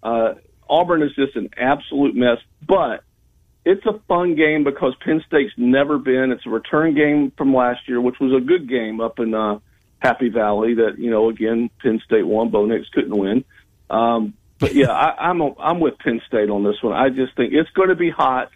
Uh, 0.03 0.35
Auburn 0.69 1.01
is 1.03 1.15
just 1.15 1.35
an 1.35 1.49
absolute 1.57 2.15
mess, 2.15 2.37
but 2.65 3.03
it's 3.65 3.85
a 3.85 3.99
fun 4.07 4.35
game 4.35 4.63
because 4.63 4.93
Penn 5.03 5.23
State's 5.27 5.53
never 5.57 5.97
been. 5.97 6.31
It's 6.31 6.45
a 6.45 6.49
return 6.49 6.93
game 6.93 7.31
from 7.35 7.53
last 7.53 7.89
year, 7.89 7.99
which 7.99 8.19
was 8.21 8.31
a 8.31 8.45
good 8.45 8.69
game 8.69 9.01
up 9.01 9.19
in 9.19 9.33
uh, 9.33 9.59
Happy 9.99 10.29
Valley. 10.29 10.75
That 10.75 10.99
you 10.99 11.09
know, 11.09 11.29
again, 11.29 11.71
Penn 11.81 11.99
State 12.05 12.25
won. 12.25 12.49
Bo 12.49 12.65
Nix 12.65 12.87
couldn't 12.89 13.17
win. 13.17 13.43
Um, 13.89 14.35
but 14.59 14.75
yeah, 14.75 14.91
I, 14.91 15.29
I'm 15.29 15.41
a, 15.41 15.59
I'm 15.59 15.79
with 15.79 15.97
Penn 15.97 16.21
State 16.27 16.49
on 16.49 16.63
this 16.63 16.81
one. 16.81 16.93
I 16.93 17.09
just 17.09 17.35
think 17.35 17.53
it's 17.53 17.69
going 17.71 17.89
to 17.89 17.95
be 17.95 18.11
hot, 18.11 18.51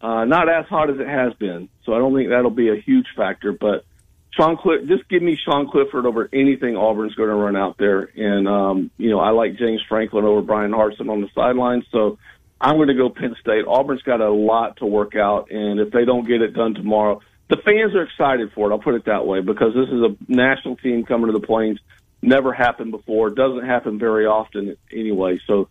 uh, 0.00 0.24
not 0.24 0.48
as 0.48 0.66
hot 0.66 0.90
as 0.90 0.98
it 0.98 1.06
has 1.06 1.34
been. 1.34 1.68
So 1.84 1.94
I 1.94 1.98
don't 1.98 2.14
think 2.14 2.30
that'll 2.30 2.50
be 2.50 2.70
a 2.70 2.80
huge 2.80 3.06
factor. 3.14 3.52
But 3.52 3.84
Sean 4.30 4.56
Cliff, 4.56 4.88
just 4.88 5.06
give 5.10 5.22
me 5.22 5.36
Sean 5.36 5.68
Clifford 5.70 6.06
over 6.06 6.30
anything 6.32 6.76
Auburn's 6.76 7.14
going 7.14 7.28
to 7.28 7.34
run 7.34 7.56
out 7.56 7.76
there. 7.78 8.08
And 8.16 8.48
um, 8.48 8.90
you 8.96 9.10
know, 9.10 9.20
I 9.20 9.30
like 9.30 9.58
James 9.58 9.82
Franklin 9.86 10.24
over 10.24 10.40
Bryan 10.40 10.72
Harsin 10.72 11.10
on 11.10 11.20
the 11.20 11.28
sidelines. 11.34 11.84
So 11.92 12.18
I'm 12.60 12.76
going 12.76 12.88
to 12.88 12.94
go 12.94 13.10
Penn 13.10 13.36
State. 13.40 13.64
Auburn's 13.66 14.02
got 14.02 14.20
a 14.20 14.30
lot 14.30 14.78
to 14.78 14.86
work 14.86 15.14
out, 15.14 15.50
and 15.50 15.78
if 15.78 15.92
they 15.92 16.04
don't 16.04 16.26
get 16.26 16.40
it 16.40 16.54
done 16.54 16.74
tomorrow, 16.74 17.20
the 17.48 17.56
fans 17.58 17.94
are 17.94 18.02
excited 18.02 18.52
for 18.54 18.70
it. 18.70 18.72
I'll 18.72 18.80
put 18.80 18.94
it 18.94 19.04
that 19.04 19.26
way 19.26 19.40
because 19.40 19.74
this 19.74 19.88
is 19.88 20.02
a 20.02 20.16
national 20.28 20.76
team 20.76 21.04
coming 21.04 21.26
to 21.26 21.32
the 21.32 21.46
Plains. 21.46 21.78
Never 22.22 22.52
happened 22.52 22.90
before. 22.90 23.30
Doesn't 23.30 23.64
happen 23.66 23.98
very 23.98 24.26
often 24.26 24.76
anyway. 24.90 25.38
So 25.46 25.68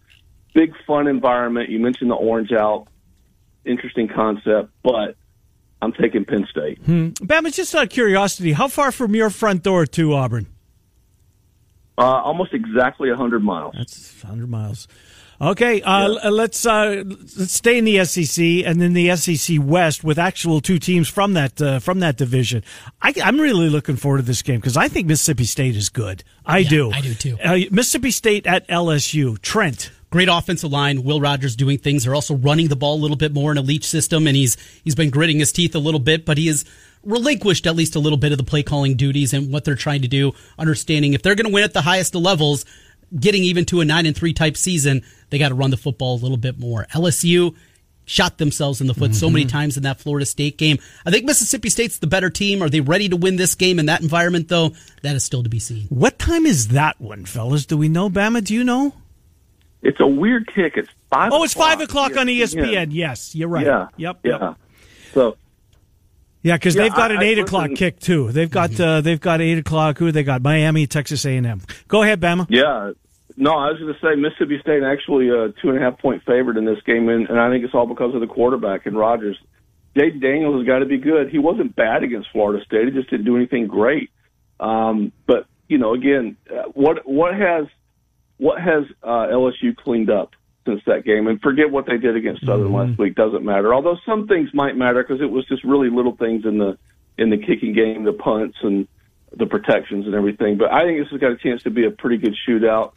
big 0.54 0.74
fun 0.86 1.08
environment. 1.08 1.70
You 1.70 1.80
mentioned 1.80 2.12
the 2.12 2.16
orange 2.16 2.52
out. 2.52 2.88
Interesting 3.66 4.08
concept, 4.08 4.70
but 4.84 5.16
I'm 5.82 5.92
taking 5.92 6.24
Penn 6.24 6.48
State. 6.50 6.78
Hmm. 6.86 7.10
Bama, 7.10 7.54
just 7.54 7.74
out 7.74 7.84
of 7.84 7.90
curiosity, 7.90 8.54
how 8.54 8.68
far 8.68 8.92
from 8.92 9.16
your 9.16 9.32
front 9.32 9.64
door 9.64 9.88
to 9.88 10.14
Auburn? 10.14 10.48
Uh, 11.98 12.02
almost 12.04 12.54
exactly 12.54 13.10
100 13.10 13.44
miles. 13.44 13.74
That's 13.76 14.24
100 14.24 14.50
miles. 14.50 14.88
Okay, 15.42 15.82
uh, 15.82 16.18
l- 16.24 16.32
let's 16.32 16.66
uh, 16.66 17.04
let's 17.38 17.52
stay 17.52 17.78
in 17.78 17.84
the 17.86 18.04
SEC 18.06 18.44
and 18.66 18.80
then 18.82 18.94
the 18.94 19.14
SEC 19.18 19.58
West 19.62 20.04
with 20.04 20.18
actual 20.18 20.62
two 20.62 20.80
teams 20.80 21.10
from 21.10 21.34
that 21.34 21.62
uh, 21.62 21.80
from 21.80 22.00
that 22.00 22.16
division. 22.18 22.64
I, 23.02 23.14
I'm 23.24 23.40
really 23.40 23.70
looking 23.70 23.98
forward 23.98 24.18
to 24.20 24.24
this 24.24 24.42
game 24.42 24.60
because 24.62 24.78
I 24.78 24.88
think 24.88 25.08
Mississippi 25.08 25.44
State 25.44 25.76
is 25.76 25.90
good. 25.90 26.24
I 26.46 26.60
Yeah, 26.60 26.70
do. 26.70 26.92
I 26.92 27.02
do 27.02 27.14
too. 27.14 27.38
Uh, 27.44 27.58
Mississippi 27.70 28.12
State 28.12 28.48
at 28.48 28.68
LSU. 28.70 29.42
Trent. 29.42 29.92
Great 30.10 30.30
offensive 30.32 30.72
line. 30.72 31.04
Will 31.04 31.20
Rogers 31.20 31.58
doing 31.58 31.78
things. 31.80 32.06
They're 32.06 32.16
also 32.16 32.36
running 32.36 32.70
the 32.70 32.78
ball 32.78 32.96
a 32.96 33.02
little 33.02 33.18
bit 33.18 33.34
more 33.34 33.52
in 33.52 33.58
a 33.58 33.62
Leach 33.62 33.84
system, 33.86 34.28
and 34.28 34.36
he's 34.38 34.56
he's 34.86 34.96
been 34.96 35.10
gritting 35.10 35.40
his 35.40 35.52
teeth 35.52 35.76
a 35.76 35.80
little 35.80 36.00
bit, 36.00 36.26
but 36.26 36.38
he 36.38 36.48
has 36.48 36.64
relinquished 37.04 37.68
at 37.68 37.76
least 37.76 37.96
a 37.96 38.00
little 38.00 38.18
bit 38.18 38.32
of 38.32 38.38
the 38.38 38.44
play 38.44 38.64
calling 38.64 38.96
duties 38.96 39.34
and 39.34 39.52
what 39.52 39.66
they're 39.66 39.76
trying 39.76 40.02
to 40.04 40.08
do. 40.08 40.32
Understanding 40.58 41.14
if 41.14 41.22
they're 41.22 41.36
going 41.36 41.48
to 41.48 41.54
win 41.54 41.64
at 41.66 41.74
the 41.74 41.82
highest 41.82 42.16
of 42.16 42.22
levels, 42.22 42.66
getting 43.20 43.44
even 43.44 43.66
to 43.66 43.82
a 43.82 43.86
nine 43.86 44.06
and 44.06 44.16
three 44.16 44.34
type 44.34 44.58
season, 44.58 45.04
they 45.30 45.38
got 45.38 45.50
to 45.50 45.56
run 45.56 45.72
the 45.72 45.78
football 45.78 46.16
a 46.16 46.22
little 46.22 46.38
bit 46.38 46.60
more. 46.60 46.86
LSU 46.94 47.56
shot 48.06 48.38
themselves 48.38 48.82
in 48.82 48.88
the 48.88 48.94
foot 48.94 49.12
mm-hmm. 49.12 49.20
so 49.20 49.30
many 49.30 49.46
times 49.46 49.78
in 49.78 49.84
that 49.84 50.00
Florida 50.00 50.26
State 50.26 50.58
game. 50.58 50.78
I 51.06 51.12
think 51.12 51.26
Mississippi 51.26 51.70
State's 51.70 51.98
the 51.98 52.08
better 52.08 52.30
team. 52.30 52.62
Are 52.62 52.70
they 52.70 52.82
ready 52.82 53.10
to 53.10 53.16
win 53.16 53.36
this 53.36 53.56
game 53.56 53.80
in 53.80 53.88
that 53.88 54.02
environment, 54.02 54.48
though? 54.48 54.72
That 55.02 55.16
is 55.16 55.24
still 55.24 55.44
to 55.44 55.50
be 55.50 55.60
seen. 55.60 55.88
What 55.90 56.20
time 56.20 56.46
is 56.46 56.70
that 56.70 57.00
one, 57.02 57.26
fellas? 57.26 57.66
Do 57.66 57.78
we 57.78 57.90
know, 57.90 58.10
Bama? 58.10 58.44
Do 58.44 58.54
you 58.54 58.64
know? 58.64 58.94
It's 59.82 60.00
a 60.00 60.08
weird 60.08 60.52
kick. 60.54 60.78
It's 60.78 60.90
five. 61.10 61.32
Oh, 61.34 61.44
it's 61.44 61.54
five 61.54 61.82
o'clock 61.82 62.18
on 62.18 62.28
ESPN. 62.28 62.72
Yeah. 62.72 62.86
Yes, 62.90 63.36
you're 63.36 63.50
right. 63.50 63.66
Yeah. 63.66 63.88
Yep. 63.98 64.20
Yeah. 64.24 64.40
Yep. 64.42 64.56
So. 65.14 65.38
Yeah, 66.42 66.58
because 66.58 66.76
yeah, 66.76 66.84
they've 66.84 66.94
got 66.94 67.12
I, 67.12 67.16
an 67.16 67.24
eight 67.24 67.40
I, 67.40 67.42
o'clock 67.42 67.64
listen, 67.64 67.76
kick 67.76 68.00
too. 68.00 68.32
They've 68.32 68.50
got 68.50 68.72
mm-hmm. 68.72 68.84
uh, 68.84 69.02
they've 69.02 69.20
got 69.20 69.42
eight 69.42 69.58
o'clock. 69.58 69.98
Who 69.98 70.12
they 70.12 70.24
got? 70.24 70.44
Miami, 70.44 70.86
Texas 70.86 71.26
A 71.26 71.38
and 71.38 71.46
M. 71.46 71.62
Go 71.88 72.04
ahead, 72.04 72.22
Bama. 72.22 72.46
Yeah, 72.50 72.92
no, 73.38 73.52
I 73.52 73.72
was 73.72 73.80
going 73.80 73.94
to 73.94 74.00
say 74.00 74.16
Mississippi 74.16 74.60
State 74.62 74.84
actually 74.84 75.30
a 75.30 75.50
two 75.62 75.70
and 75.70 75.78
a 75.78 75.82
half 75.82 76.00
point 76.00 76.24
favorite 76.26 76.58
in 76.58 76.66
this 76.66 76.82
game, 76.86 77.10
and, 77.10 77.30
and 77.30 77.40
I 77.40 77.50
think 77.50 77.66
it's 77.66 77.74
all 77.74 77.86
because 77.86 78.16
of 78.16 78.22
the 78.22 78.28
quarterback 78.28 78.86
and 78.86 78.98
Rogers. 78.98 79.38
Jayden 79.96 80.22
Daniels 80.22 80.60
has 80.60 80.68
got 80.68 80.80
to 80.80 80.86
be 80.86 80.98
good. 80.98 81.30
He 81.30 81.40
wasn't 81.40 81.76
bad 81.76 82.04
against 82.04 82.30
Florida 82.32 82.64
State; 82.66 82.86
he 82.86 82.92
just 82.92 83.10
didn't 83.10 83.26
do 83.26 83.36
anything 83.36 83.68
great. 83.68 84.10
Um, 84.60 85.12
but 85.28 85.48
you 85.68 85.78
know, 85.78 85.94
again, 85.94 86.38
uh, 86.50 86.64
what 86.74 87.08
what 87.08 87.34
has 87.34 87.66
what 88.38 88.60
has 88.62 88.84
uh, 89.04 89.28
LSU 89.28 89.76
cleaned 89.76 90.10
up 90.10 90.32
since 90.66 90.82
that 90.86 91.04
game? 91.04 91.28
And 91.28 91.42
forget 91.42 91.72
what 91.72 91.86
they 91.86 91.98
did 91.98 92.16
against 92.16 92.46
Southern 92.46 92.68
mm-hmm. 92.68 92.90
last 92.90 93.00
week; 93.00 93.16
doesn't 93.16 93.44
matter. 93.44 93.74
Although 93.74 93.98
some 94.06 94.28
things 94.28 94.50
might 94.54 94.78
matter 94.78 95.04
because 95.04 95.22
it 95.22 95.30
was 95.30 95.46
just 95.48 95.64
really 95.64 95.90
little 95.90 96.16
things 96.16 96.46
in 96.46 96.58
the 96.58 96.78
in 97.18 97.30
the 97.30 97.38
kicking 97.38 97.74
game, 97.74 98.04
the 98.04 98.14
punts 98.14 98.58
and 98.62 98.88
the 99.36 99.46
protections 99.46 100.06
and 100.06 100.16
everything. 100.16 100.58
But 100.58 100.74
I 100.74 100.84
think 100.84 101.00
this 101.00 101.10
has 101.12 101.20
got 101.20 101.32
a 101.32 101.38
chance 101.38 101.64
to 101.64 101.70
be 101.70 101.86
a 101.86 101.92
pretty 101.92 102.18
good 102.18 102.36
shootout. 102.48 102.94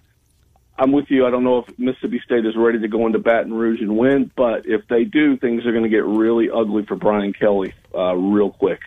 I'm 0.79 0.93
with 0.93 1.07
you. 1.09 1.27
I 1.27 1.31
don't 1.31 1.43
know 1.43 1.59
if 1.59 1.79
Mississippi 1.79 2.21
State 2.25 2.47
is 2.47 2.57
ready 2.57 2.79
to 2.79 2.89
go 2.89 3.07
into 3.07 3.19
Baton 3.19 3.53
Rouge 3.53 3.81
and 3.81 3.99
win, 3.99 4.31
but 4.37 4.65
if 4.65 4.87
they 4.89 5.05
do, 5.05 5.37
things 5.37 5.67
are 5.67 5.73
going 5.73 5.83
to 5.83 5.91
get 5.91 6.05
really 6.05 6.49
ugly 6.51 6.85
for 6.85 6.95
Brian 6.95 7.33
Kelly 7.33 7.75
uh, 7.95 8.15
real 8.15 8.51
quick. 8.51 8.81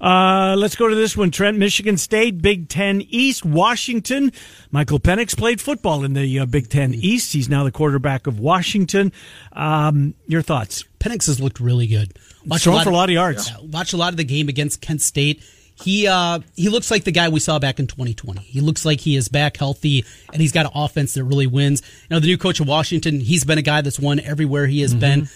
Uh, 0.00 0.56
let's 0.58 0.74
go 0.74 0.88
to 0.88 0.94
this 0.94 1.16
one. 1.16 1.30
Trent, 1.30 1.58
Michigan 1.58 1.96
State, 1.96 2.42
Big 2.42 2.68
Ten 2.68 3.02
East, 3.02 3.44
Washington. 3.44 4.32
Michael 4.72 4.98
Penix 4.98 5.36
played 5.36 5.60
football 5.60 6.04
in 6.04 6.12
the 6.12 6.40
uh, 6.40 6.46
Big 6.46 6.68
Ten 6.68 6.92
East. 6.92 7.32
He's 7.32 7.48
now 7.48 7.62
the 7.62 7.70
quarterback 7.70 8.26
of 8.26 8.40
Washington. 8.40 9.12
Um, 9.52 10.14
your 10.26 10.42
thoughts? 10.42 10.84
Penix 10.98 11.26
has 11.26 11.40
looked 11.40 11.60
really 11.60 11.86
good. 11.86 12.16
Watch 12.44 12.62
Throwing 12.62 12.80
a 12.80 12.84
for 12.84 12.90
a 12.90 12.94
lot 12.94 13.08
of 13.08 13.14
yards. 13.14 13.48
Yeah, 13.48 13.58
watch 13.60 13.92
a 13.92 13.96
lot 13.96 14.12
of 14.12 14.16
the 14.16 14.24
game 14.24 14.48
against 14.48 14.80
Kent 14.80 15.02
State 15.02 15.42
he 15.82 16.06
uh, 16.06 16.40
he 16.54 16.68
looks 16.68 16.90
like 16.90 17.04
the 17.04 17.12
guy 17.12 17.28
we 17.28 17.40
saw 17.40 17.58
back 17.58 17.78
in 17.78 17.86
2020. 17.86 18.40
He 18.40 18.60
looks 18.60 18.84
like 18.84 19.00
he 19.00 19.16
is 19.16 19.28
back 19.28 19.56
healthy, 19.56 20.04
and 20.32 20.40
he's 20.40 20.52
got 20.52 20.66
an 20.66 20.72
offense 20.74 21.14
that 21.14 21.24
really 21.24 21.46
wins. 21.46 21.82
You 22.02 22.16
know, 22.16 22.20
the 22.20 22.26
new 22.26 22.38
coach 22.38 22.60
of 22.60 22.68
Washington, 22.68 23.20
he's 23.20 23.44
been 23.44 23.58
a 23.58 23.62
guy 23.62 23.80
that's 23.80 24.00
won 24.00 24.20
everywhere 24.20 24.66
he 24.66 24.80
has 24.82 24.92
mm-hmm. 24.92 25.00
been. 25.00 25.28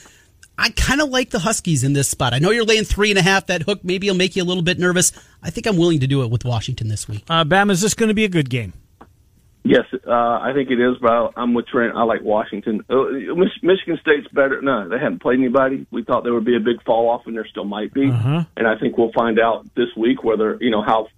I 0.59 0.71
kind 0.71 1.03
of 1.03 1.11
like 1.11 1.31
the 1.31 1.39
Huskies 1.39 1.85
in 1.85 1.93
this 1.93 2.09
spot. 2.09 2.33
I 2.33 2.39
know 2.39 2.51
you're 2.51 2.65
laying 2.65 2.85
three 2.85 3.11
and 3.11 3.19
a 3.19 3.23
half. 3.23 3.47
That 3.47 3.63
hook 3.63 3.81
maybe 3.85 4.09
will 4.09 4.17
make 4.17 4.37
you 4.37 4.43
a 4.43 4.45
little 4.45 4.63
bit 4.63 4.79
nervous. 4.79 5.13
I 5.43 5.51
think 5.51 5.67
I'm 5.67 5.77
willing 5.77 6.01
to 6.01 6.07
do 6.07 6.23
it 6.23 6.31
with 6.31 6.45
Washington 6.45 6.89
this 6.89 7.07
week. 7.07 7.25
Uh, 7.29 7.45
Bam, 7.45 7.71
is 7.71 7.83
this 7.83 7.93
going 7.93 8.09
to 8.09 8.15
be 8.15 8.25
a 8.25 8.29
good 8.29 8.49
game? 8.49 8.73
Yes, 9.69 9.85
uh, 10.07 10.11
I 10.11 10.53
think 10.55 10.71
it 10.71 10.81
is, 10.81 10.97
but 11.01 11.33
I'm 11.37 11.53
with 11.53 11.67
Trent. 11.67 11.97
I 11.97 12.05
like 12.05 12.23
Washington. 12.23 12.85
Uh, 12.89 13.07
Michigan 13.63 13.99
State's 14.01 14.29
better. 14.33 14.63
No, 14.63 14.89
they 14.89 14.99
haven't 14.99 15.21
played 15.21 15.41
anybody. 15.41 15.87
We 15.91 16.05
thought 16.05 16.23
there 16.23 16.35
would 16.35 16.45
be 16.45 16.57
a 16.57 16.61
big 16.61 16.85
fall 16.85 17.09
off, 17.09 17.27
and 17.27 17.37
there 17.37 17.47
still 17.47 17.65
might 17.65 17.93
be. 17.93 18.09
Uh-huh. 18.09 18.45
And 18.57 18.67
I 18.67 18.79
think 18.79 18.97
we'll 18.97 19.13
find 19.13 19.41
out 19.41 19.67
this 19.75 19.89
week 19.97 20.23
whether 20.23 20.57
you 20.61 20.71
know 20.71 20.83
how 20.83 21.09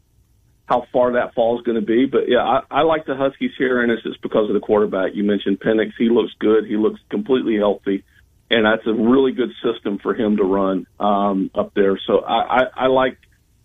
how 0.67 0.87
far 0.93 1.13
that 1.13 1.35
fall 1.35 1.59
is 1.59 1.65
going 1.65 1.81
to 1.81 1.87
be. 1.87 2.07
But 2.07 2.29
yeah, 2.29 2.43
I, 2.43 2.63
I 2.71 2.83
like 2.83 3.05
the 3.05 3.17
Huskies 3.17 3.53
here, 3.59 3.83
and 3.83 3.93
it's 3.93 4.03
just 4.03 4.23
because 4.23 4.49
of 4.49 4.55
the 4.55 4.61
quarterback. 4.61 5.15
You 5.15 5.25
mentioned 5.25 5.61
Penix. 5.61 5.93
He 5.99 6.09
looks 6.09 6.33
good. 6.39 6.65
He 6.67 6.77
looks 6.77 7.01
completely 7.11 7.57
healthy, 7.57 8.05
and 8.51 8.65
that's 8.65 8.87
a 8.87 8.95
really 8.95 9.33
good 9.33 9.51
system 9.63 9.99
for 9.99 10.15
him 10.15 10.39
to 10.39 10.45
run 10.45 10.87
um, 10.99 11.51
up 11.55 11.75
there. 11.75 12.01
So 12.07 12.21
I, 12.21 12.61
I, 12.61 12.63
I 12.77 12.87
like 12.87 13.19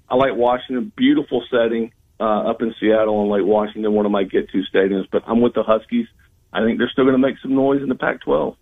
I 0.09 0.15
like 0.15 0.35
Washington. 0.35 0.91
Beautiful 0.93 1.41
setting 1.49 1.93
uh, 2.23 2.49
up 2.49 2.61
in 2.61 2.73
Seattle 2.79 3.21
and 3.21 3.29
Lake 3.29 3.45
Washington, 3.45 3.91
one 3.93 4.05
of 4.05 4.11
my 4.11 4.23
get 4.23 4.49
to 4.51 4.63
stadiums. 4.73 5.07
But 5.11 5.23
I'm 5.27 5.41
with 5.41 5.53
the 5.53 5.63
Huskies. 5.63 6.07
I 6.53 6.63
think 6.63 6.77
they're 6.77 6.89
still 6.89 7.03
going 7.03 7.19
to 7.19 7.27
make 7.27 7.35
some 7.41 7.55
noise 7.55 7.81
in 7.81 7.89
the 7.89 7.95
Pac-12. 7.95 8.55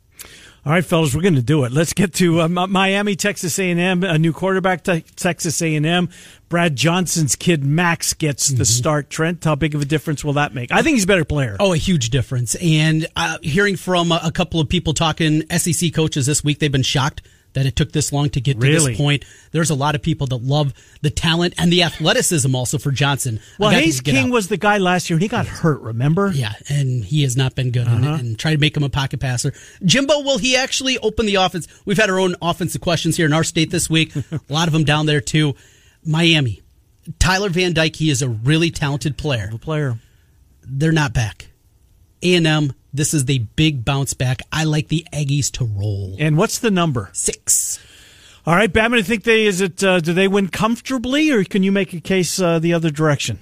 All 0.63 0.71
right, 0.71 0.85
fellas, 0.85 1.15
we're 1.15 1.23
going 1.23 1.35
to 1.35 1.41
do 1.41 1.63
it. 1.63 1.71
Let's 1.71 1.93
get 1.93 2.13
to 2.15 2.41
uh, 2.41 2.47
Miami, 2.47 3.15
Texas 3.15 3.57
A&M. 3.57 4.03
A 4.03 4.17
new 4.19 4.31
quarterback, 4.31 4.83
te- 4.83 5.01
Texas 5.15 5.59
A&M. 5.61 6.09
Brad 6.49 6.75
Johnson's 6.75 7.35
kid 7.35 7.63
Max 7.63 8.13
gets 8.13 8.49
the 8.49 8.53
mm-hmm. 8.53 8.63
start. 8.63 9.09
Trent, 9.09 9.43
how 9.43 9.55
big 9.55 9.73
of 9.73 9.81
a 9.81 9.85
difference 9.85 10.23
will 10.23 10.33
that 10.33 10.53
make? 10.53 10.71
I 10.71 10.83
think 10.83 10.95
he's 10.95 11.05
a 11.05 11.07
better 11.07 11.25
player. 11.25 11.57
Oh, 11.59 11.73
a 11.73 11.77
huge 11.77 12.11
difference. 12.11 12.55
And 12.61 13.07
uh, 13.15 13.39
hearing 13.41 13.75
from 13.75 14.11
a, 14.11 14.21
a 14.23 14.31
couple 14.31 14.59
of 14.59 14.69
people 14.69 14.93
talking 14.93 15.49
SEC 15.49 15.93
coaches 15.93 16.27
this 16.27 16.43
week, 16.43 16.59
they've 16.59 16.71
been 16.71 16.83
shocked 16.83 17.23
that 17.53 17.65
it 17.65 17.75
took 17.75 17.91
this 17.91 18.11
long 18.13 18.29
to 18.29 18.41
get 18.41 18.59
to 18.59 18.67
this 18.67 18.97
point. 18.97 19.25
There's 19.51 19.69
a 19.69 19.75
lot 19.75 19.95
of 19.95 20.01
people 20.01 20.27
that 20.27 20.37
love 20.37 20.73
the 21.01 21.09
talent 21.09 21.53
and 21.57 21.71
the 21.71 21.83
athleticism 21.83 22.53
also 22.55 22.77
for 22.77 22.91
Johnson. 22.91 23.39
Well, 23.59 23.71
Haynes 23.71 24.01
King 24.01 24.27
out. 24.27 24.31
was 24.31 24.47
the 24.47 24.57
guy 24.57 24.77
last 24.77 25.09
year 25.09 25.15
and 25.15 25.21
he 25.21 25.27
got 25.27 25.47
hurt, 25.47 25.81
remember? 25.81 26.31
Yeah, 26.33 26.53
and 26.69 27.03
he 27.03 27.23
has 27.23 27.35
not 27.35 27.55
been 27.55 27.71
good 27.71 27.87
uh-huh. 27.87 27.95
on 27.95 28.03
it 28.03 28.19
and 28.19 28.39
try 28.39 28.51
to 28.53 28.57
make 28.57 28.75
him 28.75 28.83
a 28.83 28.89
pocket 28.89 29.19
passer. 29.19 29.53
Jimbo, 29.83 30.21
will 30.21 30.37
he 30.37 30.55
actually 30.55 30.97
open 30.99 31.25
the 31.25 31.35
offense? 31.35 31.67
We've 31.85 31.97
had 31.97 32.09
our 32.09 32.19
own 32.19 32.35
offensive 32.41 32.81
questions 32.81 33.17
here 33.17 33.25
in 33.25 33.33
our 33.33 33.43
state 33.43 33.71
this 33.71 33.89
week. 33.89 34.15
a 34.31 34.39
lot 34.49 34.67
of 34.67 34.73
them 34.73 34.83
down 34.83 35.05
there 35.05 35.21
too. 35.21 35.55
Miami. 36.05 36.61
Tyler 37.19 37.49
Van 37.49 37.73
Dyke, 37.73 37.95
he 37.95 38.09
is 38.09 38.21
a 38.21 38.29
really 38.29 38.71
talented 38.71 39.17
player. 39.17 39.49
A 39.53 39.57
player. 39.57 39.97
They're 40.63 40.91
not 40.91 41.13
back. 41.13 41.47
A&M 42.23 42.73
this 42.93 43.13
is 43.13 43.25
the 43.25 43.39
big 43.39 43.85
bounce 43.85 44.13
back. 44.13 44.41
I 44.51 44.65
like 44.65 44.89
the 44.89 45.05
Aggies 45.13 45.51
to 45.53 45.65
roll. 45.65 46.15
And 46.19 46.37
what's 46.37 46.59
the 46.59 46.71
number? 46.71 47.09
Six. 47.13 47.79
All 48.45 48.55
right, 48.55 48.71
Batman. 48.71 48.99
I 48.99 49.03
think 49.03 49.23
they 49.23 49.45
is 49.45 49.61
it. 49.61 49.83
Uh, 49.83 49.99
do 49.99 50.13
they 50.13 50.27
win 50.27 50.47
comfortably, 50.47 51.31
or 51.31 51.43
can 51.43 51.63
you 51.63 51.71
make 51.71 51.93
a 51.93 52.01
case 52.01 52.41
uh, 52.41 52.59
the 52.59 52.73
other 52.73 52.89
direction? 52.89 53.39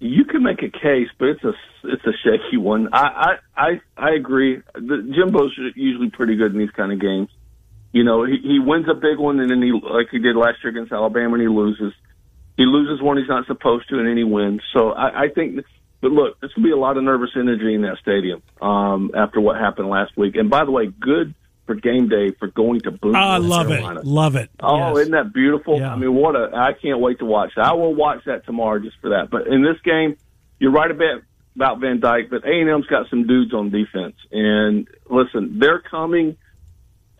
You 0.00 0.24
can 0.24 0.42
make 0.42 0.62
a 0.62 0.70
case, 0.70 1.08
but 1.18 1.28
it's 1.28 1.44
a 1.44 1.52
it's 1.84 2.04
a 2.06 2.12
shaky 2.24 2.56
one. 2.56 2.88
I 2.92 2.98
I 2.98 3.34
I, 3.56 3.80
I 3.96 4.10
agree. 4.14 4.62
The, 4.74 5.12
Jimbo's 5.14 5.52
usually 5.74 6.10
pretty 6.10 6.36
good 6.36 6.52
in 6.52 6.58
these 6.58 6.70
kind 6.70 6.90
of 6.90 7.00
games. 7.00 7.28
You 7.92 8.04
know, 8.04 8.24
he, 8.24 8.38
he 8.42 8.58
wins 8.58 8.86
a 8.90 8.94
big 8.94 9.18
one, 9.18 9.40
and 9.40 9.50
then 9.50 9.60
he 9.60 9.72
like 9.72 10.08
he 10.10 10.18
did 10.18 10.36
last 10.36 10.58
year 10.64 10.70
against 10.70 10.92
Alabama, 10.92 11.34
and 11.34 11.42
he 11.42 11.48
loses. 11.48 11.92
He 12.56 12.64
loses 12.64 13.02
one 13.02 13.18
he's 13.18 13.28
not 13.28 13.46
supposed 13.46 13.88
to, 13.90 13.98
and 13.98 14.08
then 14.08 14.16
he 14.16 14.24
wins. 14.24 14.62
So 14.72 14.90
I, 14.90 15.24
I 15.24 15.28
think 15.28 15.64
but 16.00 16.12
look, 16.12 16.40
this 16.40 16.50
will 16.56 16.62
be 16.62 16.70
a 16.70 16.76
lot 16.76 16.96
of 16.96 17.04
nervous 17.04 17.30
energy 17.36 17.74
in 17.74 17.82
that 17.82 17.98
stadium 18.00 18.42
um, 18.60 19.10
after 19.14 19.40
what 19.40 19.56
happened 19.56 19.88
last 19.88 20.16
week. 20.16 20.36
And 20.36 20.48
by 20.48 20.64
the 20.64 20.70
way, 20.70 20.86
good 20.86 21.34
for 21.66 21.74
game 21.74 22.08
day 22.08 22.30
for 22.38 22.48
going 22.48 22.80
to 22.80 22.90
Boone. 22.90 23.14
I 23.14 23.38
love 23.38 23.68
Carolina. 23.68 24.00
it. 24.00 24.06
Love 24.06 24.36
it. 24.36 24.50
Oh, 24.60 24.90
yes. 24.90 24.98
isn't 25.02 25.12
that 25.12 25.32
beautiful? 25.32 25.78
Yeah. 25.78 25.92
I 25.92 25.96
mean, 25.96 26.14
what 26.14 26.34
a! 26.34 26.50
I 26.54 26.72
can't 26.72 27.00
wait 27.00 27.18
to 27.18 27.24
watch 27.24 27.52
that. 27.56 27.66
I 27.66 27.74
will 27.74 27.94
watch 27.94 28.24
that 28.26 28.46
tomorrow 28.46 28.78
just 28.78 28.96
for 29.00 29.10
that. 29.10 29.28
But 29.30 29.46
in 29.48 29.62
this 29.62 29.80
game, 29.84 30.16
you're 30.58 30.72
right 30.72 30.90
about 30.90 31.22
about 31.54 31.80
Van 31.80 32.00
Dyke, 32.00 32.30
but 32.30 32.44
A 32.44 32.50
and 32.50 32.70
M's 32.70 32.86
got 32.86 33.10
some 33.10 33.26
dudes 33.26 33.52
on 33.52 33.70
defense. 33.70 34.14
And 34.30 34.88
listen, 35.10 35.58
they're 35.58 35.80
coming. 35.80 36.36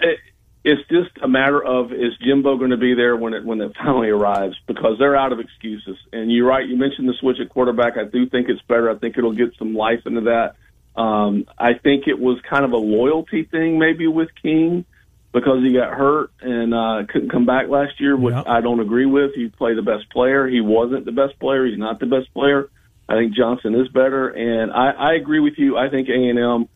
It, 0.01 0.19
it's 0.65 0.81
just 0.89 1.11
a 1.23 1.29
matter 1.29 1.63
of 1.63 1.93
is 1.93 2.17
Jimbo 2.21 2.57
going 2.57 2.71
to 2.71 2.77
be 2.77 2.95
there 2.95 3.17
when 3.17 3.33
it 3.35 3.45
when 3.45 3.61
it 3.61 3.73
finally 3.77 4.09
arrives 4.09 4.57
because 4.67 4.99
they're 4.99 5.17
out 5.17 5.33
of 5.33 5.41
excuses. 5.41 5.97
And 6.13 6.31
you're 6.31 6.47
right. 6.47 6.67
You 6.67 6.77
mentioned 6.77 7.09
the 7.09 7.15
switch 7.15 7.39
at 7.41 7.49
quarterback. 7.49 7.97
I 7.97 8.05
do 8.05 8.29
think 8.29 8.49
it's 8.49 8.63
better. 8.63 8.91
I 8.91 8.97
think 8.97 9.17
it'll 9.17 9.33
get 9.33 9.57
some 9.59 9.75
life 9.75 10.01
into 10.07 10.23
that. 10.23 10.57
Um, 11.01 11.47
I 11.57 11.75
think 11.75 12.09
it 12.09 12.19
was 12.19 12.41
kind 12.49 12.65
of 12.65 12.73
a 12.73 12.77
loyalty 12.77 13.45
thing 13.45 13.79
maybe 13.79 14.09
with 14.09 14.29
King 14.43 14.85
because 15.33 15.63
he 15.63 15.73
got 15.73 15.93
hurt 15.93 16.33
and 16.41 16.75
uh, 16.75 17.05
couldn't 17.09 17.31
come 17.31 17.47
back 17.47 17.69
last 17.69 18.01
year, 18.01 18.17
which 18.17 18.35
yep. 18.35 18.47
I 18.49 18.61
don't 18.61 18.81
agree 18.81 19.07
with. 19.07 19.35
He 19.35 19.49
played 19.49 19.77
the 19.77 19.83
best 19.83 20.11
player. 20.11 20.49
He 20.49 20.61
wasn't 20.61 21.05
the 21.05 21.13
best 21.13 21.39
player. 21.39 21.67
He's 21.67 21.79
not 21.79 22.01
the 22.01 22.07
best 22.07 22.33
player. 22.35 22.69
I 23.09 23.15
think 23.15 23.35
Johnson 23.35 23.75
is 23.75 23.89
better, 23.89 24.29
and 24.29 24.71
I, 24.71 24.91
I 24.91 25.15
agree 25.15 25.41
with 25.41 25.55
you. 25.57 25.79
I 25.79 25.89
think 25.89 26.09
A 26.09 26.13
and 26.13 26.39
M. 26.39 26.69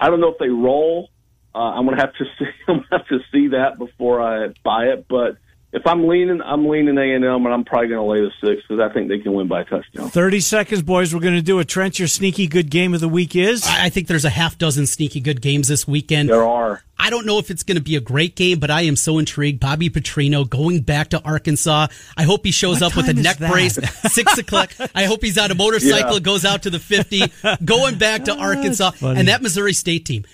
I 0.00 0.08
don't 0.08 0.20
know 0.20 0.32
if 0.32 0.38
they 0.38 0.48
roll 0.48 1.10
uh, 1.54 1.58
I'm 1.58 1.84
gonna 1.84 2.00
have 2.00 2.14
to 2.14 2.24
see. 2.38 2.46
I'm 2.68 2.76
gonna 2.76 2.86
have 2.92 3.06
to 3.08 3.18
see 3.32 3.48
that 3.48 3.78
before 3.78 4.20
I 4.20 4.48
buy 4.64 4.86
it. 4.86 5.06
But 5.08 5.36
if 5.72 5.86
I'm 5.86 6.08
leaning, 6.08 6.40
I'm 6.40 6.66
leaning 6.66 6.96
A 6.96 7.14
and 7.14 7.22
M, 7.24 7.44
and 7.44 7.52
I'm 7.52 7.62
probably 7.64 7.88
going 7.88 8.00
to 8.00 8.04
lay 8.10 8.20
the 8.22 8.30
six 8.42 8.62
because 8.66 8.80
I 8.80 8.90
think 8.90 9.08
they 9.08 9.18
can 9.18 9.34
win 9.34 9.48
by 9.48 9.60
a 9.60 9.64
touchdown. 9.66 10.08
Thirty 10.08 10.40
seconds, 10.40 10.80
boys. 10.80 11.14
We're 11.14 11.20
going 11.20 11.34
to 11.34 11.42
do 11.42 11.58
a 11.58 11.64
Trent. 11.64 11.98
Your 11.98 12.08
sneaky 12.08 12.46
good 12.46 12.70
game 12.70 12.94
of 12.94 13.00
the 13.00 13.08
week 13.08 13.36
is. 13.36 13.66
I 13.66 13.86
I 13.86 13.88
think 13.90 14.06
there's 14.06 14.24
a 14.24 14.30
half 14.30 14.56
dozen 14.56 14.86
sneaky 14.86 15.20
good 15.20 15.42
games 15.42 15.68
this 15.68 15.86
weekend. 15.86 16.30
There 16.30 16.42
are. 16.46 16.82
I 17.00 17.10
don't 17.10 17.26
know 17.26 17.38
if 17.38 17.48
it's 17.50 17.62
going 17.62 17.76
to 17.76 17.82
be 17.82 17.94
a 17.94 18.00
great 18.00 18.34
game, 18.34 18.58
but 18.58 18.70
I 18.72 18.80
am 18.82 18.96
so 18.96 19.18
intrigued. 19.18 19.60
Bobby 19.60 19.88
Petrino 19.88 20.48
going 20.48 20.80
back 20.80 21.10
to 21.10 21.22
Arkansas. 21.22 21.86
I 22.16 22.22
hope 22.24 22.44
he 22.44 22.50
shows 22.50 22.80
What 22.80 22.90
up 22.90 22.96
with 22.96 23.08
a 23.08 23.12
neck 23.14 23.36
that? 23.36 23.52
brace, 23.52 23.74
six 24.12 24.36
o'clock. 24.36 24.72
I 24.96 25.04
hope 25.04 25.22
he's 25.22 25.38
on 25.38 25.50
a 25.52 25.54
motorcycle, 25.54 26.14
Yeah. 26.14 26.18
goes 26.20 26.44
out 26.44 26.62
to 26.64 26.70
the 26.70 26.80
50, 26.80 27.22
going 27.64 27.98
back 27.98 28.24
to 28.24 28.34
Arkansas. 28.36 28.90
funny. 28.92 29.20
And 29.20 29.28
that 29.28 29.42
Missouri 29.42 29.74
State 29.74 30.06
team. 30.06 30.24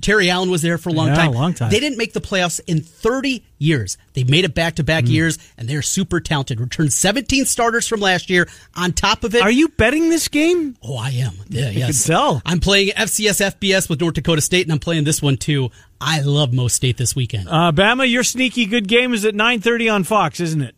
Terry 0.00 0.30
Allen 0.30 0.50
was 0.50 0.62
there 0.62 0.78
for 0.78 0.90
a 0.90 0.92
long 0.92 1.08
Yeah, 1.08 1.14
time. 1.16 1.32
long 1.32 1.54
time. 1.54 1.70
They 1.70 1.80
didn't 1.80 1.98
make 1.98 2.12
the 2.12 2.20
playoffs 2.20 2.60
in 2.66 2.80
30 2.80 3.42
years. 3.58 3.98
They 4.14 4.22
made 4.22 4.44
it 4.44 4.54
back 4.54 4.76
to 4.76 4.82
Hmm. 4.82 4.86
back 4.86 5.08
years, 5.08 5.38
and 5.56 5.68
they're 5.68 5.82
super 5.82 6.20
talented. 6.20 6.60
Returned 6.60 6.92
17 6.92 7.44
starters 7.46 7.88
from 7.88 8.00
last 8.00 8.30
year. 8.30 8.48
On 8.76 8.92
top 8.92 9.24
of 9.24 9.34
it, 9.34 9.42
Are 9.42 9.50
you 9.50 9.68
betting 9.68 10.08
this 10.10 10.28
game? 10.28 10.76
Oh, 10.82 10.96
I 10.96 11.10
am. 11.10 11.32
Yeah, 11.48 11.70
yes. 11.70 12.04
can 12.04 12.14
tell. 12.14 12.42
I'm 12.46 12.60
playing 12.60 12.92
FCS 12.96 13.40
FBS 13.40 13.88
with 13.88 14.00
North 14.00 14.14
Dakota 14.14 14.40
State, 14.40 14.66
and 14.66 14.72
I'm 14.72 14.78
playing 14.78 15.02
this 15.04 15.20
one 15.20 15.36
too. 15.36 15.70
I 16.00 16.20
love 16.20 16.52
Mo 16.52 16.68
State 16.68 16.96
this 16.96 17.16
weekend. 17.16 17.48
Uh, 17.48 17.72
Bama, 17.72 18.08
your 18.08 18.22
sneaky 18.22 18.66
good 18.66 18.86
game 18.86 19.12
is 19.12 19.24
at 19.24 19.34
nine 19.34 19.60
thirty 19.60 19.88
on 19.88 20.04
Fox, 20.04 20.38
isn't 20.38 20.62
it? 20.62 20.76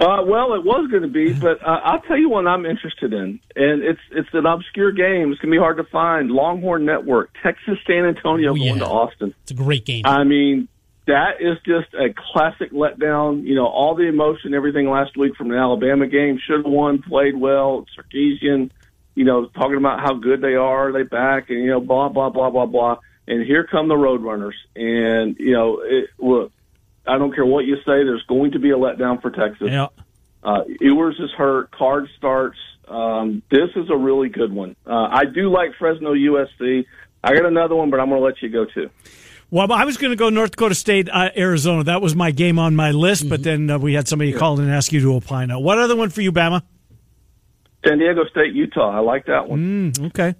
Uh, 0.00 0.22
well, 0.24 0.54
it 0.54 0.64
was 0.64 0.90
going 0.90 1.02
to 1.02 1.08
be, 1.08 1.34
but 1.34 1.62
uh, 1.62 1.78
I'll 1.84 2.00
tell 2.00 2.16
you 2.16 2.30
one 2.30 2.46
I'm 2.46 2.64
interested 2.64 3.12
in, 3.12 3.38
and 3.54 3.82
it's 3.82 4.00
it's 4.10 4.30
an 4.32 4.46
obscure 4.46 4.92
game. 4.92 5.30
It's 5.30 5.40
going 5.42 5.52
to 5.52 5.56
be 5.56 5.58
hard 5.58 5.76
to 5.76 5.84
find. 5.84 6.30
Longhorn 6.30 6.86
Network, 6.86 7.30
Texas 7.42 7.76
San 7.86 8.06
Antonio 8.06 8.52
Oh, 8.52 8.54
going 8.54 8.78
to 8.78 8.86
Austin. 8.86 9.34
It's 9.42 9.50
a 9.50 9.54
great 9.54 9.84
game. 9.84 10.06
I 10.06 10.24
mean, 10.24 10.68
that 11.06 11.42
is 11.42 11.58
just 11.66 11.92
a 11.92 12.14
classic 12.32 12.72
letdown. 12.72 13.44
You 13.44 13.54
know, 13.54 13.66
all 13.66 13.94
the 13.94 14.04
emotion, 14.04 14.54
everything 14.54 14.88
last 14.88 15.18
week 15.18 15.36
from 15.36 15.48
the 15.48 15.56
Alabama 15.56 16.06
game. 16.06 16.40
Should 16.46 16.64
have 16.64 16.72
won, 16.72 17.02
played 17.02 17.36
well. 17.36 17.84
Sarkisian, 17.94 18.70
you 19.14 19.24
know, 19.24 19.46
talking 19.48 19.76
about 19.76 20.00
how 20.00 20.14
good 20.14 20.40
they 20.40 20.54
are, 20.54 20.92
they 20.92 21.02
back, 21.02 21.50
and 21.50 21.58
you 21.62 21.68
know, 21.68 21.80
blah 21.80 22.08
blah 22.08 22.30
blah 22.30 22.48
blah 22.48 22.64
blah. 22.64 22.96
And 23.28 23.44
here 23.44 23.66
come 23.70 23.88
the 23.88 23.96
Roadrunners, 23.96 24.54
and 24.74 25.36
you 25.38 25.52
know, 25.52 25.82
it, 25.84 26.08
look, 26.18 26.52
I 27.06 27.18
don't 27.18 27.34
care 27.34 27.46
what 27.46 27.64
you 27.64 27.76
say. 27.78 28.04
There's 28.04 28.24
going 28.28 28.52
to 28.52 28.58
be 28.58 28.70
a 28.70 28.76
letdown 28.76 29.20
for 29.22 29.30
Texas. 29.30 29.68
Yeah. 29.70 29.88
Uh, 30.42 30.62
Ewers 30.80 31.16
is 31.18 31.30
hurt. 31.36 31.70
Card 31.70 32.08
starts. 32.16 32.58
Um, 32.88 33.42
this 33.50 33.70
is 33.76 33.88
a 33.90 33.96
really 33.96 34.28
good 34.28 34.52
one. 34.52 34.74
Uh, 34.86 35.08
I 35.10 35.24
do 35.24 35.50
like 35.50 35.70
Fresno 35.78 36.14
USC. 36.14 36.86
I 37.22 37.34
got 37.34 37.44
another 37.46 37.74
one, 37.76 37.90
but 37.90 38.00
I'm 38.00 38.08
going 38.08 38.20
to 38.20 38.24
let 38.24 38.40
you 38.42 38.48
go 38.48 38.64
too. 38.64 38.90
Well, 39.50 39.70
I 39.72 39.84
was 39.84 39.96
going 39.96 40.10
to 40.12 40.16
go 40.16 40.28
North 40.30 40.52
Dakota 40.52 40.74
State, 40.74 41.08
uh, 41.12 41.30
Arizona. 41.36 41.84
That 41.84 42.00
was 42.00 42.14
my 42.14 42.30
game 42.30 42.58
on 42.58 42.76
my 42.76 42.92
list, 42.92 43.28
but 43.28 43.40
Mm-hmm. 43.40 43.66
then 43.66 43.70
uh, 43.70 43.78
we 43.78 43.94
had 43.94 44.06
somebody 44.08 44.32
call 44.32 44.58
and 44.60 44.70
ask 44.70 44.92
you 44.92 45.00
to 45.00 45.14
opine. 45.14 45.50
Uh, 45.50 45.58
what 45.58 45.78
other 45.78 45.96
one 45.96 46.08
for 46.10 46.20
you, 46.22 46.30
Bama? 46.32 46.62
San 47.86 47.98
Diego 47.98 48.24
State, 48.26 48.54
Utah. 48.54 48.90
I 48.96 49.00
like 49.00 49.26
that 49.26 49.48
one. 49.48 49.92
Mm, 49.92 50.06
okay. 50.08 50.34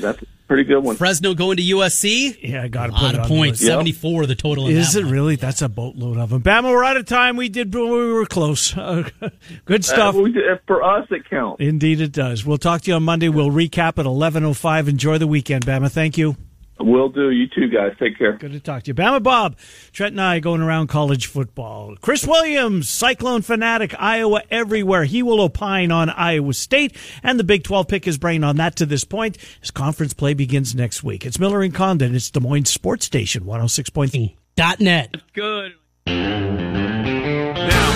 That's 0.00 0.18
pretty 0.46 0.64
good 0.64 0.80
one. 0.82 0.96
Fresno 0.96 1.34
going 1.34 1.56
to 1.56 1.62
USC. 1.62 2.38
Yeah, 2.42 2.62
I 2.62 2.68
got 2.68 2.90
A 2.90 2.92
lot 2.92 3.14
of 3.14 3.26
points. 3.26 3.60
list. 3.60 3.62
Yep. 3.64 3.70
74 3.72 4.26
the 4.26 4.34
total. 4.34 4.66
In 4.68 4.76
Is 4.76 4.92
that 4.92 5.00
it 5.00 5.04
one. 5.04 5.12
really? 5.12 5.36
That's 5.36 5.62
a 5.62 5.68
boatload 5.68 6.16
of 6.18 6.30
them. 6.30 6.42
Bama, 6.42 6.70
we're 6.70 6.84
out 6.84 6.96
of 6.96 7.06
time. 7.06 7.36
We 7.36 7.48
did. 7.48 7.74
We 7.74 7.80
were 8.12 8.26
close. 8.26 8.76
Uh, 8.76 9.08
good 9.64 9.80
Uh, 9.80 9.84
stuff. 9.84 10.14
we 10.14 10.32
did- 10.32 10.44
for 10.66 10.82
us, 10.82 11.06
it 11.10 11.28
counts. 11.28 11.60
Indeed, 11.60 12.00
it 12.00 12.12
does. 12.12 12.44
We'll 12.46 12.58
talk 12.58 12.82
to 12.82 12.90
you 12.90 12.94
on 12.96 13.02
Monday. 13.02 13.28
We'll 13.28 13.50
recap 13.50 13.98
at 13.98 14.06
eleven 14.06 14.44
oh 14.44 14.54
five. 14.54 14.88
Enjoy 14.88 15.18
the 15.18 15.26
weekend, 15.26 15.66
Bama. 15.66 15.90
Thank 15.90 16.16
you. 16.18 16.36
Will 16.78 17.08
do. 17.08 17.30
You 17.30 17.46
too, 17.48 17.68
guys. 17.68 17.92
Take 17.98 18.18
care. 18.18 18.36
Good 18.36 18.52
to 18.52 18.60
talk 18.60 18.82
to 18.82 18.88
you. 18.88 18.94
Bama 18.94 19.22
Bob, 19.22 19.56
Trent 19.92 20.12
and 20.12 20.20
I 20.20 20.40
going 20.40 20.60
around 20.60 20.88
college 20.88 21.26
football. 21.26 21.96
Chris 22.00 22.26
Williams, 22.26 22.88
Cyclone 22.88 23.40
fanatic, 23.42 23.94
Iowa 23.98 24.42
everywhere. 24.50 25.04
He 25.04 25.22
will 25.22 25.40
opine 25.40 25.90
on 25.90 26.10
Iowa 26.10 26.52
State 26.52 26.94
and 27.22 27.40
the 27.40 27.44
Big 27.44 27.64
12 27.64 27.88
pick 27.88 28.04
his 28.04 28.18
brain 28.18 28.44
on 28.44 28.56
that 28.56 28.76
to 28.76 28.84
this 28.86 29.04
point. 29.04 29.38
His 29.60 29.70
conference 29.70 30.12
play 30.12 30.34
begins 30.34 30.74
next 30.74 31.02
week. 31.02 31.24
It's 31.24 31.38
Miller 31.38 31.62
and 31.62 31.74
Condon. 31.74 32.14
It's 32.14 32.30
Des 32.30 32.40
Moines 32.40 32.66
Sports 32.66 33.06
Station 33.06 33.44
106.3. 33.44 34.36
Dot 34.54 34.80
net. 34.80 35.16
Good. 35.32 35.72
Now 36.06 36.12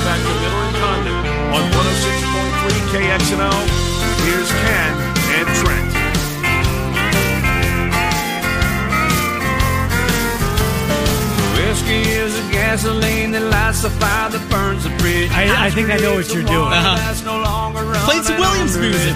back 0.05 0.21
to 0.21 0.35
Miller 0.41 0.65
and 0.65 0.77
Condon 0.77 1.15
on 1.55 1.71
106.3 1.71 2.81
KXNO. 2.93 3.53
Here's 4.25 4.51
Ken 4.51 5.10
Whiskey 11.71 12.01
is 12.03 12.37
a 12.37 12.43
gasoline 12.51 13.31
that 13.31 13.43
lights 13.43 13.83
the 13.83 13.91
fire 13.91 14.29
that 14.29 14.51
burns 14.51 14.83
the 14.83 14.91
bridge. 14.99 15.31
I- 15.31 15.67
I 15.67 15.71
think 15.71 15.89
I 15.89 15.99
know 15.99 16.15
what 16.17 16.27
you're 16.35 16.43
doing. 16.43 16.67
Uh-huh. 16.67 18.05
Played 18.07 18.25
some 18.25 18.39
Williams 18.41 18.77
music. 18.77 19.15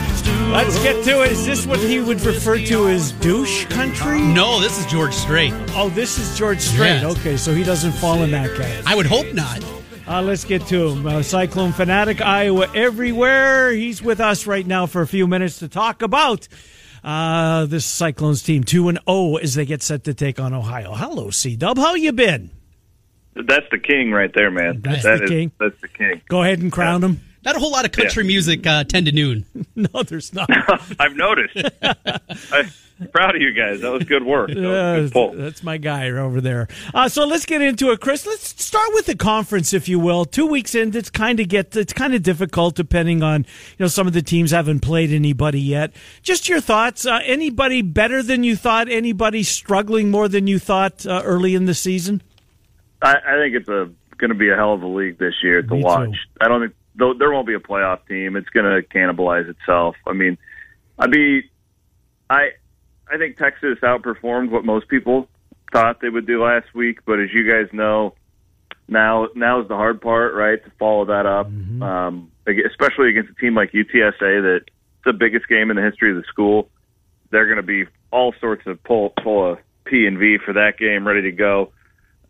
Let's 0.52 0.78
get 0.80 1.02
to 1.05 1.22
it. 1.24 1.32
Is 1.32 1.44
this 1.44 1.66
what 1.66 1.80
he 1.80 1.98
would 1.98 2.20
refer 2.20 2.59
to 2.59 2.88
as 2.90 3.11
douche 3.11 3.64
country? 3.64 4.20
No, 4.20 4.61
this 4.61 4.78
is 4.78 4.86
George 4.86 5.12
Strait. 5.14 5.52
Oh, 5.74 5.88
this 5.88 6.16
is 6.16 6.38
George 6.38 6.61
Strait. 6.61 7.02
Yes. 7.02 7.18
Okay, 7.18 7.36
so 7.36 7.52
he 7.52 7.64
doesn't 7.64 7.90
fall 7.90 8.22
in 8.22 8.30
that 8.30 8.50
category. 8.55 8.82
I 8.86 8.94
would 8.94 9.07
hope 9.07 9.34
not. 9.34 9.61
Uh, 10.07 10.22
let's 10.22 10.44
get 10.44 10.64
to 10.68 10.90
him. 10.90 11.05
Uh, 11.09 11.22
Cyclone 11.24 11.72
Fanatic, 11.72 12.20
Iowa, 12.20 12.68
everywhere. 12.72 13.72
He's 13.72 14.00
with 14.00 14.20
us 14.20 14.46
right 14.46 14.64
now 14.64 14.86
for 14.86 15.02
a 15.02 15.09
few 15.09 15.26
minutes 15.26 15.59
to 15.59 15.66
talk 15.66 16.02
about 16.02 16.46
uh, 17.05 17.66
this 17.66 17.84
Cyclones 17.84 18.42
team, 18.42 18.64
2 18.64 18.88
and 18.88 18.98
0 19.09 19.36
as 19.36 19.55
they 19.55 19.66
get 19.66 19.82
set 19.82 20.05
to 20.05 20.14
take 20.14 20.40
on 20.40 20.52
Ohio. 20.55 20.94
Hello, 20.94 21.30
C 21.30 21.55
Dub. 21.57 21.76
How 21.78 21.94
you 21.94 22.12
been? 22.12 22.50
That's 23.34 23.66
the 23.70 23.78
king 23.78 24.11
right 24.12 24.32
there, 24.34 24.50
man. 24.50 24.80
That's 24.82 25.02
That 25.02 25.18
the 25.18 25.24
is- 25.24 25.30
king? 25.30 25.52
That's 25.61 25.80
the 25.80 25.88
king. 25.88 26.22
Go 26.28 26.42
ahead 26.42 26.61
and 26.61 26.70
crown 26.72 27.02
him. 27.05 27.20
Not 27.44 27.57
a 27.57 27.59
whole 27.59 27.72
lot 27.72 27.84
of 27.84 27.92
country 27.92 28.24
music 28.24 28.66
uh, 28.66 28.84
10 28.84 29.05
to 29.07 29.12
noon. 29.12 29.44
No, 29.76 30.05
there's 30.05 30.32
not. 30.32 30.48
I've 31.00 31.16
noticed. 31.16 31.57
I'm 32.52 32.70
proud 33.12 33.34
of 33.36 33.42
you 33.42 33.53
guys. 33.53 33.80
That 33.80 33.90
was 33.92 34.05
good 34.05 34.24
work. 34.24 34.49
That 34.51 34.57
was 34.57 35.11
good 35.11 35.12
pull. 35.12 35.32
that's 35.32 35.62
my 35.62 35.76
guy 35.78 36.11
over 36.11 36.40
there. 36.40 36.68
Uh, 36.92 37.09
so 37.09 37.24
let's 37.26 37.47
get 37.47 37.61
into 37.61 37.90
it, 37.90 38.01
Chris. 38.01 38.26
Let's 38.26 38.62
start 38.62 38.88
with 38.95 39.07
the 39.07 39.16
conference, 39.16 39.72
if 39.72 39.88
you 39.88 39.99
will. 39.99 40.24
Two 40.24 40.47
weeks 40.47 40.74
in, 40.74 40.95
it's 40.97 41.11
kind 41.11 41.40
of 41.40 41.49
get 41.49 41.76
it's 41.76 41.92
kind 41.92 42.14
of 42.14 42.22
difficult 42.22 42.74
depending 42.74 43.22
on 43.22 43.40
you 43.42 43.84
know 43.84 43.88
some 43.88 44.07
of 44.07 44.12
the 44.12 44.22
teams 44.22 44.51
haven't 44.53 44.80
played 44.80 45.11
anybody 45.11 45.61
yet. 45.61 45.92
Just 46.22 46.49
your 46.49 46.61
thoughts. 46.61 47.07
Uh, 47.07 47.20
anybody 47.24 47.82
better 47.82 48.22
than 48.22 48.45
you 48.45 48.57
thought? 48.57 48.88
Anybody 48.88 49.42
struggling 49.42 50.11
more 50.11 50.28
than 50.28 50.47
you 50.47 50.59
thought 50.59 51.05
uh, 51.07 51.22
early 51.24 51.55
in 51.55 51.64
the 51.64 51.74
season? 51.74 52.22
I, 53.03 53.16
I 53.26 53.36
think 53.36 53.55
it's 53.57 53.68
a 53.68 53.90
going 54.16 54.30
to 54.30 54.36
be 54.36 54.49
a 54.49 54.57
hell 54.57 54.72
of 54.74 54.82
a 54.82 54.86
league 54.86 55.18
this 55.18 55.34
year 55.42 55.61
to 55.62 55.74
Me 55.74 55.82
watch. 55.82 56.11
too. 56.11 56.14
I 56.40 56.49
don't 56.49 56.61
think 56.61 56.74
though 56.95 57.14
there 57.14 57.32
won't 57.32 57.47
be 57.47 57.55
a 57.55 57.59
playoff 57.61 58.07
team. 58.09 58.36
It's 58.36 58.49
going 58.51 58.64
to 58.66 58.86
cannibalize 58.88 59.49
itself. 59.49 59.97
I 60.07 60.12
mean, 60.12 60.38
I'd 60.99 61.11
be 61.11 61.51
I 62.30 62.51
I 63.12 63.18
think 63.18 63.36
Texas 63.36 63.78
outperformed 63.82 64.50
what 64.50 64.64
most 64.64 64.88
people 64.88 65.28
thought 65.72 66.00
they 66.00 66.09
would 66.09 66.26
do 66.26 66.42
last 66.42 66.74
week. 66.74 67.00
But 67.05 67.20
as 67.20 67.28
you 67.32 67.50
guys 67.50 67.72
know, 67.72 68.14
now 68.88 69.28
now 69.34 69.61
is 69.62 69.68
the 69.68 69.76
hard 69.76 70.00
part, 70.00 70.34
right? 70.34 70.62
To 70.62 70.70
follow 70.78 71.05
that 71.07 71.26
up, 71.26 71.46
um, 71.46 72.30
especially 72.46 73.11
against 73.11 73.30
a 73.30 73.40
team 73.40 73.55
like 73.55 73.72
UTSA 73.72 74.42
that 74.42 74.61
it's 74.66 75.05
the 75.05 75.12
biggest 75.12 75.48
game 75.48 75.70
in 75.70 75.76
the 75.76 75.82
history 75.82 76.11
of 76.11 76.16
the 76.16 76.24
school. 76.28 76.68
They're 77.30 77.46
going 77.46 77.57
to 77.57 77.62
be 77.62 77.84
all 78.11 78.34
sorts 78.40 78.66
of 78.66 78.82
pull 78.84 79.11
pull 79.22 79.52
a 79.52 79.57
P 79.84 80.07
and 80.07 80.18
V 80.18 80.38
for 80.44 80.55
that 80.55 80.78
game, 80.78 81.07
ready 81.07 81.22
to 81.22 81.32
go 81.32 81.72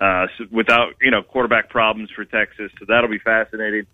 uh, 0.00 0.26
so 0.36 0.44
without 0.50 0.94
you 1.00 1.10
know 1.10 1.22
quarterback 1.22 1.70
problems 1.70 2.10
for 2.10 2.24
Texas. 2.24 2.70
So 2.78 2.84
that'll 2.86 3.10
be 3.10 3.18
fascinating. 3.18 3.86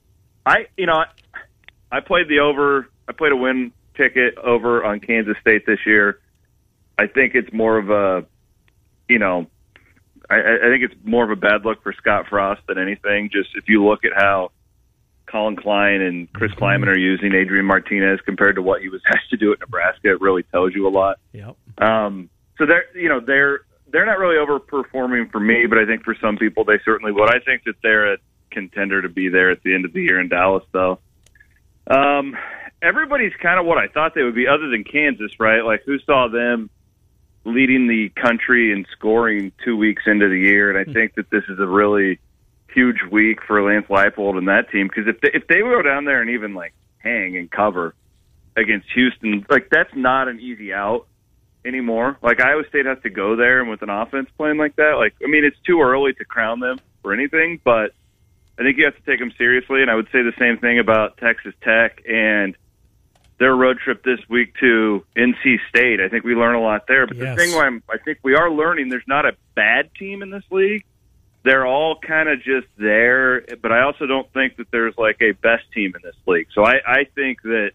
I 0.47 0.66
you 0.76 0.87
know 0.87 0.95
I, 0.95 1.97
I 1.97 2.01
played 2.01 2.28
the 2.28 2.41
over. 2.41 2.89
I 3.09 3.12
played 3.12 3.33
a 3.33 3.37
win 3.37 3.72
ticket 3.97 4.39
over 4.39 4.85
on 4.85 5.01
Kansas 5.01 5.37
State 5.41 5.66
this 5.66 5.81
year. 5.87 6.20
I 7.01 7.07
think 7.07 7.35
it's 7.35 7.51
more 7.53 7.79
of 7.79 7.89
a 7.89 8.27
you 9.09 9.19
know 9.19 9.47
I, 10.29 10.37
I 10.37 10.69
think 10.71 10.85
it's 10.85 10.95
more 11.03 11.25
of 11.25 11.31
a 11.31 11.41
bad 11.41 11.65
look 11.65 11.83
for 11.83 11.95
Scott 11.95 12.27
Frost 12.29 12.61
than 12.69 12.79
anything. 12.79 13.31
Just 13.33 13.51
if 13.55 13.69
you 13.69 13.85
look 13.85 14.05
at 14.05 14.13
how 14.15 14.53
Collin 15.27 15.57
Klein 15.57 16.03
and 16.03 16.31
Chris 16.35 16.53
Klieman 16.53 16.89
are 16.89 16.99
using 16.99 17.35
Adrian 17.35 17.65
Martinez 17.65 18.21
compared 18.27 18.57
to 18.57 18.63
what 18.63 18.83
he 18.83 18.91
was 18.91 19.01
asked 19.09 19.31
to 19.31 19.39
do 19.39 19.53
at 19.53 19.61
Nebraska, 19.61 20.11
it 20.11 20.21
really 20.21 20.43
tells 20.43 20.75
you 20.75 20.87
a 20.87 20.91
lot. 20.91 21.19
Yep. 21.33 21.57
Um, 21.79 22.29
so 22.59 22.67
they're 22.67 22.85
you 22.95 23.09
know 23.09 23.21
they're 23.21 23.61
they're 23.91 24.07
not 24.07 24.19
really 24.19 24.37
overperforming 24.37 25.33
for 25.33 25.41
me, 25.41 25.67
but 25.67 25.79
I 25.79 25.87
think 25.87 26.05
for 26.05 26.15
some 26.21 26.37
people 26.37 26.65
they 26.65 26.79
certainly 26.85 27.13
would. 27.13 27.31
I 27.31 27.41
think 27.41 27.65
that 27.65 27.77
they're 27.83 28.13
a 28.13 28.19
contender 28.51 29.01
to 29.01 29.09
be 29.09 29.31
there 29.31 29.51
at 29.51 29.63
the 29.63 29.75
end 29.75 29.87
of 29.87 29.95
the 29.95 30.03
year 30.03 30.21
in 30.21 30.29
Dallas, 30.29 30.65
though. 30.73 31.01
Um, 31.87 32.37
everybody's 32.83 33.33
kind 33.43 33.59
of 33.59 33.65
what 33.65 33.79
I 33.79 33.89
thought 33.89 34.15
they 34.15 34.23
would 34.23 34.35
be, 34.35 34.47
other 34.47 34.69
than 34.69 34.85
Kansas, 34.85 35.33
right? 35.41 35.63
Like 35.63 35.83
who 35.85 35.99
saw 36.01 36.29
them 36.29 36.71
leading 37.45 37.86
the 37.86 38.11
country 38.11 38.72
in 38.72 38.86
scoring 38.93 39.53
two 39.64 39.76
weeks 39.76 40.03
into 40.07 40.28
the 40.28 40.38
year, 40.38 40.70
and 40.70 40.78
I 40.78 40.84
hmm. 40.84 40.93
think 40.93 41.14
that 41.14 41.30
this 41.30 41.45
is 41.49 41.59
a 41.59 41.66
really 41.66 42.18
huge 42.72 42.99
week 43.11 43.43
for 43.47 43.62
Lance 43.62 43.86
Leipold 43.88 44.38
and 44.38 44.49
that 44.49 44.70
team 44.70 44.88
because 44.88 45.09
if 45.09 45.20
they, 45.20 45.30
if 45.34 45.47
they 45.49 45.61
go 45.61 45.82
down 45.82 46.05
there 46.05 46.20
and 46.20 46.30
even 46.30 46.55
like 46.55 46.72
hang 46.99 47.36
and 47.36 47.51
cover 47.51 47.95
against 48.57 48.86
Houston, 48.95 49.45
like 49.49 49.68
that's 49.70 49.95
not 49.95 50.28
an 50.28 50.41
easy 50.41 50.72
out 50.72 51.07
anymore. 51.64 52.16
Like 52.22 52.41
Iowa 52.41 52.62
State 52.68 52.86
has 52.86 52.99
to 53.03 53.11
go 53.11 53.36
there 53.36 53.61
and 53.61 53.68
with 53.68 53.82
an 53.82 53.91
offense 53.91 54.28
playing 54.36 54.59
like 54.59 54.76
that, 54.76 54.95
like 54.99 55.14
I 55.24 55.28
mean 55.28 55.45
it's 55.45 55.59
too 55.66 55.80
early 55.80 56.12
to 56.12 56.24
crown 56.24 56.61
them 56.61 56.78
for 57.03 57.12
anything, 57.12 57.61
but 57.64 57.93
I 58.59 58.62
think 58.62 58.76
you 58.76 58.84
have 58.84 58.97
to 58.97 59.03
take 59.03 59.18
them 59.18 59.32
seriously, 59.38 59.80
and 59.82 59.91
I 59.91 59.95
would 59.95 60.09
say 60.12 60.22
the 60.22 60.34
same 60.38 60.59
thing 60.59 60.78
about 60.78 61.16
Texas 61.16 61.55
Tech 61.62 62.03
and 62.07 62.57
their 63.41 63.57
road 63.57 63.78
trip 63.82 64.05
this 64.05 64.20
week 64.28 64.55
to 64.61 65.03
NC 65.16 65.57
State. 65.70 65.99
I 66.01 66.09
think 66.11 66.24
we 66.24 66.34
learn 66.34 66.55
a 66.55 66.61
lot 66.61 66.86
there. 66.86 67.07
But 67.07 67.16
Yes. 67.16 67.36
the 67.36 67.43
thing 67.43 67.57
where 67.57 67.66
I'm, 67.66 67.82
I 67.91 67.97
think 67.97 68.18
we 68.22 68.34
are 68.34 68.51
learning, 68.51 68.91
there's 68.91 69.09
not 69.09 69.24
a 69.24 69.32
bad 69.55 69.88
team 69.99 70.22
in 70.22 70.30
this 70.30 70.45
league. 70.51 70.84
They're 71.43 71.66
all 71.66 71.97
kind 71.99 72.28
of 72.28 72.43
just 72.43 72.66
there, 72.76 73.41
but 73.62 73.72
I 73.72 73.80
also 73.82 74.05
don't 74.07 74.30
think 74.34 74.57
that 74.59 74.70
there's 74.70 74.97
like 74.99 75.22
a 75.22 75.32
best 75.32 75.64
team 75.72 75.95
in 75.97 76.03
this 76.03 76.14
league. 76.26 76.49
So 76.55 76.64
I, 76.66 76.74
I 76.86 77.05
think 77.14 77.41
that 77.43 77.70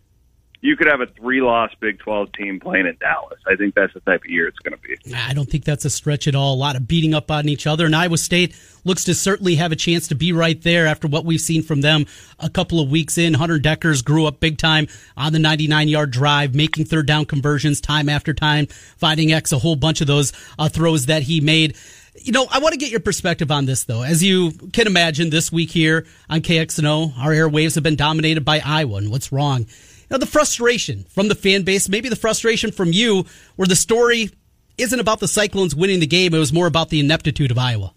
you 0.66 0.76
could 0.76 0.88
have 0.88 1.00
a 1.00 1.06
three-loss 1.06 1.70
Big 1.80 2.00
12 2.00 2.32
team 2.32 2.60
playing 2.60 2.88
in 2.88 2.98
Dallas. 3.00 3.40
I 3.46 3.56
think 3.56 3.76
that's 3.76 3.94
the 3.94 4.00
type 4.00 4.24
of 4.24 4.30
year 4.32 4.48
it's 4.48 4.58
going 4.58 4.76
to 4.76 4.80
be. 4.80 5.14
I 5.14 5.36
don't 5.36 5.48
think 5.48 5.64
that's 5.64 5.86
a 5.86 5.92
stretch 5.92 6.28
at 6.28 6.34
all. 6.34 6.56
A 6.56 6.58
lot 6.58 6.76
of 6.76 6.88
beating 6.88 7.14
up 7.14 7.30
on 7.30 7.48
each 7.48 7.68
other. 7.68 7.86
And 7.86 7.96
Iowa 7.96 8.18
State 8.18 8.56
looks 8.84 9.04
to 9.04 9.14
certainly 9.14 9.56
have 9.56 9.72
a 9.72 9.76
chance 9.76 10.08
to 10.08 10.16
be 10.16 10.34
right 10.34 10.60
there 10.64 10.88
after 10.88 11.08
what 11.08 11.24
we've 11.24 11.40
seen 11.40 11.62
from 11.62 11.82
them 11.82 12.08
a 12.40 12.50
couple 12.50 12.80
of 12.80 12.90
weeks 12.90 13.20
in. 13.20 13.36
Hunter 13.36 13.60
Dekkers 13.60 14.04
grew 14.04 14.26
up 14.26 14.40
big 14.40 14.58
time 14.58 14.88
on 15.16 15.34
the 15.34 15.40
99 15.40 15.88
yard 15.88 16.10
drive, 16.10 16.56
making 16.56 16.86
third 16.86 17.06
down 17.06 17.26
conversions 17.26 17.80
time 17.80 18.10
after 18.10 18.34
time, 18.34 18.66
finding 18.98 19.32
X 19.32 19.52
a 19.52 19.60
whole 19.60 19.76
bunch 19.76 20.02
of 20.02 20.08
those 20.08 20.34
uh, 20.58 20.68
throws 20.68 21.06
that 21.06 21.22
he 21.22 21.42
made. 21.42 21.78
You 22.16 22.32
know, 22.32 22.48
I 22.50 22.58
want 22.58 22.74
to 22.74 22.80
get 22.80 22.90
your 22.90 23.02
perspective 23.02 23.52
on 23.52 23.66
this, 23.66 23.84
though. 23.84 24.02
As 24.02 24.24
you 24.24 24.52
can 24.74 24.88
imagine, 24.88 25.30
this 25.30 25.52
week 25.52 25.70
here 25.70 26.08
on 26.28 26.42
KXNO, 26.42 27.20
our 27.20 27.30
airwaves 27.30 27.76
have 27.76 27.84
been 27.84 27.98
dominated 27.98 28.44
by 28.44 28.62
Iowa. 28.66 28.98
And 28.98 29.12
what's 29.12 29.32
wrong? 29.32 29.68
Know, 30.16 30.20
the 30.20 30.26
frustration 30.28 31.04
from 31.10 31.28
the 31.28 31.36
fan 31.36 31.64
base, 31.64 31.90
maybe 31.90 32.08
the 32.08 32.16
frustration 32.16 32.72
from 32.72 32.94
you, 32.94 33.26
where 33.58 33.68
the 33.68 33.76
story 33.76 34.30
isn't 34.78 34.98
about 34.98 35.20
the 35.20 35.28
Cyclones 35.28 35.76
winning 35.76 36.00
the 36.00 36.08
game. 36.08 36.34
It 36.34 36.38
was 36.40 36.54
more 36.54 36.68
about 36.68 36.88
the 36.88 37.02
ineptitude 37.02 37.52
of 37.52 37.58
Iowa. 37.58 37.94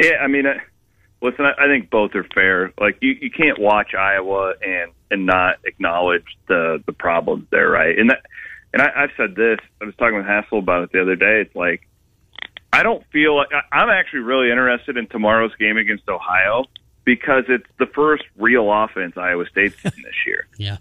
Yeah, 0.00 0.18
I 0.22 0.28
mean, 0.28 0.46
uh, 0.46 0.54
listen, 1.20 1.46
I, 1.46 1.64
I 1.64 1.66
think 1.66 1.90
both 1.90 2.14
are 2.14 2.22
fair. 2.32 2.72
Like 2.78 2.98
you, 3.00 3.16
you 3.20 3.28
can't 3.28 3.58
watch 3.58 3.92
Iowa 3.92 4.54
and 4.62 4.92
and 5.10 5.26
not 5.26 5.56
acknowledge 5.64 6.26
the 6.46 6.80
the 6.86 6.92
problems 6.92 7.48
there, 7.50 7.70
right? 7.70 7.98
And 7.98 8.10
that, 8.10 8.22
and 8.72 8.80
I, 8.80 8.92
I've 8.94 9.10
said 9.16 9.34
this. 9.34 9.58
I 9.82 9.86
was 9.86 9.96
talking 9.96 10.16
with 10.16 10.26
Hassel 10.26 10.60
about 10.60 10.84
it 10.84 10.92
the 10.92 11.02
other 11.02 11.16
day. 11.16 11.40
It's 11.40 11.56
like 11.56 11.88
I 12.72 12.84
don't 12.84 13.04
feel 13.10 13.34
like 13.34 13.48
I'm 13.72 13.90
actually 13.90 14.20
really 14.20 14.48
interested 14.48 14.96
in 14.96 15.08
tomorrow's 15.08 15.56
game 15.56 15.76
against 15.76 16.08
Ohio 16.08 16.66
because 17.04 17.44
it's 17.48 17.66
the 17.78 17.86
first 17.86 18.24
real 18.36 18.72
offense 18.72 19.16
Iowa 19.16 19.46
State's 19.50 19.76
seen 19.82 20.02
this 20.02 20.14
year. 20.26 20.46
Yeah. 20.58 20.76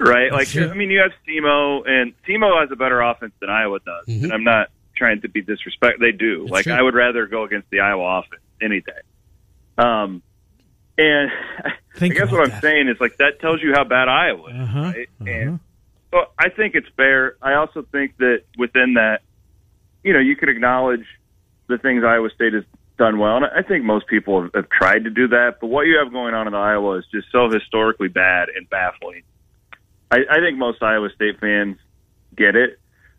right? 0.00 0.32
Like, 0.32 0.48
true. 0.48 0.68
I 0.70 0.74
mean, 0.74 0.90
you 0.90 1.00
have 1.00 1.12
Semo, 1.26 1.88
and 1.88 2.12
Semo 2.26 2.60
has 2.60 2.70
a 2.72 2.76
better 2.76 3.00
offense 3.00 3.32
than 3.40 3.50
Iowa 3.50 3.78
does, 3.80 4.06
Mhm. 4.08 4.24
and 4.24 4.32
I'm 4.32 4.44
not 4.44 4.68
trying 4.96 5.20
to 5.22 5.28
be 5.28 5.42
disrespect. 5.42 6.00
They 6.00 6.12
do. 6.12 6.40
That's 6.42 6.50
like, 6.52 6.64
true. 6.64 6.72
I 6.74 6.82
would 6.82 6.94
rather 6.94 7.26
go 7.26 7.44
against 7.44 7.68
the 7.70 7.80
Iowa 7.80 8.20
offense 8.20 8.42
any 8.60 8.80
day. 8.80 8.92
Um, 9.78 10.22
and 10.96 11.30
Think 11.96 12.14
I 12.14 12.18
guess 12.24 12.32
what 12.32 12.42
I'm 12.44 12.50
that. 12.50 12.62
saying 12.62 12.88
is 12.88 12.96
like 13.00 13.16
that 13.18 13.40
tells 13.40 13.62
you 13.62 13.72
how 13.74 13.84
bad 13.84 14.08
Iowa 14.08 14.48
is, 14.50 14.56
Uh-huh, 14.56 14.80
right? 14.80 15.08
uh-huh. 15.20 15.30
And 15.30 15.60
so 16.12 16.26
I 16.38 16.48
think 16.48 16.74
it's 16.76 16.88
fair. 16.96 17.36
I 17.42 17.54
also 17.54 17.82
think 17.90 18.16
that 18.18 18.42
within 18.56 18.94
that, 18.94 19.22
you 20.04 20.12
know, 20.12 20.20
you 20.20 20.36
could 20.36 20.48
acknowledge 20.48 21.04
the 21.66 21.78
things 21.78 22.04
Iowa 22.04 22.30
State 22.30 22.52
has 22.54 22.64
done 22.96 23.18
well, 23.18 23.36
and 23.36 23.46
I 23.46 23.62
think 23.62 23.84
most 23.84 24.06
people 24.06 24.42
have, 24.42 24.50
have 24.54 24.68
tried 24.68 25.04
to 25.04 25.10
do 25.10 25.28
that. 25.28 25.56
But 25.60 25.68
what 25.68 25.82
you 25.82 25.98
have 25.98 26.12
going 26.12 26.34
on 26.34 26.46
in 26.46 26.54
Iowa 26.54 26.98
is 26.98 27.04
just 27.12 27.28
so 27.32 27.50
historically 27.50 28.08
bad 28.08 28.48
and 28.54 28.68
baffling. 28.70 29.22
I, 30.10 30.18
I 30.30 30.38
think 30.40 30.58
most 30.58 30.82
Iowa 30.82 31.08
State 31.14 31.40
fans 31.40 31.76
get 32.36 32.56
it, 32.56 32.78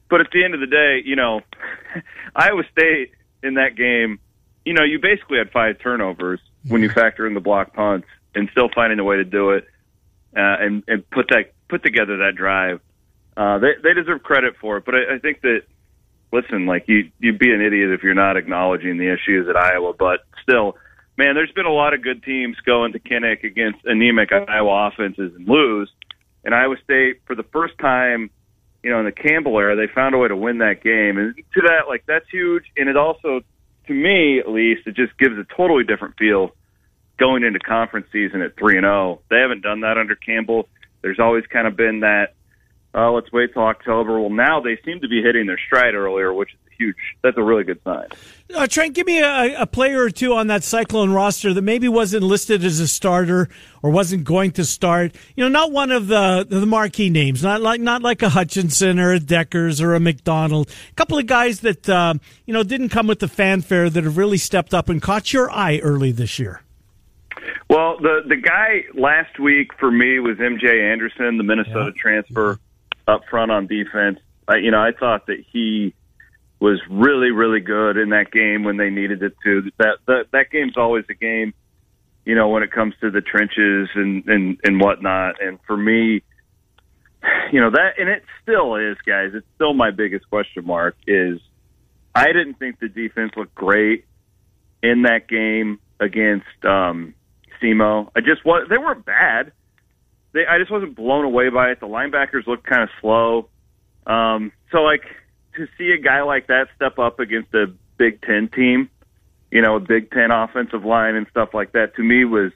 but 0.09 0.21
at 0.21 0.27
the 0.31 0.43
end 0.43 0.53
of 0.53 0.59
the 0.59 0.67
day, 0.67 1.01
you 1.03 1.15
know, 1.15 1.41
Iowa 2.35 2.63
State 2.71 3.11
in 3.43 3.55
that 3.55 3.75
game, 3.75 4.19
you 4.63 4.73
know, 4.73 4.83
you 4.83 4.99
basically 4.99 5.37
had 5.37 5.51
five 5.51 5.79
turnovers 5.79 6.39
when 6.67 6.81
you 6.81 6.89
factor 6.89 7.27
in 7.27 7.33
the 7.33 7.39
block 7.39 7.73
punts, 7.73 8.07
and 8.33 8.49
still 8.51 8.69
finding 8.73 8.99
a 8.99 9.03
way 9.03 9.17
to 9.17 9.23
do 9.23 9.51
it 9.51 9.67
uh, 10.35 10.57
and 10.59 10.83
and 10.87 11.09
put 11.09 11.27
that 11.29 11.53
put 11.67 11.83
together 11.83 12.17
that 12.17 12.35
drive. 12.35 12.81
Uh, 13.37 13.59
they 13.59 13.73
they 13.83 13.93
deserve 13.93 14.23
credit 14.23 14.55
for 14.59 14.77
it, 14.77 14.85
but 14.85 14.95
I, 14.95 15.15
I 15.15 15.19
think 15.19 15.41
that 15.41 15.61
listen, 16.31 16.65
like 16.65 16.85
you 16.87 17.11
you'd 17.19 17.39
be 17.39 17.53
an 17.53 17.61
idiot 17.61 17.91
if 17.91 18.03
you're 18.03 18.13
not 18.13 18.37
acknowledging 18.37 18.97
the 18.97 19.11
issues 19.11 19.47
at 19.49 19.55
Iowa. 19.55 19.93
But 19.97 20.21
still, 20.43 20.77
man, 21.17 21.35
there's 21.35 21.51
been 21.51 21.65
a 21.65 21.73
lot 21.73 21.93
of 21.93 22.01
good 22.01 22.23
teams 22.23 22.57
going 22.65 22.93
to 22.93 22.99
Kinnick 22.99 23.43
against 23.43 23.79
anemic 23.85 24.31
Iowa 24.31 24.91
offenses 24.91 25.33
and 25.35 25.47
lose. 25.47 25.89
And 26.43 26.53
Iowa 26.53 26.75
State, 26.83 27.21
for 27.25 27.35
the 27.35 27.43
first 27.43 27.77
time, 27.79 28.29
you 28.83 28.91
know, 28.91 28.99
in 28.99 29.05
the 29.05 29.11
Campbell 29.11 29.57
era, 29.57 29.75
they 29.75 29.91
found 29.91 30.13
a 30.13 30.17
way 30.17 30.27
to 30.27 30.35
win 30.35 30.59
that 30.59 30.83
game. 30.83 31.17
And 31.17 31.35
to 31.35 31.61
that, 31.61 31.87
like 31.87 32.03
that's 32.07 32.29
huge. 32.29 32.65
And 32.77 32.87
it 32.89 32.97
also, 32.97 33.41
to 33.87 33.93
me 33.93 34.39
at 34.39 34.49
least, 34.49 34.85
it 34.85 34.95
just 34.95 35.17
gives 35.17 35.37
a 35.37 35.45
totally 35.55 35.83
different 35.83 36.17
feel 36.17 36.51
going 37.17 37.43
into 37.43 37.59
conference 37.59 38.07
season 38.11 38.41
at 38.41 38.57
three 38.57 38.77
and 38.77 38.83
zero. 38.83 39.21
They 39.29 39.39
haven't 39.39 39.61
done 39.61 39.81
that 39.81 39.97
under 39.97 40.15
Campbell. 40.15 40.67
There's 41.01 41.19
always 41.19 41.45
kind 41.47 41.67
of 41.67 41.75
been 41.75 42.01
that. 42.01 42.33
Oh, 42.97 43.13
let's 43.13 43.29
wait 43.33 43.51
till 43.53 43.63
October. 43.63 44.21
Well, 44.21 44.29
now 44.29 44.61
they 44.61 44.79
seem 44.85 45.01
to 45.01 45.09
be 45.09 45.21
hitting 45.21 45.47
their 45.47 45.59
stride 45.67 45.95
earlier, 45.95 46.33
which 46.33 46.53
is 46.53 46.59
huge. 46.77 46.95
That's 47.21 47.37
a 47.37 47.43
really 47.43 47.65
good 47.65 47.81
sign. 47.83 48.07
Uh, 48.55 48.67
Trent, 48.67 48.93
give 48.93 49.05
me 49.05 49.19
a, 49.19 49.63
a 49.63 49.67
player 49.67 50.01
or 50.01 50.09
two 50.09 50.33
on 50.33 50.47
that 50.47 50.63
Cyclone 50.63 51.11
roster 51.11 51.53
that 51.53 51.61
maybe 51.61 51.89
wasn't 51.89 52.23
listed 52.23 52.63
as 52.63 52.79
a 52.79 52.87
starter 52.87 53.49
or 53.83 53.89
wasn't 53.89 54.23
going 54.23 54.51
to 54.51 54.63
start. 54.63 55.13
You 55.35 55.43
know, 55.43 55.49
not 55.49 55.73
one 55.73 55.91
of 55.91 56.07
the 56.07 56.45
the 56.47 56.65
marquee 56.65 57.09
names, 57.09 57.43
not 57.43 57.61
like 57.61 57.81
not 57.81 58.01
like 58.01 58.21
a 58.21 58.29
Hutchinson 58.29 58.97
or 58.97 59.11
a 59.13 59.19
Dekkers 59.19 59.81
or 59.81 59.93
a 59.93 59.99
McDonald. 59.99 60.69
A 60.91 60.93
couple 60.93 61.17
of 61.17 61.25
guys 61.25 61.59
that 61.61 61.89
uh, 61.89 62.13
you 62.45 62.53
know 62.53 62.63
didn't 62.63 62.89
come 62.89 63.07
with 63.07 63.19
the 63.19 63.27
fanfare 63.27 63.89
that 63.89 64.05
have 64.05 64.15
really 64.15 64.37
stepped 64.37 64.73
up 64.73 64.87
and 64.87 65.01
caught 65.01 65.33
your 65.33 65.51
eye 65.51 65.79
early 65.79 66.13
this 66.13 66.39
year. 66.39 66.61
Well, 67.69 67.97
the 67.99 68.21
the 68.25 68.37
guy 68.37 68.85
last 68.93 69.37
week 69.37 69.71
for 69.77 69.91
me 69.91 70.19
was 70.19 70.37
MJ 70.37 70.91
Anderson, 70.91 71.37
the 71.37 71.43
Minnesota 71.43 71.91
transfer 71.91 72.59
up 73.07 73.21
front 73.29 73.51
on 73.51 73.67
defense. 73.67 74.19
I, 74.47 74.57
you 74.57 74.71
know, 74.71 74.79
I 74.81 74.91
thought 74.97 75.27
that 75.27 75.43
he 75.51 75.93
was 76.59 76.79
really, 76.89 77.31
really 77.31 77.59
good 77.59 77.97
in 77.97 78.09
that 78.09 78.31
game 78.31 78.63
when 78.63 78.77
they 78.77 78.89
needed 78.89 79.21
it 79.23 79.33
to. 79.43 79.63
That 79.77 79.97
that 80.07 80.25
that 80.31 80.51
game's 80.51 80.77
always 80.77 81.05
a 81.09 81.13
game, 81.13 81.53
you 82.25 82.35
know, 82.35 82.49
when 82.49 82.63
it 82.63 82.71
comes 82.71 82.93
to 83.01 83.11
the 83.11 83.21
trenches 83.21 83.89
and 83.95 84.25
and 84.27 84.57
and 84.63 84.79
whatnot. 84.79 85.41
And 85.41 85.59
for 85.67 85.77
me, 85.77 86.23
you 87.51 87.61
know 87.61 87.71
that, 87.71 87.93
and 87.99 88.09
it 88.09 88.23
still 88.41 88.75
is, 88.75 88.97
guys. 89.05 89.31
It's 89.33 89.47
still 89.55 89.73
my 89.73 89.91
biggest 89.91 90.29
question 90.29 90.65
mark. 90.65 90.95
Is 91.07 91.39
I 92.13 92.27
didn't 92.27 92.55
think 92.55 92.79
the 92.79 92.89
defense 92.89 93.33
looked 93.35 93.55
great 93.55 94.05
in 94.81 95.03
that 95.03 95.27
game 95.27 95.79
against 95.99 96.45
um, 96.63 97.13
SEMO. 97.61 98.11
I 98.15 98.21
just 98.21 98.45
was. 98.45 98.67
They 98.69 98.77
weren't 98.77 99.05
bad. 99.05 99.51
They, 100.35 100.45
I 100.45 100.59
just 100.59 100.69
wasn't 100.69 100.97
blown 100.97 101.23
away 101.23 101.47
by 101.47 101.71
it. 101.71 101.79
The 101.79 101.87
linebackers 101.87 102.45
looked 102.45 102.67
kind 102.67 102.83
of 102.83 102.89
slow. 102.99 103.47
Um, 104.05 104.51
so 104.69 104.79
like 104.79 105.03
to 105.55 105.65
see 105.77 105.91
a 105.91 105.97
guy 105.97 106.23
like 106.23 106.47
that 106.47 106.67
step 106.75 106.99
up 106.99 107.21
against 107.21 107.53
a 107.53 107.67
Big 107.97 108.21
Ten 108.21 108.49
team, 108.49 108.89
you 109.49 109.61
know, 109.61 109.77
a 109.77 109.79
Big 109.79 110.11
Ten 110.11 110.31
offensive 110.31 110.83
line 110.83 111.15
and 111.15 111.25
stuff 111.31 111.53
like 111.53 111.71
that, 111.71 111.95
to 111.95 112.03
me 112.03 112.25
was 112.25 112.51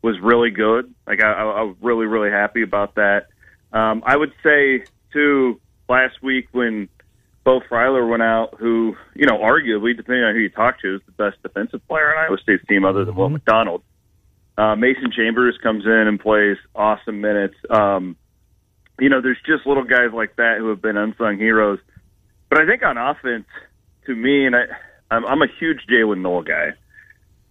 was 0.00 0.18
really 0.22 0.50
good. 0.50 0.92
Like 1.06 1.22
I, 1.22 1.32
I 1.32 1.62
was 1.62 1.76
really 1.82 2.06
really 2.06 2.30
happy 2.30 2.62
about 2.62 2.94
that. 2.94 3.26
Um, 3.74 4.02
I 4.06 4.16
would 4.16 4.32
say 4.42 4.84
too 5.12 5.60
last 5.90 6.22
week 6.22 6.48
when 6.52 6.88
Beau 7.44 7.60
Freyler 7.60 8.08
went 8.08 8.22
out, 8.22 8.54
who 8.58 8.96
you 9.14 9.26
know 9.26 9.36
arguably, 9.36 9.94
depending 9.94 10.24
on 10.24 10.34
who 10.34 10.40
you 10.40 10.48
talk 10.48 10.80
to, 10.80 10.94
is 10.94 11.02
the 11.04 11.12
best 11.12 11.42
defensive 11.42 11.86
player 11.88 12.16
on 12.16 12.24
Iowa 12.24 12.38
State's 12.42 12.64
team 12.66 12.86
other 12.86 13.04
than 13.04 13.14
Will 13.16 13.28
McDonald. 13.28 13.82
Uh, 14.58 14.74
Mason 14.74 15.12
Chambers 15.12 15.58
comes 15.62 15.84
in 15.84 15.90
and 15.90 16.18
plays 16.18 16.56
awesome 16.74 17.20
minutes. 17.20 17.56
Um, 17.68 18.16
you 18.98 19.10
know, 19.10 19.20
there's 19.20 19.40
just 19.46 19.66
little 19.66 19.84
guys 19.84 20.10
like 20.14 20.36
that 20.36 20.56
who 20.58 20.68
have 20.70 20.80
been 20.80 20.96
unsung 20.96 21.36
heroes. 21.36 21.78
But 22.48 22.60
I 22.60 22.66
think 22.66 22.82
on 22.82 22.96
offense, 22.96 23.46
to 24.06 24.14
me, 24.14 24.46
and 24.46 24.56
I, 24.56 24.64
I'm, 25.10 25.26
I'm 25.26 25.42
a 25.42 25.48
huge 25.58 25.80
Jaylin 25.90 26.22
Noel 26.22 26.42
guy. 26.42 26.72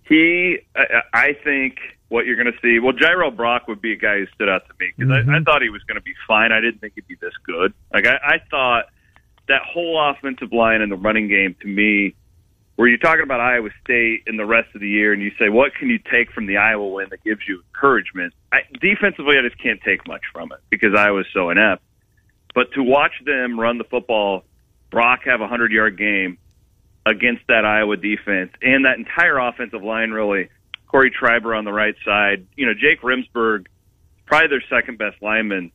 He, 0.07 0.59
I, 0.75 1.01
I 1.13 1.37
think 1.43 1.77
what 2.09 2.25
you're 2.25 2.35
going 2.35 2.51
to 2.51 2.59
see. 2.61 2.79
Well, 2.79 2.93
Jirehl 2.93 3.35
Brock 3.35 3.67
would 3.67 3.81
be 3.81 3.93
a 3.93 3.97
guy 3.97 4.19
who 4.19 4.27
stood 4.33 4.49
out 4.49 4.63
to 4.67 4.73
me 4.79 4.91
because 4.95 5.11
I, 5.11 5.37
I 5.37 5.39
thought 5.43 5.61
he 5.61 5.69
was 5.69 5.83
going 5.83 5.95
to 5.95 6.03
be 6.03 6.13
fine. 6.27 6.51
I 6.51 6.61
didn't 6.61 6.79
think 6.79 6.93
he'd 6.95 7.07
be 7.07 7.17
this 7.19 7.33
good. 7.43 7.73
Like 7.93 8.05
I, 8.07 8.15
I 8.23 8.37
thought 8.49 8.85
that 9.47 9.61
whole 9.61 9.99
offensive 10.09 10.51
line 10.51 10.81
and 10.81 10.91
the 10.91 10.95
running 10.95 11.27
game 11.27 11.55
to 11.61 11.67
me 11.67 12.15
where 12.75 12.87
you're 12.87 12.97
talking 12.97 13.23
about 13.23 13.39
Iowa 13.39 13.69
State 13.83 14.23
in 14.27 14.37
the 14.37 14.45
rest 14.45 14.73
of 14.75 14.81
the 14.81 14.89
year, 14.89 15.13
and 15.13 15.21
you 15.21 15.31
say, 15.39 15.49
what 15.49 15.73
can 15.75 15.89
you 15.89 15.99
take 15.99 16.31
from 16.31 16.45
the 16.45 16.57
Iowa 16.57 16.87
win 16.87 17.07
that 17.09 17.23
gives 17.23 17.41
you 17.47 17.63
encouragement? 17.73 18.33
I, 18.51 18.59
defensively, 18.81 19.37
I 19.37 19.47
just 19.47 19.61
can't 19.61 19.81
take 19.81 20.05
much 20.07 20.23
from 20.33 20.51
it 20.51 20.59
because 20.69 20.93
Iowa's 20.95 21.27
so 21.33 21.49
inept. 21.49 21.83
But 22.53 22.73
to 22.73 22.83
watch 22.83 23.13
them 23.25 23.59
run 23.59 23.77
the 23.77 23.85
football, 23.85 24.43
Brock 24.91 25.21
have 25.25 25.41
a 25.41 25.47
hundred 25.47 25.71
yard 25.71 25.97
game 25.97 26.37
against 27.05 27.43
that 27.47 27.65
Iowa 27.65 27.97
defense 27.97 28.51
and 28.61 28.85
that 28.85 28.97
entire 28.97 29.37
offensive 29.37 29.83
line, 29.83 30.11
really. 30.11 30.49
Corey 30.87 31.11
Schreiber 31.17 31.53
on 31.53 31.65
the 31.65 31.73
right 31.73 31.95
side, 32.05 32.45
you 32.55 32.65
know, 32.65 32.73
Jake 32.73 33.01
Remsburg, 33.01 33.67
probably 34.25 34.47
their 34.47 34.63
second 34.69 34.97
best 34.97 35.21
lineman, 35.21 35.71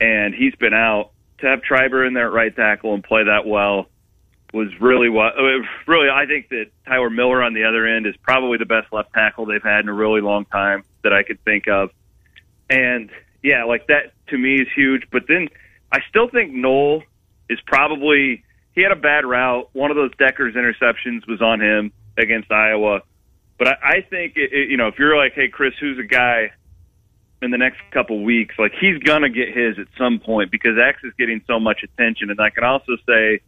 and 0.00 0.34
he's 0.34 0.54
been 0.56 0.74
out. 0.74 1.10
To 1.40 1.46
have 1.48 1.60
Schreiber 1.64 2.04
in 2.04 2.14
there 2.14 2.28
at 2.28 2.32
right 2.32 2.54
tackle 2.54 2.94
and 2.94 3.04
play 3.04 3.24
that 3.24 3.46
well 3.46 3.88
was 4.52 4.68
really 4.80 5.08
what 5.08 5.34
really 5.86 6.08
I 6.08 6.26
think 6.26 6.48
that 6.50 6.66
Tyler 6.86 7.10
Miller 7.10 7.42
on 7.42 7.54
the 7.54 7.64
other 7.64 7.86
end 7.86 8.06
is 8.06 8.14
probably 8.22 8.58
the 8.58 8.66
best 8.66 8.92
left 8.92 9.12
tackle 9.12 9.46
they've 9.46 9.62
had 9.62 9.80
in 9.80 9.88
a 9.88 9.92
really 9.92 10.20
long 10.20 10.44
time 10.46 10.84
that 11.02 11.12
I 11.12 11.22
could 11.22 11.42
think 11.44 11.68
of. 11.68 11.90
And 12.70 13.10
yeah, 13.42 13.64
like 13.64 13.86
that 13.88 14.12
to 14.28 14.38
me 14.38 14.56
is 14.60 14.68
huge. 14.74 15.02
But 15.10 15.24
then 15.28 15.48
I 15.92 16.00
still 16.08 16.28
think 16.28 16.52
Noel 16.52 17.02
is 17.48 17.58
probably 17.66 18.44
he 18.74 18.82
had 18.82 18.92
a 18.92 18.96
bad 18.96 19.24
route. 19.24 19.68
One 19.72 19.90
of 19.90 19.96
those 19.96 20.12
Dekkers 20.14 20.54
interceptions 20.54 21.26
was 21.26 21.40
on 21.40 21.60
him 21.60 21.92
against 22.18 22.50
Iowa. 22.50 23.02
But 23.58 23.68
I, 23.68 23.76
I 23.82 24.00
think 24.08 24.36
it, 24.36 24.52
it, 24.52 24.70
you 24.70 24.76
know 24.76 24.88
if 24.88 24.98
you're 24.98 25.16
like, 25.16 25.34
hey 25.34 25.48
Chris, 25.48 25.74
who's 25.80 25.98
a 25.98 26.06
guy 26.06 26.52
in 27.42 27.50
the 27.50 27.58
next 27.58 27.78
couple 27.92 28.22
weeks? 28.24 28.54
Like 28.58 28.72
he's 28.80 28.98
gonna 29.02 29.30
get 29.30 29.48
his 29.48 29.78
at 29.78 29.86
some 29.98 30.18
point 30.18 30.50
because 30.50 30.78
X 30.78 30.98
is 31.04 31.12
getting 31.18 31.42
so 31.46 31.60
much 31.60 31.82
attention. 31.82 32.30
And 32.30 32.40
I 32.40 32.50
can 32.50 32.64
also 32.64 32.96
say, 33.06 33.40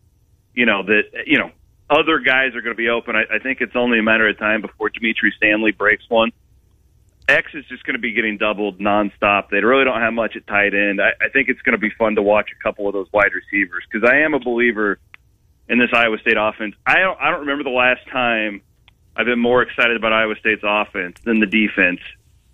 you 0.58 0.66
know 0.66 0.82
that 0.82 1.04
you 1.24 1.38
know 1.38 1.52
other 1.88 2.18
guys 2.18 2.56
are 2.56 2.60
going 2.60 2.74
to 2.74 2.76
be 2.76 2.88
open. 2.88 3.14
I, 3.14 3.36
I 3.36 3.38
think 3.38 3.60
it's 3.60 3.76
only 3.76 4.00
a 4.00 4.02
matter 4.02 4.28
of 4.28 4.36
time 4.38 4.60
before 4.60 4.90
Dimitri 4.90 5.32
Stanley 5.36 5.70
breaks 5.70 6.02
one. 6.08 6.32
X 7.28 7.52
is 7.54 7.64
just 7.66 7.84
going 7.84 7.94
to 7.94 8.00
be 8.00 8.12
getting 8.12 8.38
doubled 8.38 8.80
nonstop. 8.80 9.50
They 9.50 9.60
really 9.60 9.84
don't 9.84 10.00
have 10.00 10.12
much 10.12 10.34
at 10.34 10.46
tight 10.48 10.74
end. 10.74 11.00
I, 11.00 11.10
I 11.24 11.28
think 11.28 11.48
it's 11.48 11.62
going 11.62 11.74
to 11.74 11.78
be 11.78 11.90
fun 11.96 12.16
to 12.16 12.22
watch 12.22 12.50
a 12.58 12.62
couple 12.62 12.88
of 12.88 12.92
those 12.92 13.06
wide 13.12 13.30
receivers 13.32 13.84
because 13.90 14.08
I 14.08 14.18
am 14.18 14.34
a 14.34 14.40
believer 14.40 14.98
in 15.68 15.78
this 15.78 15.90
Iowa 15.92 16.18
State 16.18 16.36
offense. 16.36 16.74
I 16.84 16.98
don't 16.98 17.18
I 17.20 17.30
don't 17.30 17.40
remember 17.40 17.62
the 17.62 17.70
last 17.70 18.00
time 18.10 18.60
I've 19.14 19.26
been 19.26 19.38
more 19.38 19.62
excited 19.62 19.96
about 19.96 20.12
Iowa 20.12 20.34
State's 20.40 20.64
offense 20.64 21.18
than 21.24 21.38
the 21.38 21.46
defense 21.46 22.00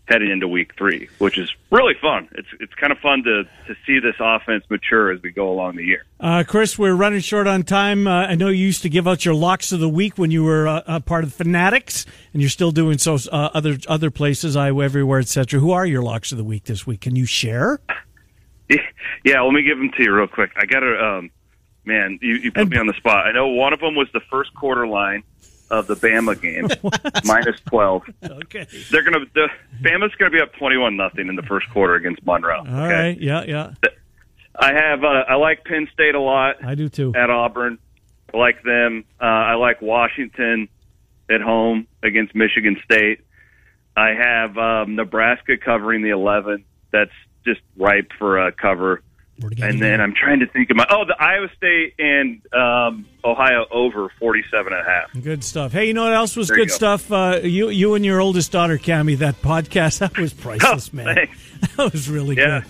heading 0.07 0.31
into 0.31 0.47
week 0.47 0.73
three, 0.77 1.09
which 1.19 1.39
is 1.39 1.51
really 1.71 1.95
fun. 2.01 2.29
It's 2.33 2.49
it's 2.61 2.75
kind 2.75 2.93
of 2.93 2.99
fun 2.99 3.23
to 3.25 3.45
to 3.67 3.75
see 3.87 3.99
this 4.01 4.17
offense 4.21 4.65
mature 4.69 5.11
as 5.13 5.23
we 5.23 5.31
go 5.31 5.51
along 5.51 5.77
the 5.77 5.85
year. 5.85 6.05
Uh, 6.21 6.45
Chris, 6.47 6.79
we're 6.79 6.95
running 6.95 7.21
short 7.21 7.47
on 7.47 7.63
time. 7.63 8.07
Uh, 8.07 8.27
I 8.27 8.35
know 8.35 8.49
you 8.49 8.65
used 8.67 8.83
to 8.83 8.89
give 8.89 9.09
out 9.09 9.25
your 9.25 9.35
locks 9.35 9.73
of 9.73 9.81
the 9.81 9.89
week 9.89 10.19
when 10.19 10.31
you 10.31 10.45
were 10.45 10.69
uh, 10.69 10.83
a 10.87 11.01
part 11.01 11.25
of 11.25 11.31
the 11.31 11.37
Fanatics, 11.45 12.05
and 12.33 12.43
you're 12.43 12.51
still 12.51 12.71
doing 12.71 12.99
so 12.99 13.17
uh, 13.33 13.51
other 13.55 13.79
other 13.89 14.11
places, 14.11 14.57
Iowa 14.57 14.85
everywhere, 14.85 15.21
etc. 15.21 15.59
Who 15.61 15.71
are 15.73 15.87
your 15.87 16.03
locks 16.03 16.33
of 16.33 16.39
the 16.39 16.45
week 16.45 16.65
this 16.65 16.87
week? 16.87 17.01
Can 17.03 17.17
you 17.17 17.27
share? 17.27 17.81
Yeah, 19.25 19.41
let 19.41 19.53
me 19.55 19.63
give 19.63 19.79
them 19.79 19.91
to 19.97 20.03
you 20.03 20.13
real 20.15 20.27
quick. 20.27 20.51
I 20.57 20.67
got 20.67 20.81
to, 20.81 21.03
um, 21.03 21.31
man, 21.87 22.19
you, 22.21 22.35
you 22.35 22.53
put 22.53 22.63
And- 22.63 22.71
me 22.71 22.77
on 22.77 22.87
the 22.87 22.93
spot. 22.93 23.27
I 23.27 23.33
know 23.33 23.49
one 23.49 23.73
of 23.73 23.81
them 23.81 23.95
was 23.95 24.07
the 24.13 24.21
first 24.31 24.53
quarter 24.55 24.87
line 24.87 25.23
of 25.71 25.87
the 25.87 25.95
Bama 25.97 26.41
game, 26.41 26.69
minus 27.25 27.61
twelve. 27.67 28.03
Okay. 28.23 28.67
They're 28.91 29.03
gonna 29.03 29.25
the 29.35 29.49
Bama's 29.83 30.15
gonna 30.17 30.31
be 30.31 30.41
up 30.41 30.53
twenty 30.55 30.77
one 30.77 30.97
nothing 30.97 31.29
in 31.29 31.37
the 31.37 31.43
first 31.43 31.69
quarter 31.71 31.95
against 31.95 32.25
Monroe. 32.25 32.59
All 32.59 32.65
right. 32.89 33.19
Yeah, 33.21 33.45
yeah. 33.47 33.75
I 34.59 34.73
have 34.73 35.03
uh, 35.03 35.25
I 35.29 35.35
like 35.35 35.65
Penn 35.65 35.89
State 35.93 36.15
a 36.15 36.21
lot 36.21 36.65
I 36.65 36.75
do 36.75 36.89
too. 36.89 37.13
at 37.17 37.31
Auburn. 37.31 37.79
I 38.33 38.37
like 38.37 38.63
them. 38.63 39.05
Uh, 39.21 39.25
I 39.25 39.55
like 39.55 39.81
Washington 39.83 40.69
at 41.31 41.41
home 41.41 41.87
against 42.03 42.35
Michigan 42.35 42.77
State. 42.85 43.21
I 43.97 44.11
have 44.11 44.59
um, 44.59 44.97
Nebraska 44.97 45.57
covering 45.57 46.03
the 46.03 46.11
eleven. 46.11 46.65
That's 46.93 47.13
just 47.47 47.61
ripe 47.77 48.13
for 48.19 48.39
a 48.47 48.53
cover. 48.53 49.03
And 49.61 49.81
then. 49.83 50.01
I'm 50.01 50.15
trying 50.15 50.41
to 50.41 50.47
think 50.47 50.71
of 50.71 50.77
my 50.77 50.87
oh 50.91 51.05
the 51.05 51.17
Iowa 51.21 51.49
State 51.57 51.95
and 51.99 52.41
um, 52.55 53.07
Ohio 53.25 53.67
over 53.71 54.09
47 54.21 54.73
and 54.73 54.81
a 54.81 54.85
half. 54.89 55.11
Good 55.23 55.43
stuff. 55.43 55.73
Hey, 55.73 55.87
you 55.87 55.95
know 55.95 56.05
what 56.05 56.13
else 56.13 56.37
was 56.37 56.49
There 56.49 56.57
you 56.59 56.65
good 56.65 56.71
go. 56.71 56.75
stuff? 56.77 57.11
Uh, 57.13 57.41
you 57.43 57.69
you 57.69 57.95
and 57.95 58.05
your 58.05 58.21
oldest 58.21 58.53
daughter, 58.53 58.79
Cami, 58.79 59.19
that 59.19 59.41
podcast 59.43 59.99
that 60.01 60.17
was 60.19 60.33
priceless, 60.33 60.91
Oh, 60.93 60.97
man. 60.97 61.15
thanks. 61.15 61.39
That 61.77 61.93
was 61.93 62.09
really 62.09 62.37
Yeah. 62.37 62.61
good. 62.61 62.69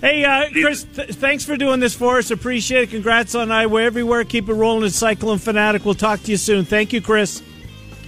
Hey, 0.00 0.24
uh, 0.24 0.48
Chris, 0.50 0.84
th- 0.84 1.10
thanks 1.10 1.44
for 1.44 1.58
doing 1.58 1.78
this 1.78 1.94
for 1.94 2.16
us. 2.16 2.30
Appreciate 2.30 2.84
it. 2.84 2.90
Congrats 2.90 3.34
on 3.34 3.52
Iowa 3.52 3.82
everywhere. 3.82 4.24
Keep 4.24 4.48
it 4.48 4.54
rolling 4.54 4.84
at 4.86 4.92
Cyclone 4.92 5.36
Fanatic. 5.36 5.84
We'll 5.84 5.94
talk 5.94 6.22
to 6.22 6.30
you 6.30 6.38
soon. 6.38 6.64
Thank 6.64 6.94
you, 6.94 7.02
Chris. 7.02 7.42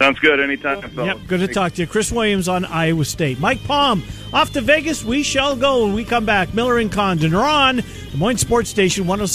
Sounds 0.02 0.18
good. 0.18 0.40
Anytime. 0.40 0.82
fellas. 0.82 1.06
Yep, 1.06 1.28
good 1.28 1.40
to 1.40 1.46
talk 1.46 1.74
to 1.74 1.82
you. 1.82 1.86
Chris 1.86 2.10
Williams 2.10 2.48
on 2.48 2.64
Iowa 2.64 3.04
State. 3.04 3.38
Mike 3.38 3.62
Palm, 3.62 4.02
off 4.32 4.52
to 4.54 4.60
Vegas. 4.60 5.04
We 5.04 5.22
shall 5.22 5.54
go 5.54 5.84
when 5.84 5.94
we 5.94 6.04
come 6.04 6.24
back. 6.24 6.52
Miller 6.54 6.78
and 6.78 6.90
Condon 6.90 7.32
are 7.36 7.44
on 7.44 7.76
Des 7.76 8.16
Moines 8.16 8.38
Sports 8.38 8.68
Station 8.68 9.06
106. 9.06 9.30